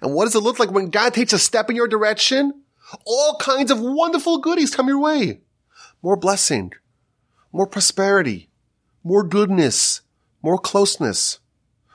And 0.00 0.14
what 0.14 0.24
does 0.24 0.34
it 0.34 0.40
look 0.40 0.58
like 0.58 0.70
when 0.70 0.90
God 0.90 1.14
takes 1.14 1.32
a 1.32 1.38
step 1.38 1.70
in 1.70 1.76
your 1.76 1.88
direction? 1.88 2.62
All 3.04 3.36
kinds 3.40 3.70
of 3.70 3.80
wonderful 3.80 4.38
goodies 4.38 4.74
come 4.74 4.88
your 4.88 5.00
way. 5.00 5.40
More 6.02 6.16
blessing, 6.16 6.72
more 7.52 7.66
prosperity, 7.66 8.48
more 9.02 9.22
goodness, 9.22 10.02
more 10.42 10.58
closeness, 10.58 11.40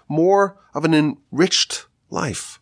more 0.07 0.57
of 0.73 0.85
an 0.85 0.93
enriched 0.93 1.85
life, 2.09 2.59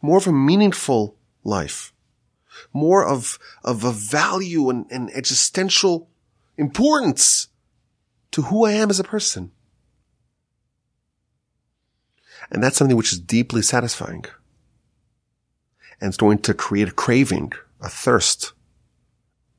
more 0.00 0.18
of 0.18 0.26
a 0.26 0.32
meaningful 0.32 1.16
life, 1.44 1.92
more 2.72 3.06
of, 3.06 3.38
of 3.64 3.84
a 3.84 3.92
value 3.92 4.70
and, 4.70 4.86
and 4.90 5.10
existential 5.10 6.08
importance 6.56 7.48
to 8.30 8.42
who 8.42 8.64
I 8.64 8.72
am 8.72 8.90
as 8.90 9.00
a 9.00 9.04
person. 9.04 9.52
And 12.50 12.62
that's 12.62 12.76
something 12.76 12.96
which 12.96 13.12
is 13.12 13.20
deeply 13.20 13.62
satisfying. 13.62 14.24
And 16.00 16.08
it's 16.08 16.16
going 16.16 16.38
to 16.38 16.54
create 16.54 16.88
a 16.88 16.92
craving, 16.92 17.52
a 17.80 17.88
thirst, 17.88 18.52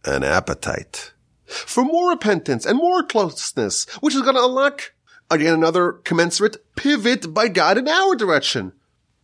an 0.06 0.24
appetite 0.24 1.14
for 1.46 1.84
more 1.84 2.12
repentance 2.12 2.66
and 2.66 2.78
more 2.78 3.04
closeness, 3.04 3.86
which 4.02 4.16
is 4.16 4.22
going 4.22 4.36
to 4.36 4.46
unlock 4.46 4.94
again 5.30 5.54
another 5.54 5.94
commensurate 5.94 6.58
pivot 6.76 7.34
by 7.34 7.48
God 7.48 7.78
in 7.78 7.88
our 7.88 8.16
direction, 8.16 8.74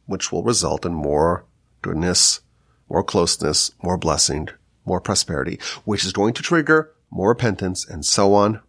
which 0.05 0.31
will 0.31 0.43
result 0.43 0.85
in 0.85 0.93
more 0.93 1.45
goodness, 1.81 2.41
more 2.89 3.03
closeness, 3.03 3.71
more 3.81 3.97
blessing, 3.97 4.49
more 4.85 5.01
prosperity, 5.01 5.59
which 5.83 6.03
is 6.03 6.13
going 6.13 6.33
to 6.33 6.43
trigger 6.43 6.91
more 7.09 7.29
repentance 7.29 7.87
and 7.87 8.05
so 8.05 8.33
on 8.33 8.59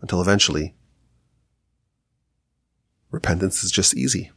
until 0.00 0.20
eventually 0.20 0.74
repentance 3.10 3.64
is 3.64 3.70
just 3.70 3.96
easy. 3.96 4.30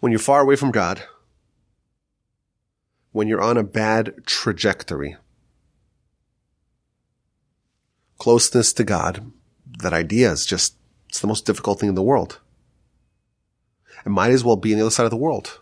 When 0.00 0.12
you're 0.12 0.18
far 0.18 0.40
away 0.40 0.56
from 0.56 0.70
God, 0.70 1.02
when 3.12 3.28
you're 3.28 3.40
on 3.42 3.56
a 3.56 3.62
bad 3.62 4.26
trajectory, 4.26 5.16
closeness 8.18 8.72
to 8.72 8.84
God, 8.84 9.30
that 9.78 9.92
idea 9.92 10.30
is 10.30 10.44
just, 10.44 10.74
it's 11.08 11.20
the 11.20 11.26
most 11.26 11.46
difficult 11.46 11.78
thing 11.78 11.88
in 11.88 11.94
the 11.94 12.02
world. 12.02 12.40
It 14.04 14.10
might 14.10 14.32
as 14.32 14.44
well 14.44 14.56
be 14.56 14.72
on 14.72 14.78
the 14.78 14.84
other 14.84 14.90
side 14.90 15.04
of 15.04 15.10
the 15.10 15.16
world, 15.16 15.60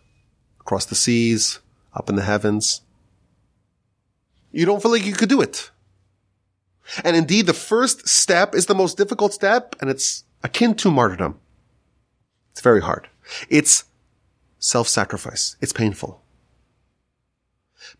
across 0.60 0.86
the 0.86 0.94
seas, 0.94 1.60
up 1.94 2.08
in 2.08 2.16
the 2.16 2.22
heavens. 2.22 2.80
You 4.50 4.64
don't 4.66 4.80
feel 4.80 4.90
like 4.90 5.04
you 5.04 5.12
could 5.12 5.28
do 5.28 5.40
it. 5.40 5.71
And 7.04 7.16
indeed, 7.16 7.46
the 7.46 7.54
first 7.54 8.08
step 8.08 8.54
is 8.54 8.66
the 8.66 8.74
most 8.74 8.96
difficult 8.96 9.32
step, 9.32 9.76
and 9.80 9.88
it's 9.88 10.24
akin 10.42 10.74
to 10.76 10.90
martyrdom. 10.90 11.38
It's 12.50 12.60
very 12.60 12.82
hard. 12.82 13.08
It's 13.48 13.84
self-sacrifice. 14.58 15.56
It's 15.60 15.72
painful. 15.72 16.22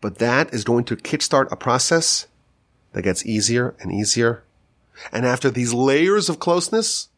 But 0.01 0.17
that 0.19 0.53
is 0.53 0.63
going 0.63 0.83
to 0.85 0.95
kickstart 0.95 1.51
a 1.51 1.55
process 1.55 2.27
that 2.91 3.03
gets 3.03 3.25
easier 3.25 3.75
and 3.79 3.91
easier. 3.91 4.43
And 5.11 5.25
after 5.25 5.49
these 5.49 5.73
layers 5.73 6.29
of 6.29 6.39
closeness, 6.39 7.09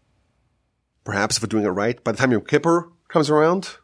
perhaps 1.04 1.38
if 1.38 1.44
we're 1.44 1.48
doing 1.48 1.66
it 1.66 1.70
right, 1.70 2.02
by 2.04 2.12
the 2.12 2.18
time 2.18 2.32
Yom 2.32 2.46
Kippur 2.46 2.90
comes 3.08 3.30
around, 3.30 3.78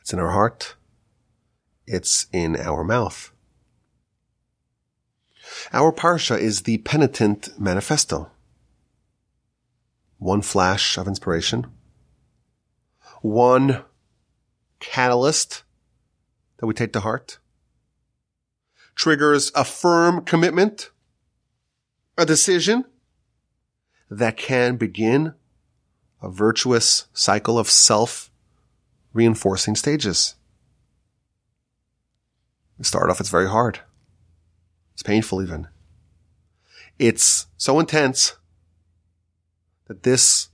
it's 0.00 0.12
in 0.12 0.18
our 0.18 0.30
heart. 0.30 0.76
It's 1.86 2.26
in 2.32 2.56
our 2.56 2.84
mouth. 2.84 3.32
Our 5.72 5.92
Parsha 5.92 6.38
is 6.38 6.62
the 6.62 6.78
penitent 6.78 7.48
manifesto. 7.58 8.30
One 10.18 10.42
flash 10.42 10.96
of 10.96 11.06
inspiration. 11.06 11.66
One 13.22 13.84
catalyst 14.80 15.62
that 16.58 16.66
we 16.66 16.74
take 16.74 16.92
to 16.92 17.00
heart. 17.00 17.38
Triggers 18.94 19.52
a 19.54 19.64
firm 19.64 20.24
commitment, 20.24 20.90
a 22.16 22.24
decision 22.24 22.84
that 24.10 24.36
can 24.36 24.76
begin 24.76 25.34
a 26.22 26.30
virtuous 26.30 27.06
cycle 27.12 27.58
of 27.58 27.68
self 27.68 28.30
reinforcing 29.12 29.76
stages. 29.76 30.34
We 32.78 32.84
start 32.84 33.10
off, 33.10 33.20
it's 33.20 33.30
very 33.30 33.48
hard. 33.48 33.80
It's 34.96 35.02
painful 35.02 35.42
even. 35.42 35.68
It's 36.98 37.48
so 37.58 37.78
intense 37.78 38.36
that 39.88 40.04
this 40.04 40.48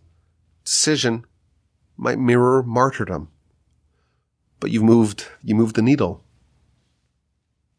decision 0.64 1.24
might 1.96 2.18
mirror 2.18 2.60
martyrdom. 2.64 3.28
But 4.58 4.72
you've 4.72 4.82
moved, 4.82 5.28
you 5.44 5.54
moved 5.54 5.76
the 5.76 5.82
needle. 5.82 6.24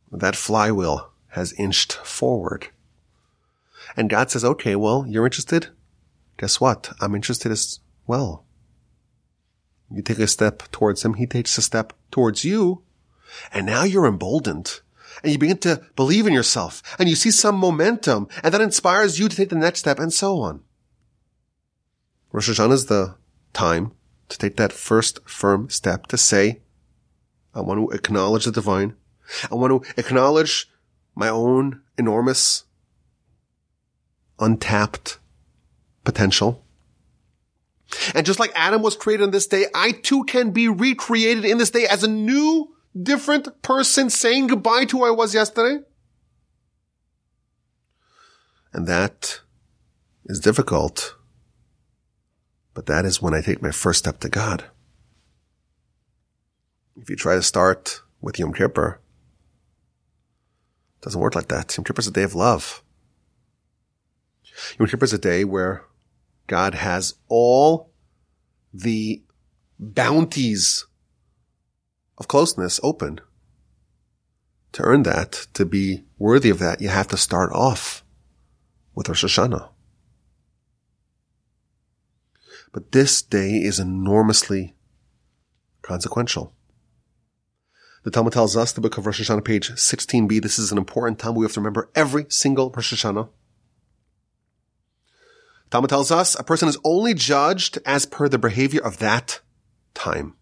That 0.10 0.38
flywheel 0.38 1.12
has 1.32 1.52
inched 1.60 1.92
forward. 1.92 2.70
And 3.98 4.10
God 4.10 4.32
says, 4.32 4.46
okay, 4.46 4.78
well, 4.78 5.06
you're 5.06 5.26
interested? 5.26 5.68
Guess 6.38 6.62
what? 6.62 6.94
I'm 7.02 7.14
interested 7.14 7.52
as 7.52 7.82
well. 8.08 8.46
You 9.92 10.02
take 10.02 10.20
a 10.20 10.28
step 10.28 10.64
towards 10.72 11.04
him. 11.04 11.16
He 11.16 11.28
takes 11.28 11.58
a 11.58 11.62
step 11.62 11.92
towards 12.10 12.46
you. 12.46 12.84
And 13.52 13.66
now 13.66 13.84
you're 13.84 14.06
emboldened 14.06 14.80
and 15.24 15.32
you 15.32 15.38
begin 15.38 15.58
to 15.60 15.82
believe 15.96 16.28
in 16.28 16.34
yourself 16.34 16.84
and 17.00 17.10
you 17.10 17.16
see 17.16 17.32
some 17.32 17.56
momentum 17.56 18.28
and 18.44 18.54
that 18.54 18.62
inspires 18.62 19.20
you 19.20 19.30
to 19.30 19.36
take 19.36 19.50
the 19.50 19.56
next 19.56 19.80
step 19.80 20.00
and 20.00 20.14
so 20.14 20.40
on. 20.42 20.62
Rosh 22.32 22.50
Hashanah 22.50 22.74
is 22.74 22.86
the 22.88 23.16
time 23.54 23.94
to 24.30 24.38
take 24.38 24.58
that 24.58 24.74
first 24.74 25.20
firm 25.28 25.70
step 25.70 26.08
to 26.08 26.18
say, 26.18 26.62
I 27.54 27.62
want 27.62 27.80
to 27.80 27.96
acknowledge 27.96 28.46
the 28.46 28.52
divine. 28.52 28.96
I 29.52 29.56
want 29.56 29.84
to 29.84 30.00
acknowledge 30.00 30.70
my 31.16 31.30
own 31.30 31.82
enormous, 31.98 32.66
untapped 34.40 35.20
potential. 36.04 36.66
And 38.16 38.26
just 38.26 38.40
like 38.40 38.52
Adam 38.56 38.82
was 38.82 38.96
created 38.96 39.24
on 39.24 39.32
this 39.32 39.46
day, 39.46 39.68
I 39.76 39.92
too 39.92 40.24
can 40.24 40.50
be 40.50 40.68
recreated 40.68 41.46
in 41.46 41.60
this 41.60 41.70
day 41.70 41.86
as 41.86 42.04
a 42.04 42.08
new 42.08 42.73
different 43.02 43.62
person 43.62 44.10
saying 44.10 44.48
goodbye 44.48 44.86
to 44.86 45.00
who 45.00 45.06
I 45.06 45.12
was 45.12 45.34
yesterday? 45.34 45.84
And 48.72 48.88
that 48.88 49.42
is 50.26 50.40
difficult. 50.40 51.16
But 52.74 52.88
that 52.88 53.06
is 53.06 53.22
when 53.22 53.34
I 53.34 53.42
take 53.42 53.62
my 53.62 53.72
first 53.72 54.00
step 54.00 54.20
to 54.22 54.30
God. 54.30 54.66
If 56.96 57.10
you 57.10 57.16
try 57.16 57.36
to 57.36 57.42
start 57.42 58.02
with 58.22 58.40
Yom 58.40 58.54
Kippur, 58.54 59.00
it 60.96 61.04
doesn't 61.04 61.22
work 61.22 61.36
like 61.36 61.50
that. 61.50 61.76
Yom 61.78 61.84
Kippur 61.84 62.00
is 62.00 62.08
a 62.08 62.12
day 62.12 62.24
of 62.24 62.36
love. 62.36 62.84
Yom 64.80 64.88
Kippur 64.88 65.06
is 65.06 65.14
a 65.14 65.18
day 65.18 65.44
where 65.44 65.86
God 66.48 66.74
has 66.74 67.16
all 67.28 67.92
the 68.74 69.24
bounties 69.80 70.86
of 72.18 72.28
closeness 72.28 72.80
open. 72.84 73.20
To 74.74 74.84
earn 74.84 75.04
that, 75.04 75.48
to 75.54 75.66
be 75.66 76.04
worthy 76.18 76.50
of 76.50 76.60
that, 76.60 76.82
you 76.82 76.90
have 76.90 77.08
to 77.10 77.18
start 77.18 77.52
off 77.52 78.04
with 78.96 79.08
Rosh 79.08 79.24
Hashanah. 79.24 79.70
But 82.72 82.92
this 82.92 83.22
day 83.22 83.58
is 83.58 83.80
enormously 83.80 84.76
consequential. 85.84 86.56
The 88.04 88.12
Talmud 88.12 88.34
tells 88.34 88.58
us, 88.58 88.74
the 88.74 88.82
book 88.82 88.98
of 88.98 89.06
Rosh 89.06 89.22
Hashanah, 89.22 89.46
page 89.46 89.70
16b, 89.70 90.42
this 90.42 90.58
is 90.58 90.72
an 90.72 90.78
important 90.78 91.20
time 91.20 91.36
we 91.36 91.46
have 91.46 91.54
to 91.54 91.60
remember 91.60 91.90
every 91.96 92.26
single 92.30 92.70
Rosh 92.72 92.94
Hashanah. 92.94 93.30
Talmud 95.70 95.90
tells 95.90 96.12
us 96.12 96.36
a 96.38 96.44
person 96.44 96.68
is 96.68 96.78
only 96.84 97.14
judged 97.14 97.80
as 97.86 98.06
per 98.06 98.28
the 98.28 98.38
behavior 98.38 98.82
of 98.82 98.98
that 99.00 99.40
time. 99.94 100.36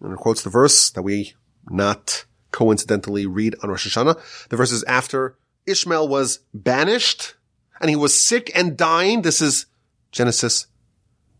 And 0.00 0.12
it 0.12 0.18
quotes 0.18 0.42
the 0.42 0.50
verse 0.50 0.90
that 0.90 1.02
we 1.02 1.34
not 1.68 2.24
coincidentally 2.52 3.26
read 3.26 3.56
on 3.62 3.70
Rosh 3.70 3.86
Hashanah. 3.86 4.48
The 4.48 4.56
verse 4.56 4.72
is 4.72 4.84
after 4.84 5.36
Ishmael 5.66 6.08
was 6.08 6.40
banished 6.54 7.34
and 7.80 7.90
he 7.90 7.96
was 7.96 8.22
sick 8.22 8.50
and 8.54 8.76
dying. 8.76 9.22
This 9.22 9.42
is 9.42 9.66
Genesis 10.12 10.66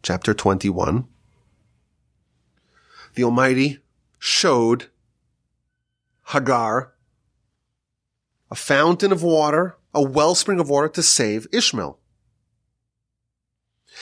chapter 0.02 0.34
21. 0.34 1.06
The 3.14 3.24
Almighty 3.24 3.78
showed 4.18 4.90
Hagar 6.28 6.94
a 8.50 8.54
fountain 8.54 9.12
of 9.12 9.22
water, 9.22 9.76
a 9.94 10.02
wellspring 10.02 10.60
of 10.60 10.68
water 10.68 10.88
to 10.88 11.02
save 11.02 11.46
Ishmael. 11.52 11.98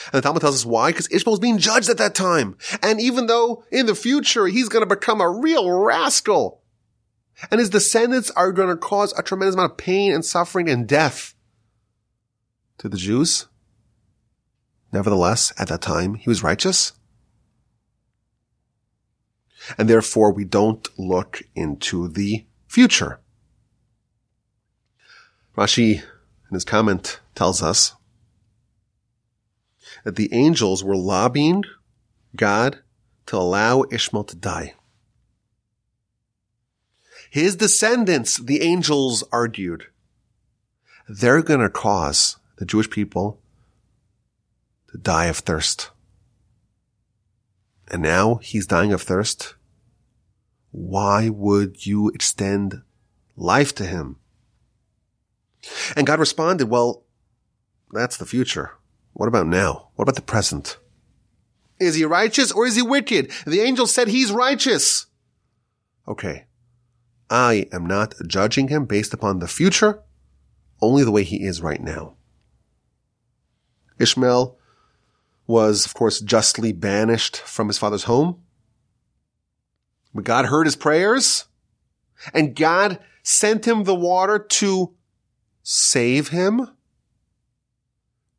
And 0.06 0.14
the 0.14 0.20
Talmud 0.20 0.40
tells 0.40 0.56
us 0.56 0.66
why, 0.66 0.90
because 0.90 1.08
Ishmael 1.10 1.32
was 1.32 1.40
being 1.40 1.58
judged 1.58 1.88
at 1.88 1.98
that 1.98 2.14
time. 2.14 2.56
And 2.82 3.00
even 3.00 3.26
though 3.26 3.64
in 3.70 3.86
the 3.86 3.94
future 3.94 4.46
he's 4.46 4.68
going 4.68 4.86
to 4.86 4.94
become 4.94 5.20
a 5.20 5.30
real 5.30 5.70
rascal, 5.70 6.62
and 7.50 7.60
his 7.60 7.70
descendants 7.70 8.30
are 8.30 8.52
going 8.52 8.68
to 8.68 8.76
cause 8.76 9.12
a 9.18 9.22
tremendous 9.22 9.54
amount 9.54 9.72
of 9.72 9.78
pain 9.78 10.12
and 10.12 10.24
suffering 10.24 10.68
and 10.68 10.88
death 10.88 11.34
to 12.78 12.88
the 12.88 12.96
Jews, 12.96 13.46
nevertheless, 14.92 15.52
at 15.58 15.68
that 15.68 15.82
time, 15.82 16.14
he 16.14 16.28
was 16.28 16.42
righteous. 16.42 16.92
And 19.76 19.88
therefore, 19.90 20.32
we 20.32 20.44
don't 20.44 20.88
look 20.98 21.42
into 21.54 22.08
the 22.08 22.46
future. 22.68 23.20
Rashi, 25.56 26.02
in 26.02 26.54
his 26.54 26.64
comment, 26.64 27.20
tells 27.34 27.62
us 27.62 27.95
that 30.06 30.14
the 30.14 30.32
angels 30.32 30.84
were 30.84 30.96
lobbying 30.96 31.64
God 32.36 32.78
to 33.26 33.36
allow 33.36 33.82
Ishmael 33.90 34.22
to 34.22 34.36
die. 34.36 34.74
His 37.28 37.56
descendants, 37.56 38.36
the 38.36 38.62
angels 38.62 39.24
argued, 39.32 39.86
they're 41.08 41.42
going 41.42 41.58
to 41.58 41.68
cause 41.68 42.36
the 42.58 42.64
Jewish 42.64 42.88
people 42.88 43.40
to 44.92 44.98
die 44.98 45.24
of 45.24 45.38
thirst. 45.38 45.90
And 47.90 48.00
now 48.00 48.36
he's 48.36 48.68
dying 48.68 48.92
of 48.92 49.02
thirst. 49.02 49.56
Why 50.70 51.30
would 51.30 51.84
you 51.84 52.10
extend 52.10 52.82
life 53.34 53.74
to 53.74 53.84
him? 53.84 54.18
And 55.96 56.06
God 56.06 56.20
responded, 56.20 56.68
well, 56.68 57.02
that's 57.90 58.16
the 58.16 58.24
future. 58.24 58.70
What 59.16 59.28
about 59.28 59.46
now? 59.46 59.88
What 59.94 60.02
about 60.02 60.16
the 60.16 60.20
present? 60.20 60.76
Is 61.80 61.94
he 61.94 62.04
righteous 62.04 62.52
or 62.52 62.66
is 62.66 62.76
he 62.76 62.82
wicked? 62.82 63.32
The 63.46 63.60
angel 63.60 63.86
said 63.86 64.08
he's 64.08 64.30
righteous. 64.30 65.06
Okay. 66.06 66.44
I 67.30 67.66
am 67.72 67.86
not 67.86 68.14
judging 68.26 68.68
him 68.68 68.84
based 68.84 69.14
upon 69.14 69.38
the 69.38 69.48
future, 69.48 70.02
only 70.82 71.02
the 71.02 71.10
way 71.10 71.22
he 71.22 71.44
is 71.44 71.62
right 71.62 71.80
now. 71.80 72.16
Ishmael 73.98 74.58
was, 75.46 75.86
of 75.86 75.94
course, 75.94 76.20
justly 76.20 76.72
banished 76.72 77.38
from 77.38 77.68
his 77.68 77.78
father's 77.78 78.04
home. 78.04 78.42
But 80.14 80.24
God 80.24 80.44
heard 80.44 80.66
his 80.66 80.76
prayers 80.76 81.46
and 82.34 82.54
God 82.54 82.98
sent 83.22 83.66
him 83.66 83.84
the 83.84 83.94
water 83.94 84.38
to 84.38 84.94
save 85.62 86.28
him 86.28 86.75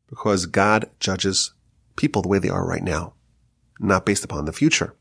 because 0.08 0.46
God 0.46 0.90
judges 1.00 1.52
people 1.96 2.22
the 2.22 2.28
way 2.28 2.38
they 2.38 2.48
are 2.48 2.66
right 2.66 2.82
now, 2.82 3.14
not 3.78 4.06
based 4.06 4.24
upon 4.24 4.44
the 4.44 4.52
future. 4.52 4.94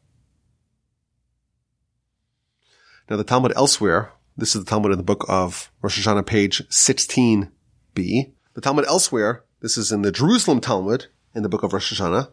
Now 3.09 3.15
the 3.15 3.23
Talmud 3.23 3.53
elsewhere, 3.55 4.11
this 4.35 4.55
is 4.55 4.63
the 4.63 4.69
Talmud 4.69 4.91
in 4.91 4.97
the 4.97 5.03
book 5.03 5.25
of 5.29 5.71
Rosh 5.81 6.05
Hashanah, 6.05 6.25
page 6.25 6.67
16b. 6.67 7.51
The 7.95 8.61
Talmud 8.61 8.85
elsewhere, 8.85 9.43
this 9.61 9.77
is 9.77 9.91
in 9.91 10.01
the 10.01 10.11
Jerusalem 10.11 10.59
Talmud 10.59 11.07
in 11.33 11.43
the 11.43 11.49
book 11.49 11.63
of 11.63 11.73
Rosh 11.73 11.93
Hashanah, 11.93 12.31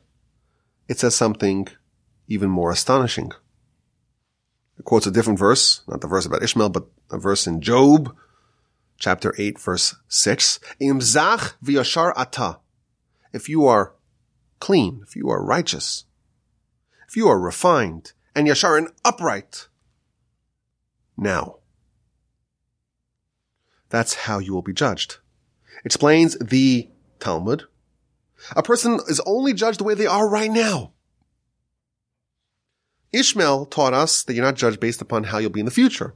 it 0.88 0.98
says 0.98 1.14
something 1.14 1.68
even 2.26 2.50
more 2.50 2.70
astonishing. 2.70 3.32
It 4.78 4.84
quotes 4.84 5.06
a 5.06 5.10
different 5.10 5.38
verse, 5.38 5.82
not 5.86 6.00
the 6.00 6.08
verse 6.08 6.26
about 6.26 6.42
Ishmael, 6.42 6.70
but 6.70 6.86
a 7.10 7.18
verse 7.18 7.46
in 7.46 7.60
Job, 7.60 8.14
chapter 8.98 9.34
8, 9.38 9.58
verse 9.60 9.94
6. 10.08 10.58
Imzach 10.80 11.54
v'yashar 11.62 12.12
ata 12.16 12.58
if 13.35 13.49
you 13.49 13.66
are 13.66 13.95
clean, 14.61 15.01
if 15.03 15.16
you 15.16 15.28
are 15.28 15.45
righteous, 15.45 16.05
if 17.09 17.16
you 17.16 17.28
are 17.28 17.39
refined 17.39 18.12
and 18.35 18.47
yashar 18.47 18.78
and 18.78 18.89
upright, 19.05 19.68
now. 21.16 21.57
That's 23.91 24.14
how 24.14 24.39
you 24.39 24.55
will 24.55 24.62
be 24.62 24.72
judged. 24.72 25.18
Explains 25.85 26.39
the 26.39 26.89
Talmud. 27.20 27.64
A 28.57 28.62
person 28.62 29.01
is 29.09 29.20
only 29.26 29.53
judged 29.53 29.80
the 29.80 29.85
way 29.85 29.95
they 29.95 30.07
are 30.07 30.28
right 30.28 30.51
now. 30.51 30.93
Ishmael 33.12 33.66
taught 33.66 33.95
us 33.95 34.22
that 34.24 34.35
you're 34.35 34.45
not 34.45 34.57
judged 34.57 34.80
based 34.80 35.01
upon 35.01 35.24
how 35.24 35.39
you'll 35.39 35.51
be 35.51 35.61
in 35.61 35.66
the 35.66 35.72
future. 35.72 36.14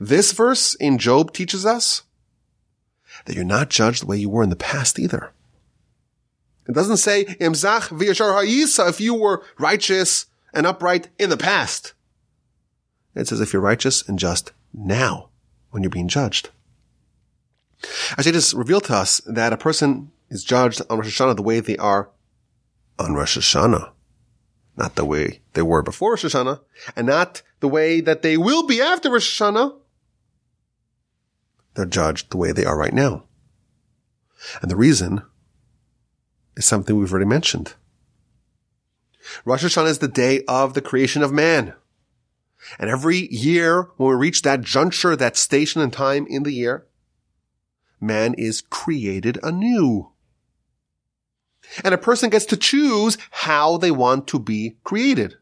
This 0.00 0.32
verse 0.32 0.74
in 0.74 0.98
Job 0.98 1.32
teaches 1.32 1.66
us 1.66 2.02
that 3.24 3.34
you're 3.34 3.44
not 3.44 3.70
judged 3.70 4.02
the 4.02 4.06
way 4.06 4.16
you 4.16 4.28
were 4.28 4.42
in 4.42 4.50
the 4.50 4.56
past 4.56 4.98
either. 4.98 5.32
It 6.68 6.74
doesn't 6.74 6.98
say, 6.98 7.24
Imzach 7.24 7.88
v'yashar 7.88 8.34
ha'isa, 8.34 8.88
if 8.88 9.00
you 9.00 9.14
were 9.14 9.44
righteous 9.58 10.26
and 10.52 10.66
upright 10.66 11.08
in 11.18 11.30
the 11.30 11.36
past. 11.36 11.94
It 13.14 13.28
says 13.28 13.40
if 13.40 13.52
you're 13.52 13.62
righteous 13.62 14.06
and 14.08 14.18
just 14.18 14.52
now 14.74 15.28
when 15.70 15.82
you're 15.82 15.90
being 15.90 16.08
judged. 16.08 16.50
Actually, 18.10 18.32
just 18.32 18.54
revealed 18.54 18.84
to 18.84 18.94
us 18.94 19.20
that 19.26 19.52
a 19.52 19.56
person 19.56 20.10
is 20.28 20.44
judged 20.44 20.82
on 20.90 20.98
Rosh 20.98 21.20
Hashanah 21.20 21.36
the 21.36 21.42
way 21.42 21.60
they 21.60 21.76
are 21.76 22.10
on 22.98 23.14
Rosh 23.14 23.38
Hashanah. 23.38 23.90
Not 24.76 24.94
the 24.94 25.04
way 25.04 25.40
they 25.54 25.62
were 25.62 25.82
before 25.82 26.10
Rosh 26.10 26.24
Hashanah, 26.24 26.60
and 26.94 27.06
not 27.06 27.42
the 27.60 27.68
way 27.68 28.00
that 28.00 28.22
they 28.22 28.36
will 28.36 28.66
be 28.66 28.80
after 28.80 29.10
Rosh 29.10 29.40
Hashanah, 29.40 29.76
they're 31.76 31.86
judged 31.86 32.30
the 32.30 32.36
way 32.36 32.52
they 32.52 32.64
are 32.64 32.76
right 32.76 32.92
now. 32.92 33.24
And 34.62 34.70
the 34.70 34.76
reason 34.76 35.22
is 36.56 36.64
something 36.64 36.96
we've 36.96 37.12
already 37.12 37.26
mentioned. 37.26 37.74
Rosh 39.44 39.64
Hashanah 39.64 39.90
is 39.90 39.98
the 39.98 40.08
day 40.08 40.42
of 40.48 40.74
the 40.74 40.80
creation 40.80 41.22
of 41.22 41.32
man. 41.32 41.74
And 42.78 42.90
every 42.90 43.28
year 43.28 43.90
when 43.96 44.10
we 44.10 44.16
reach 44.16 44.42
that 44.42 44.62
juncture, 44.62 45.14
that 45.16 45.36
station 45.36 45.80
and 45.80 45.92
time 45.92 46.26
in 46.28 46.42
the 46.42 46.52
year, 46.52 46.86
man 48.00 48.34
is 48.34 48.62
created 48.62 49.38
anew. 49.42 50.12
And 51.84 51.92
a 51.92 51.98
person 51.98 52.30
gets 52.30 52.46
to 52.46 52.56
choose 52.56 53.18
how 53.30 53.76
they 53.76 53.90
want 53.90 54.26
to 54.28 54.38
be 54.38 54.76
created. 54.84 55.36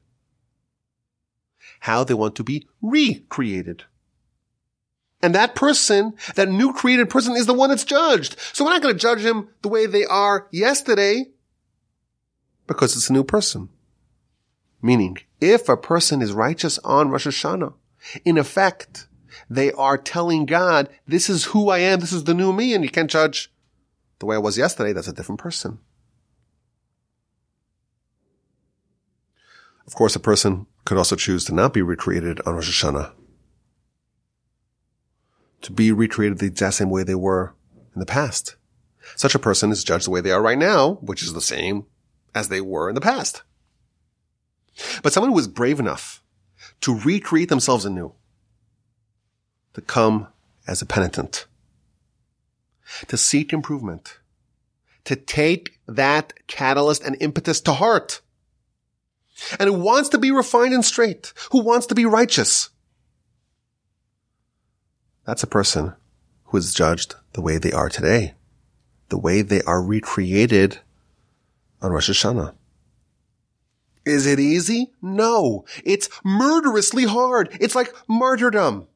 How 1.80 2.02
they 2.02 2.14
want 2.14 2.34
to 2.36 2.44
be 2.44 2.66
recreated. 2.80 3.84
And 5.24 5.34
that 5.34 5.54
person, 5.54 6.12
that 6.34 6.50
new 6.50 6.74
created 6.74 7.08
person 7.08 7.34
is 7.34 7.46
the 7.46 7.54
one 7.54 7.70
that's 7.70 7.82
judged. 7.82 8.36
So 8.52 8.62
we're 8.62 8.72
not 8.72 8.82
going 8.82 8.94
to 8.94 9.00
judge 9.00 9.20
him 9.20 9.48
the 9.62 9.70
way 9.70 9.86
they 9.86 10.04
are 10.04 10.48
yesterday 10.50 11.28
because 12.66 12.94
it's 12.94 13.08
a 13.08 13.14
new 13.14 13.24
person. 13.24 13.70
Meaning, 14.82 15.16
if 15.40 15.66
a 15.66 15.78
person 15.78 16.20
is 16.20 16.34
righteous 16.34 16.78
on 16.80 17.08
Rosh 17.08 17.26
Hashanah, 17.26 17.72
in 18.26 18.36
effect, 18.36 19.08
they 19.48 19.72
are 19.72 19.96
telling 19.96 20.44
God, 20.44 20.90
this 21.08 21.30
is 21.30 21.44
who 21.44 21.70
I 21.70 21.78
am, 21.78 22.00
this 22.00 22.12
is 22.12 22.24
the 22.24 22.34
new 22.34 22.52
me, 22.52 22.74
and 22.74 22.84
you 22.84 22.90
can't 22.90 23.10
judge 23.10 23.50
the 24.18 24.26
way 24.26 24.36
I 24.36 24.40
was 24.40 24.58
yesterday, 24.58 24.92
that's 24.92 25.08
a 25.08 25.14
different 25.14 25.40
person. 25.40 25.78
Of 29.86 29.94
course, 29.94 30.14
a 30.14 30.20
person 30.20 30.66
could 30.84 30.98
also 30.98 31.16
choose 31.16 31.46
to 31.46 31.54
not 31.54 31.72
be 31.72 31.80
recreated 31.80 32.42
on 32.44 32.56
Rosh 32.56 32.84
Hashanah 32.84 33.12
to 35.64 35.72
be 35.72 35.90
recreated 35.90 36.38
the 36.38 36.46
exact 36.46 36.74
same 36.74 36.90
way 36.90 37.02
they 37.02 37.14
were 37.14 37.54
in 37.94 38.00
the 38.00 38.06
past. 38.06 38.56
Such 39.16 39.34
a 39.34 39.38
person 39.38 39.70
is 39.72 39.82
judged 39.82 40.06
the 40.06 40.10
way 40.10 40.20
they 40.20 40.30
are 40.30 40.42
right 40.42 40.58
now, 40.58 40.94
which 41.00 41.22
is 41.22 41.32
the 41.32 41.40
same 41.40 41.86
as 42.34 42.48
they 42.48 42.60
were 42.60 42.90
in 42.90 42.94
the 42.94 43.00
past. 43.00 43.42
But 45.02 45.12
someone 45.12 45.32
who 45.32 45.38
is 45.38 45.48
brave 45.48 45.80
enough 45.80 46.22
to 46.82 46.98
recreate 46.98 47.48
themselves 47.48 47.86
anew, 47.86 48.12
to 49.72 49.80
come 49.80 50.28
as 50.66 50.82
a 50.82 50.86
penitent, 50.86 51.46
to 53.08 53.16
seek 53.16 53.52
improvement, 53.52 54.18
to 55.04 55.16
take 55.16 55.78
that 55.88 56.34
catalyst 56.46 57.02
and 57.04 57.16
impetus 57.20 57.60
to 57.62 57.72
heart, 57.72 58.20
and 59.58 59.70
who 59.70 59.78
wants 59.78 60.10
to 60.10 60.18
be 60.18 60.30
refined 60.30 60.74
and 60.74 60.84
straight, 60.84 61.32
who 61.52 61.62
wants 61.62 61.86
to 61.86 61.94
be 61.94 62.04
righteous, 62.04 62.68
that's 65.24 65.42
a 65.42 65.48
person 65.48 65.94
who 66.44 66.58
is 66.58 66.74
judged 66.74 67.16
the 67.32 67.40
way 67.40 67.58
they 67.58 67.72
are 67.72 67.88
today, 67.88 68.34
the 69.08 69.18
way 69.18 69.42
they 69.42 69.62
are 69.62 69.82
recreated 69.82 70.78
on 71.80 71.92
Rosh 71.92 72.10
Hashanah. 72.10 72.54
Is 74.04 74.26
it 74.26 74.38
easy? 74.38 74.92
No. 75.00 75.64
It's 75.84 76.10
murderously 76.24 77.04
hard. 77.04 77.56
It's 77.60 77.74
like 77.74 77.94
martyrdom. 78.06 78.86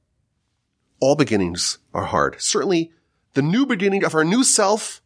All 1.01 1.17
beginnings 1.17 1.79
are 1.95 2.05
hard. 2.05 2.37
Certainly 2.41 2.93
the 3.35 3.43
new 3.43 3.65
beginning 3.65 4.05
of 4.05 4.15
our 4.15 4.25
new 4.25 4.45
self, 4.45 5.01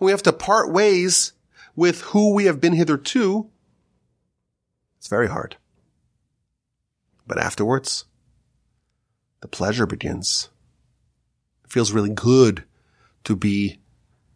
we 0.00 0.10
have 0.10 0.22
to 0.24 0.32
part 0.32 0.72
ways 0.72 1.32
with 1.76 2.00
who 2.02 2.34
we 2.34 2.46
have 2.46 2.60
been 2.60 2.72
hitherto. 2.72 3.50
It's 4.98 5.08
very 5.08 5.28
hard. 5.28 5.56
But 7.26 7.38
afterwards, 7.38 8.04
the 9.40 9.48
pleasure 9.48 9.86
begins. 9.86 10.48
Feels 11.66 11.92
really 11.92 12.10
good 12.10 12.64
to 13.24 13.36
be 13.36 13.78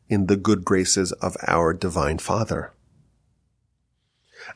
in 0.09 0.27
the 0.27 0.37
good 0.37 0.65
graces 0.65 1.13
of 1.13 1.37
our 1.47 1.73
divine 1.73 2.19
father. 2.19 2.73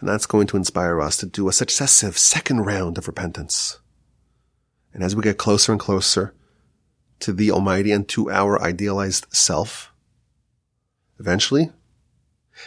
And 0.00 0.08
that's 0.08 0.26
going 0.26 0.46
to 0.48 0.56
inspire 0.56 1.00
us 1.00 1.16
to 1.18 1.26
do 1.26 1.48
a 1.48 1.52
successive 1.52 2.18
second 2.18 2.62
round 2.62 2.98
of 2.98 3.06
repentance. 3.06 3.78
And 4.92 5.02
as 5.02 5.14
we 5.14 5.22
get 5.22 5.38
closer 5.38 5.72
and 5.72 5.80
closer 5.80 6.34
to 7.20 7.32
the 7.32 7.50
Almighty 7.50 7.92
and 7.92 8.08
to 8.08 8.30
our 8.30 8.60
idealized 8.60 9.26
self, 9.30 9.92
eventually, 11.18 11.70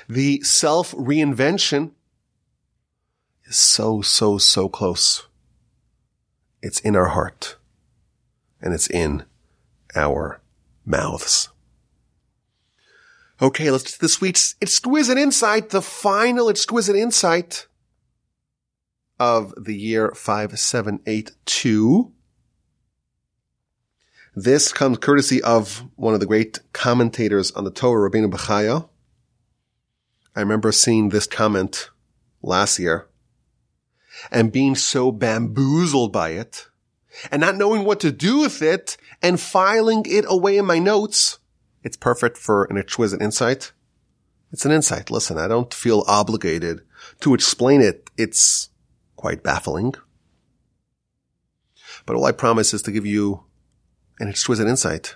the 0.07 0.41
self 0.41 0.91
reinvention 0.93 1.91
is 3.45 3.57
so, 3.57 4.01
so, 4.01 4.37
so 4.37 4.69
close. 4.69 5.27
It's 6.61 6.79
in 6.79 6.95
our 6.95 7.07
heart 7.07 7.57
and 8.61 8.73
it's 8.73 8.89
in 8.89 9.23
our 9.97 10.39
mouths. 10.85 11.49
Okay, 13.41 13.69
let's 13.69 13.93
to 13.93 13.99
the 13.99 14.09
sweet, 14.09 14.55
exquisite 14.61 15.17
insight, 15.17 15.69
the 15.69 15.81
final 15.81 16.49
exquisite 16.49 16.95
insight 16.95 17.67
of 19.19 19.53
the 19.57 19.75
year 19.75 20.11
5782. 20.15 22.13
This 24.35 24.71
comes 24.71 24.99
courtesy 24.99 25.41
of 25.41 25.83
one 25.95 26.13
of 26.13 26.19
the 26.19 26.25
great 26.25 26.59
commentators 26.73 27.51
on 27.51 27.63
the 27.63 27.71
Torah, 27.71 28.09
Rabbeinu 28.09 28.31
Bechaya. 28.31 28.87
I 30.35 30.39
remember 30.39 30.71
seeing 30.71 31.09
this 31.09 31.25
comment 31.25 31.89
last 32.43 32.77
year 32.77 33.07
and 34.31 34.51
being 34.51 34.75
so 34.75 35.11
bamboozled 35.11 36.13
by 36.13 36.29
it 36.29 36.67
and 37.31 37.39
not 37.39 37.55
knowing 37.55 37.83
what 37.83 37.99
to 38.01 38.11
do 38.11 38.39
with 38.39 38.61
it 38.61 38.97
and 39.21 39.39
filing 39.39 40.05
it 40.07 40.25
away 40.27 40.57
in 40.57 40.65
my 40.65 40.79
notes 40.79 41.39
it's 41.87 41.95
perfect 41.95 42.37
for 42.37 42.65
an 42.65 42.77
exquisite 42.77 43.21
insight. 43.21 43.71
It's 44.51 44.65
an 44.65 44.73
insight. 44.73 45.09
Listen, 45.09 45.37
I 45.37 45.47
don't 45.47 45.73
feel 45.73 46.03
obligated 46.05 46.81
to 47.21 47.33
explain 47.33 47.79
it. 47.79 48.09
It's 48.17 48.67
quite 49.15 49.41
baffling. 49.41 49.93
But 52.05 52.17
all 52.17 52.25
I 52.25 52.33
promise 52.33 52.73
is 52.73 52.81
to 52.81 52.91
give 52.91 53.05
you 53.05 53.45
an 54.19 54.27
exquisite 54.27 54.67
insight. 54.67 55.15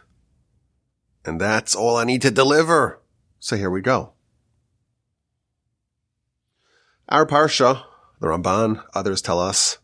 And 1.26 1.42
that's 1.42 1.76
all 1.76 1.98
I 1.98 2.06
need 2.06 2.22
to 2.22 2.32
deliver. 2.32 3.02
So 3.38 3.58
here 3.58 3.70
we 3.70 3.82
go. 3.82 4.14
Our 7.10 7.26
Parsha, 7.26 7.84
the 8.22 8.28
Ramban, 8.28 8.82
others 8.94 9.22
tell 9.22 9.42
us 9.42 9.80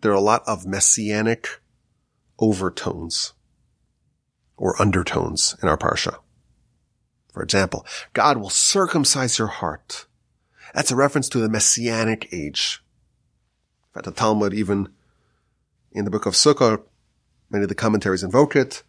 there 0.00 0.12
are 0.12 0.16
a 0.16 0.20
lot 0.20 0.42
of 0.46 0.66
messianic 0.66 1.60
overtones 2.38 3.34
or 4.56 4.80
undertones 4.80 5.56
in 5.62 5.68
our 5.68 5.76
Parsha. 5.76 6.18
For 7.32 7.42
example, 7.42 7.86
God 8.12 8.38
will 8.38 8.50
circumcise 8.50 9.38
your 9.38 9.48
heart. 9.48 10.06
That's 10.74 10.90
a 10.90 10.96
reference 10.96 11.28
to 11.30 11.38
the 11.38 11.48
Messianic 11.48 12.28
age. 12.32 12.82
In 13.88 13.94
fact, 13.94 14.06
the 14.06 14.12
Talmud 14.12 14.54
even 14.54 14.90
in 15.92 16.04
the 16.04 16.10
book 16.10 16.26
of 16.26 16.34
Sukkah, 16.34 16.82
many 17.50 17.64
of 17.64 17.68
the 17.68 17.74
commentaries 17.74 18.22
invoke 18.22 18.54
it. 18.54 18.82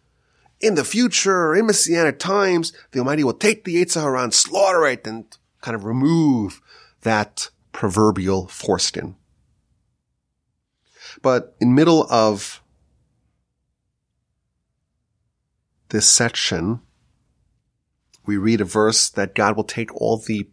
In 0.60 0.76
the 0.76 0.84
future, 0.84 1.54
in 1.54 1.66
Messianic 1.66 2.18
times, 2.18 2.72
the 2.92 3.00
Almighty 3.00 3.24
will 3.24 3.32
take 3.32 3.64
the 3.64 3.76
Yetzer 3.76 4.02
Hara 4.02 4.22
and 4.22 4.34
slaughter 4.34 4.86
it 4.86 5.06
and 5.06 5.24
kind 5.60 5.74
of 5.74 5.84
remove 5.84 6.60
that 7.02 7.50
proverbial 7.72 8.46
foreskin. 8.46 9.16
But 11.22 11.56
in 11.60 11.74
middle 11.74 12.06
of 12.10 12.62
this 15.88 16.08
section, 16.08 16.80
we 18.26 18.36
read 18.36 18.60
a 18.60 18.64
verse 18.64 19.08
that 19.08 19.34
God 19.34 19.56
will 19.56 19.64
take 19.64 19.94
all 19.94 20.18
the 20.18 20.48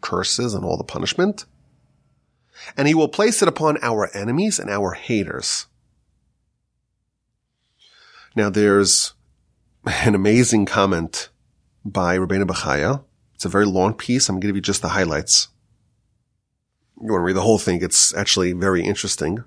curses 0.00 0.54
and 0.54 0.64
all 0.64 0.76
the 0.76 0.84
punishment 0.84 1.44
and 2.76 2.88
he 2.88 2.94
will 2.94 3.08
place 3.08 3.42
it 3.42 3.48
upon 3.48 3.78
our 3.82 4.14
enemies 4.14 4.58
and 4.58 4.70
our 4.70 4.92
haters. 4.92 5.66
Now 8.34 8.50
there's 8.50 9.14
an 9.84 10.14
amazing 10.14 10.66
comment 10.66 11.30
by 11.84 12.18
Rabbeinu 12.18 12.46
Bechaya. 12.46 13.04
It's 13.34 13.44
a 13.44 13.48
very 13.48 13.66
long 13.66 13.94
piece. 13.94 14.28
I'm 14.28 14.34
going 14.34 14.40
to 14.42 14.46
give 14.48 14.56
you 14.56 14.62
just 14.62 14.82
the 14.82 14.88
highlights. 14.88 15.48
You 17.00 17.12
want 17.12 17.20
to 17.20 17.24
read 17.24 17.36
the 17.36 17.42
whole 17.42 17.58
thing. 17.58 17.82
It's 17.82 18.14
actually 18.14 18.52
very 18.52 18.84
interesting. 18.84 19.44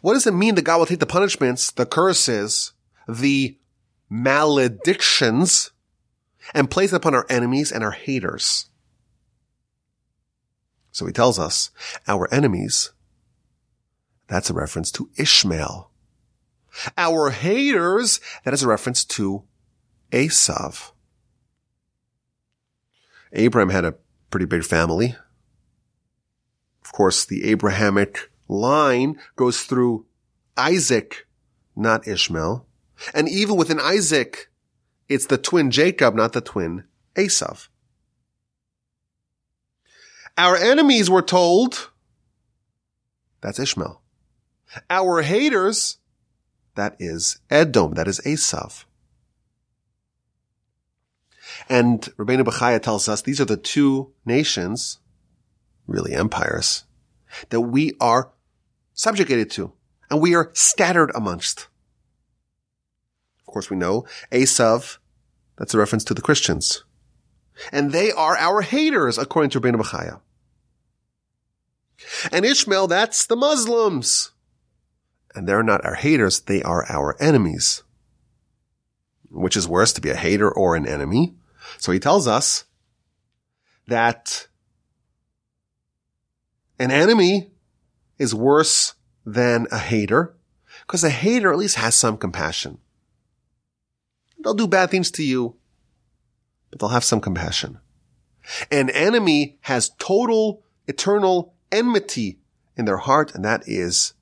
What 0.00 0.14
does 0.14 0.26
it 0.26 0.34
mean 0.34 0.54
that 0.54 0.62
God 0.62 0.78
will 0.78 0.86
take 0.86 1.00
the 1.00 1.06
punishments, 1.06 1.70
the 1.70 1.86
curses, 1.86 2.72
the 3.08 3.56
maledictions 4.08 5.70
and 6.52 6.70
place 6.70 6.92
it 6.92 6.96
upon 6.96 7.14
our 7.14 7.26
enemies 7.28 7.72
and 7.72 7.82
our 7.82 7.92
haters? 7.92 8.68
So 10.92 11.06
he 11.06 11.12
tells 11.12 11.38
us 11.38 11.70
our 12.06 12.32
enemies, 12.32 12.92
that's 14.28 14.50
a 14.50 14.54
reference 14.54 14.90
to 14.92 15.10
Ishmael. 15.16 15.90
Our 16.96 17.30
haters, 17.30 18.20
that 18.44 18.54
is 18.54 18.62
a 18.62 18.68
reference 18.68 19.04
to 19.04 19.44
Esav. 20.12 20.92
Abraham 23.32 23.70
had 23.70 23.84
a 23.84 23.96
pretty 24.30 24.46
big 24.46 24.64
family. 24.64 25.16
Of 26.84 26.92
course, 26.92 27.24
the 27.24 27.44
Abrahamic 27.50 28.30
line 28.54 29.18
goes 29.36 29.62
through 29.62 30.06
Isaac, 30.56 31.26
not 31.76 32.06
Ishmael. 32.06 32.66
And 33.12 33.28
even 33.28 33.56
within 33.56 33.80
Isaac, 33.80 34.50
it's 35.08 35.26
the 35.26 35.38
twin 35.38 35.70
Jacob, 35.70 36.14
not 36.14 36.32
the 36.32 36.40
twin 36.40 36.84
Esav. 37.14 37.68
Our 40.36 40.56
enemies 40.56 41.08
were 41.10 41.22
told, 41.22 41.90
that's 43.40 43.58
Ishmael. 43.58 44.00
Our 44.90 45.22
haters, 45.22 45.98
that 46.74 46.96
is 46.98 47.38
Edom, 47.50 47.94
that 47.94 48.08
is 48.08 48.20
Esav. 48.20 48.84
And 51.68 52.00
Rabbeinu 52.16 52.42
Bechaya 52.42 52.82
tells 52.82 53.08
us 53.08 53.22
these 53.22 53.40
are 53.40 53.44
the 53.44 53.56
two 53.56 54.12
nations, 54.24 54.98
really 55.86 56.14
empires, 56.14 56.84
that 57.50 57.60
we 57.60 57.92
are 58.00 58.32
subjugated 58.94 59.50
to 59.50 59.72
and 60.10 60.20
we 60.20 60.34
are 60.34 60.50
scattered 60.54 61.10
amongst 61.14 61.68
Of 63.40 63.46
course, 63.46 63.70
we 63.70 63.76
know 63.76 64.06
Esav, 64.30 64.98
that's 65.56 65.74
a 65.74 65.78
reference 65.78 66.04
to 66.04 66.14
the 66.14 66.22
Christians. 66.22 66.84
And 67.70 67.92
they 67.92 68.10
are 68.10 68.36
our 68.36 68.62
haters, 68.62 69.18
according 69.18 69.50
to 69.50 69.60
Rabbeinu 69.60 69.76
Bechaya. 69.76 70.20
And 72.32 72.44
Ishmael, 72.44 72.88
that's 72.88 73.26
the 73.26 73.36
Muslims. 73.36 74.32
And 75.34 75.48
they're 75.48 75.62
not 75.62 75.84
our 75.84 75.94
haters, 75.94 76.40
they 76.40 76.62
are 76.62 76.84
our 76.88 77.16
enemies. 77.20 77.82
Which 79.30 79.56
is 79.56 79.68
worse, 79.68 79.92
to 79.94 80.00
be 80.00 80.10
a 80.10 80.16
hater 80.16 80.50
or 80.50 80.76
an 80.76 80.86
enemy. 80.86 81.34
So 81.78 81.92
he 81.92 81.98
tells 81.98 82.26
us 82.26 82.64
that 83.86 84.48
an 86.78 86.90
enemy 86.90 87.50
is 88.18 88.34
worse 88.34 88.94
than 89.24 89.66
a 89.70 89.78
hater 89.78 90.34
because 90.82 91.04
a 91.04 91.10
hater 91.10 91.52
at 91.52 91.58
least 91.58 91.76
has 91.76 91.94
some 91.94 92.16
compassion. 92.16 92.78
They'll 94.42 94.54
do 94.54 94.68
bad 94.68 94.90
things 94.90 95.10
to 95.12 95.22
you, 95.24 95.56
but 96.70 96.78
they'll 96.78 96.90
have 96.90 97.04
some 97.04 97.20
compassion. 97.20 97.78
An 98.70 98.90
enemy 98.90 99.56
has 99.62 99.90
total, 99.98 100.62
eternal 100.86 101.54
enmity 101.72 102.38
in 102.76 102.84
their 102.84 102.98
heart, 102.98 103.34
and 103.34 103.44
that 103.44 103.62
is 103.66 104.12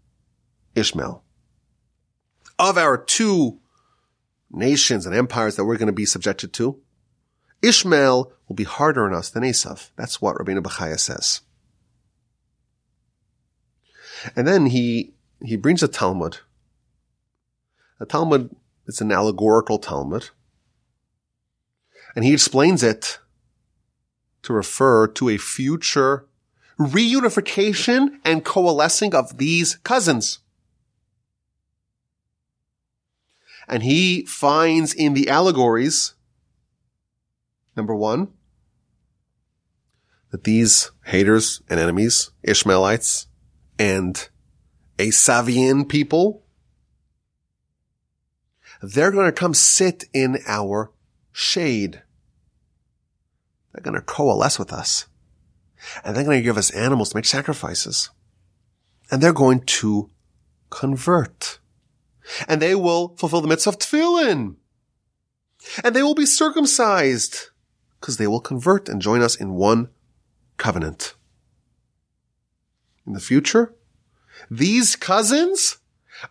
Ishmael. 0.74 1.24
Of 2.58 2.78
our 2.78 2.96
two 2.96 3.58
nations 4.50 5.06
and 5.06 5.14
empires 5.14 5.56
that 5.56 5.64
we're 5.64 5.78
going 5.78 5.86
to 5.86 5.92
be 5.92 6.06
subjected 6.06 6.52
to, 6.54 6.80
Ishmael 7.62 8.32
will 8.46 8.56
be 8.56 8.64
harder 8.64 9.04
on 9.04 9.14
us 9.14 9.30
than 9.30 9.42
Esav. 9.42 9.90
That's 9.96 10.22
what 10.22 10.36
Rabbeinu 10.36 10.62
Bechaya 10.62 11.00
says. 11.00 11.40
And 14.36 14.46
then 14.46 14.66
he, 14.66 15.14
he 15.44 15.56
brings 15.56 15.82
a 15.82 15.88
Talmud. 15.88 16.38
A 18.00 18.06
Talmud 18.06 18.54
it's 18.86 19.00
an 19.00 19.12
allegorical 19.12 19.78
Talmud. 19.78 20.30
And 22.14 22.24
he 22.24 22.32
explains 22.32 22.82
it 22.82 23.18
to 24.42 24.52
refer 24.52 25.06
to 25.06 25.28
a 25.28 25.38
future 25.38 26.26
reunification 26.78 28.18
and 28.24 28.44
coalescing 28.44 29.14
of 29.14 29.38
these 29.38 29.76
cousins. 29.76 30.40
And 33.68 33.82
he 33.84 34.24
finds 34.26 34.92
in 34.92 35.14
the 35.14 35.28
allegories, 35.28 36.14
number 37.76 37.94
one, 37.94 38.32
that 40.30 40.44
these 40.44 40.90
haters 41.04 41.62
and 41.68 41.78
enemies, 41.78 42.30
Ishmaelites 42.42 43.28
and 43.78 44.28
Esavian 44.98 45.88
people, 45.88 46.42
they're 48.82 49.12
going 49.12 49.26
to 49.26 49.32
come 49.32 49.54
sit 49.54 50.04
in 50.12 50.38
our 50.46 50.90
shade. 51.32 52.02
They're 53.72 53.82
going 53.82 53.94
to 53.94 54.02
coalesce 54.02 54.58
with 54.58 54.72
us. 54.72 55.06
And 56.04 56.14
they're 56.14 56.24
going 56.24 56.38
to 56.38 56.44
give 56.44 56.58
us 56.58 56.70
animals 56.70 57.10
to 57.10 57.16
make 57.16 57.24
sacrifices. 57.24 58.10
And 59.10 59.22
they're 59.22 59.32
going 59.32 59.60
to 59.60 60.10
convert. 60.70 61.58
And 62.48 62.60
they 62.60 62.74
will 62.74 63.16
fulfill 63.16 63.40
the 63.40 63.48
mitzvah 63.48 63.70
of 63.70 63.78
tefillin. 63.78 64.56
And 65.82 65.94
they 65.94 66.02
will 66.02 66.14
be 66.14 66.26
circumcised 66.26 67.50
because 68.00 68.16
they 68.16 68.26
will 68.26 68.40
convert 68.40 68.88
and 68.88 69.00
join 69.00 69.22
us 69.22 69.36
in 69.36 69.54
one 69.54 69.88
covenant. 70.56 71.14
In 73.06 73.12
the 73.12 73.20
future, 73.20 73.74
these 74.50 74.96
cousins 74.96 75.78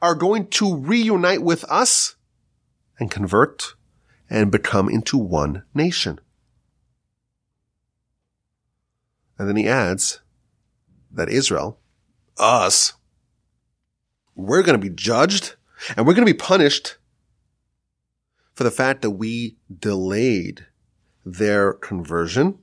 are 0.02 0.16
going 0.16 0.48
to 0.48 0.76
reunite 0.76 1.42
with 1.42 1.64
us 1.66 2.16
and 3.00 3.12
convert 3.12 3.76
and 4.30 4.52
become 4.52 4.90
into 4.90 5.18
one 5.18 5.64
nation. 5.74 6.20
And 9.38 9.50
then 9.50 9.58
he 9.58 9.68
adds 9.68 10.22
that 11.12 11.30
Israel, 11.30 11.80
us, 12.38 12.94
we're 14.36 14.64
going 14.64 14.80
to 14.80 14.90
be 14.90 14.94
judged 14.94 15.56
and 15.98 16.06
we're 16.06 16.14
going 16.14 16.26
to 16.26 16.34
be 16.34 16.38
punished 16.38 16.98
for 18.54 18.64
the 18.64 18.72
fact 18.72 19.02
that 19.02 19.12
we 19.12 19.58
delayed 19.80 20.68
their 21.26 21.74
conversion. 21.74 22.60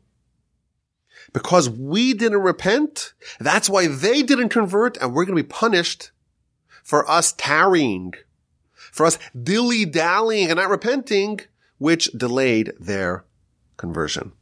Because 1.38 1.70
we 1.70 2.14
didn't 2.14 2.42
repent, 2.42 3.14
that's 3.38 3.70
why 3.70 3.86
they 3.86 4.22
didn't 4.24 4.48
convert 4.48 4.96
and 4.96 5.14
we're 5.14 5.24
going 5.24 5.36
to 5.36 5.44
be 5.44 5.48
punished 5.48 6.10
for 6.82 7.08
us 7.08 7.32
tarrying, 7.38 8.12
for 8.90 9.06
us 9.06 9.20
dilly-dallying 9.40 10.50
and 10.50 10.56
not 10.56 10.68
repenting, 10.68 11.38
which 11.78 12.06
delayed 12.06 12.72
their 12.80 13.24
conversion. 13.76 14.32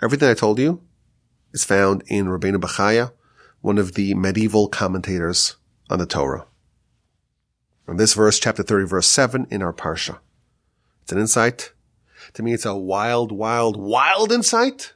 Everything 0.00 0.28
I 0.28 0.34
told 0.34 0.60
you 0.60 0.82
is 1.52 1.64
found 1.64 2.04
in 2.06 2.26
Rabbeinu 2.26 2.58
Bachaya, 2.58 3.10
one 3.60 3.76
of 3.76 3.94
the 3.94 4.14
medieval 4.14 4.68
commentators 4.68 5.56
on 5.90 5.98
the 5.98 6.06
Torah. 6.06 6.46
And 7.88 7.98
this 7.98 8.14
verse, 8.14 8.38
chapter 8.38 8.62
30, 8.62 8.86
verse 8.86 9.08
7 9.08 9.48
in 9.50 9.62
our 9.62 9.72
Parsha. 9.72 10.18
It's 11.02 11.10
an 11.10 11.18
insight. 11.18 11.72
To 12.34 12.44
me, 12.44 12.52
it's 12.52 12.66
a 12.66 12.76
wild, 12.76 13.32
wild, 13.32 13.76
wild 13.76 14.30
insight. 14.30 14.92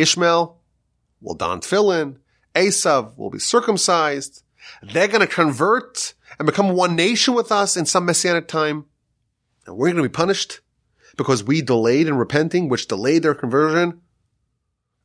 Ishmael 0.00 0.58
will 1.20 1.34
don 1.34 1.60
tefillin. 1.60 2.16
Esav 2.54 3.16
will 3.16 3.30
be 3.30 3.38
circumcised. 3.38 4.42
They're 4.82 5.08
going 5.08 5.20
to 5.20 5.26
convert 5.26 6.14
and 6.38 6.46
become 6.46 6.70
one 6.70 6.96
nation 6.96 7.34
with 7.34 7.52
us 7.52 7.76
in 7.76 7.86
some 7.86 8.04
messianic 8.04 8.48
time. 8.48 8.86
And 9.66 9.76
we're 9.76 9.86
going 9.86 9.96
to 9.96 10.02
be 10.02 10.08
punished 10.08 10.60
because 11.16 11.44
we 11.44 11.62
delayed 11.62 12.06
in 12.06 12.16
repenting, 12.16 12.68
which 12.68 12.88
delayed 12.88 13.22
their 13.22 13.34
conversion. 13.34 14.00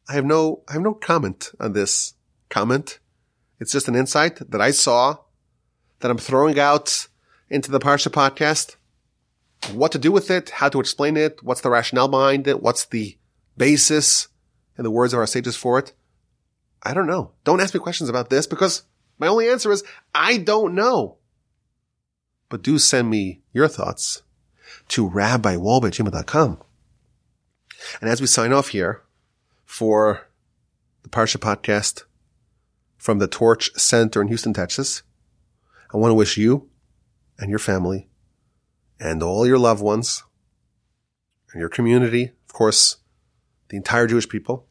I 0.07 0.13
have 0.13 0.25
no, 0.25 0.63
I 0.67 0.73
have 0.73 0.81
no 0.81 0.93
comment 0.93 1.51
on 1.59 1.73
this 1.73 2.13
comment. 2.49 2.99
It's 3.59 3.71
just 3.71 3.87
an 3.87 3.95
insight 3.95 4.51
that 4.51 4.61
I 4.61 4.71
saw 4.71 5.17
that 5.99 6.11
I'm 6.11 6.17
throwing 6.17 6.59
out 6.59 7.07
into 7.49 7.71
the 7.71 7.79
Parsha 7.79 8.09
podcast. 8.09 8.75
What 9.73 9.93
to 9.93 9.97
do 9.97 10.11
with 10.11 10.29
it, 10.29 10.49
how 10.49 10.67
to 10.69 10.81
explain 10.81 11.15
it, 11.15 11.41
what's 11.41 11.61
the 11.61 11.69
rationale 11.69 12.09
behind 12.09 12.47
it, 12.47 12.61
what's 12.61 12.85
the 12.85 13.17
basis 13.55 14.27
in 14.77 14.83
the 14.83 14.91
words 14.91 15.13
of 15.13 15.19
our 15.19 15.27
sages 15.27 15.55
for 15.55 15.79
it. 15.79 15.93
I 16.81 16.93
don't 16.93 17.07
know. 17.07 17.31
Don't 17.43 17.61
ask 17.61 17.73
me 17.73 17.79
questions 17.79 18.09
about 18.09 18.29
this 18.29 18.47
because 18.47 18.83
my 19.19 19.27
only 19.27 19.49
answer 19.49 19.71
is 19.71 19.83
I 20.13 20.37
don't 20.37 20.75
know. 20.75 21.17
But 22.49 22.61
do 22.61 22.77
send 22.77 23.09
me 23.09 23.41
your 23.51 23.67
thoughts 23.67 24.23
to 24.89 25.09
rabbiwolbe.gmail.com. 25.09 26.61
And 28.01 28.09
as 28.09 28.21
we 28.21 28.27
sign 28.27 28.53
off 28.53 28.69
here, 28.69 29.03
for 29.73 30.27
the 31.01 31.09
Parsha 31.09 31.37
podcast 31.37 32.03
from 32.95 33.17
the 33.17 33.27
Torch 33.27 33.73
Center 33.73 34.21
in 34.21 34.27
Houston, 34.27 34.53
Texas. 34.53 35.01
I 35.91 35.97
want 35.97 36.11
to 36.11 36.15
wish 36.15 36.37
you 36.37 36.69
and 37.39 37.49
your 37.49 37.57
family 37.57 38.07
and 38.99 39.23
all 39.23 39.47
your 39.47 39.57
loved 39.57 39.81
ones 39.81 40.21
and 41.51 41.59
your 41.59 41.69
community, 41.69 42.33
of 42.47 42.53
course, 42.53 42.97
the 43.73 43.77
entire 43.77 44.05
Jewish 44.05 44.29
people. 44.29 44.67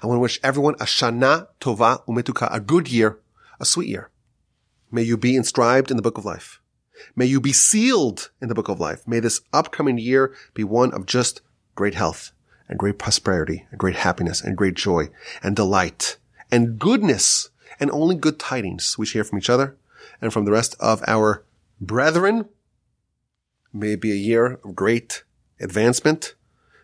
I 0.00 0.06
want 0.06 0.18
to 0.18 0.20
wish 0.20 0.38
everyone 0.44 0.74
a 0.74 0.84
Shana 0.84 1.48
Tova 1.60 2.06
Umetuka, 2.06 2.54
a 2.54 2.60
good 2.60 2.88
year, 2.88 3.18
a 3.58 3.64
sweet 3.64 3.88
year. 3.88 4.10
May 4.92 5.02
you 5.02 5.16
be 5.16 5.34
inscribed 5.34 5.90
in 5.90 5.96
the 5.96 6.04
book 6.04 6.18
of 6.18 6.24
life. 6.24 6.60
May 7.16 7.26
you 7.26 7.40
be 7.40 7.52
sealed 7.52 8.30
in 8.40 8.46
the 8.46 8.54
book 8.54 8.68
of 8.68 8.78
life. 8.78 9.08
May 9.08 9.18
this 9.18 9.40
upcoming 9.52 9.98
year 9.98 10.32
be 10.54 10.62
one 10.62 10.92
of 10.92 11.04
just 11.04 11.40
great 11.74 11.94
health 11.94 12.30
and 12.68 12.78
great 12.78 12.96
prosperity 12.96 13.66
and 13.72 13.80
great 13.80 13.96
happiness 13.96 14.40
and 14.40 14.56
great 14.56 14.74
joy 14.74 15.08
and 15.42 15.56
delight 15.56 16.16
and 16.52 16.78
goodness 16.78 17.50
and 17.80 17.90
only 17.90 18.14
good 18.14 18.38
tidings 18.38 18.96
we 18.96 19.04
share 19.04 19.24
from 19.24 19.38
each 19.38 19.50
other 19.50 19.76
and 20.20 20.32
from 20.32 20.44
the 20.44 20.52
rest 20.52 20.76
of 20.78 21.02
our 21.08 21.44
brethren. 21.80 22.48
May 23.72 23.94
it 23.94 24.00
be 24.00 24.12
a 24.12 24.26
year 24.30 24.60
of 24.64 24.76
great 24.76 25.24
advancement, 25.58 26.36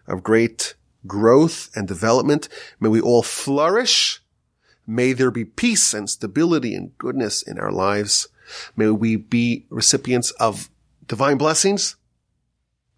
of 0.08 0.24
great 0.24 0.74
growth 1.06 1.70
and 1.74 1.86
development. 1.86 2.48
May 2.78 2.88
we 2.88 3.00
all 3.00 3.22
flourish. 3.22 4.22
May 4.86 5.12
there 5.12 5.30
be 5.30 5.44
peace 5.44 5.94
and 5.94 6.08
stability 6.08 6.74
and 6.74 6.96
goodness 6.98 7.42
in 7.42 7.58
our 7.58 7.72
lives. 7.72 8.28
May 8.76 8.90
we 8.90 9.16
be 9.16 9.66
recipients 9.70 10.30
of 10.32 10.68
divine 11.06 11.38
blessings. 11.38 11.96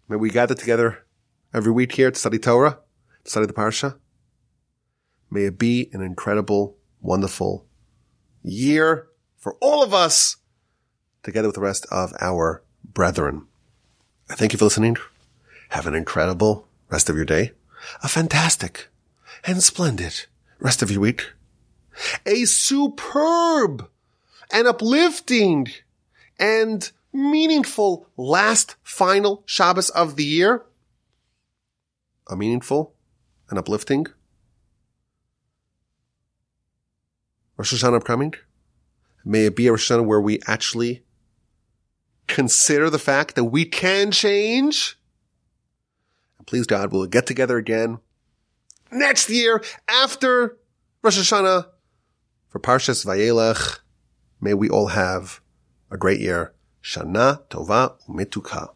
May 0.07 0.15
we 0.15 0.29
gather 0.29 0.55
together 0.55 1.05
every 1.53 1.71
week 1.71 1.93
here 1.93 2.11
to 2.11 2.19
study 2.19 2.39
Torah, 2.39 2.79
to 3.23 3.29
study 3.29 3.45
the 3.45 3.53
Parsha. 3.53 3.97
May 5.29 5.45
it 5.45 5.57
be 5.57 5.89
an 5.93 6.01
incredible, 6.01 6.77
wonderful 7.01 7.65
year 8.43 9.07
for 9.37 9.55
all 9.59 9.81
of 9.81 9.93
us 9.93 10.37
together 11.23 11.47
with 11.47 11.55
the 11.55 11.61
rest 11.61 11.85
of 11.89 12.13
our 12.21 12.63
brethren. 12.83 13.47
I 14.29 14.35
thank 14.35 14.53
you 14.53 14.59
for 14.59 14.65
listening. 14.65 14.97
Have 15.69 15.87
an 15.87 15.95
incredible 15.95 16.67
rest 16.89 17.09
of 17.09 17.15
your 17.15 17.25
day, 17.25 17.51
a 18.01 18.07
fantastic 18.07 18.89
and 19.45 19.61
splendid 19.61 20.25
rest 20.59 20.81
of 20.81 20.91
your 20.91 21.01
week, 21.01 21.31
a 22.25 22.45
superb 22.45 23.89
and 24.51 24.67
uplifting 24.67 25.67
and 26.39 26.91
meaningful 27.11 28.07
last 28.17 28.75
final 28.83 29.43
Shabbos 29.45 29.89
of 29.89 30.15
the 30.15 30.23
year 30.25 30.63
a 32.27 32.35
meaningful 32.35 32.93
and 33.49 33.59
uplifting 33.59 34.07
Rosh 37.57 37.73
Hashanah 37.73 37.97
upcoming. 37.97 38.33
May 39.23 39.45
it 39.45 39.55
be 39.55 39.67
a 39.67 39.71
Rosh 39.71 39.91
Hashanah 39.91 40.05
where 40.05 40.21
we 40.21 40.39
actually 40.47 41.03
consider 42.27 42.89
the 42.89 42.99
fact 42.99 43.35
that 43.35 43.45
we 43.45 43.65
can 43.65 44.11
change. 44.11 44.97
Please 46.45 46.65
God, 46.65 46.91
we'll 46.91 47.05
get 47.05 47.25
together 47.25 47.57
again 47.57 47.99
next 48.91 49.29
year 49.29 49.63
after 49.87 50.57
Rosh 51.01 51.19
Hashanah 51.19 51.67
for 52.49 52.59
Parshas 52.59 53.05
Vayelech. 53.05 53.79
May 54.39 54.53
we 54.53 54.69
all 54.69 54.87
have 54.87 55.41
a 55.89 55.97
great 55.97 56.19
year. 56.19 56.53
Shana 56.81 57.47
Tova 57.47 57.95
Umetuka. 58.09 58.73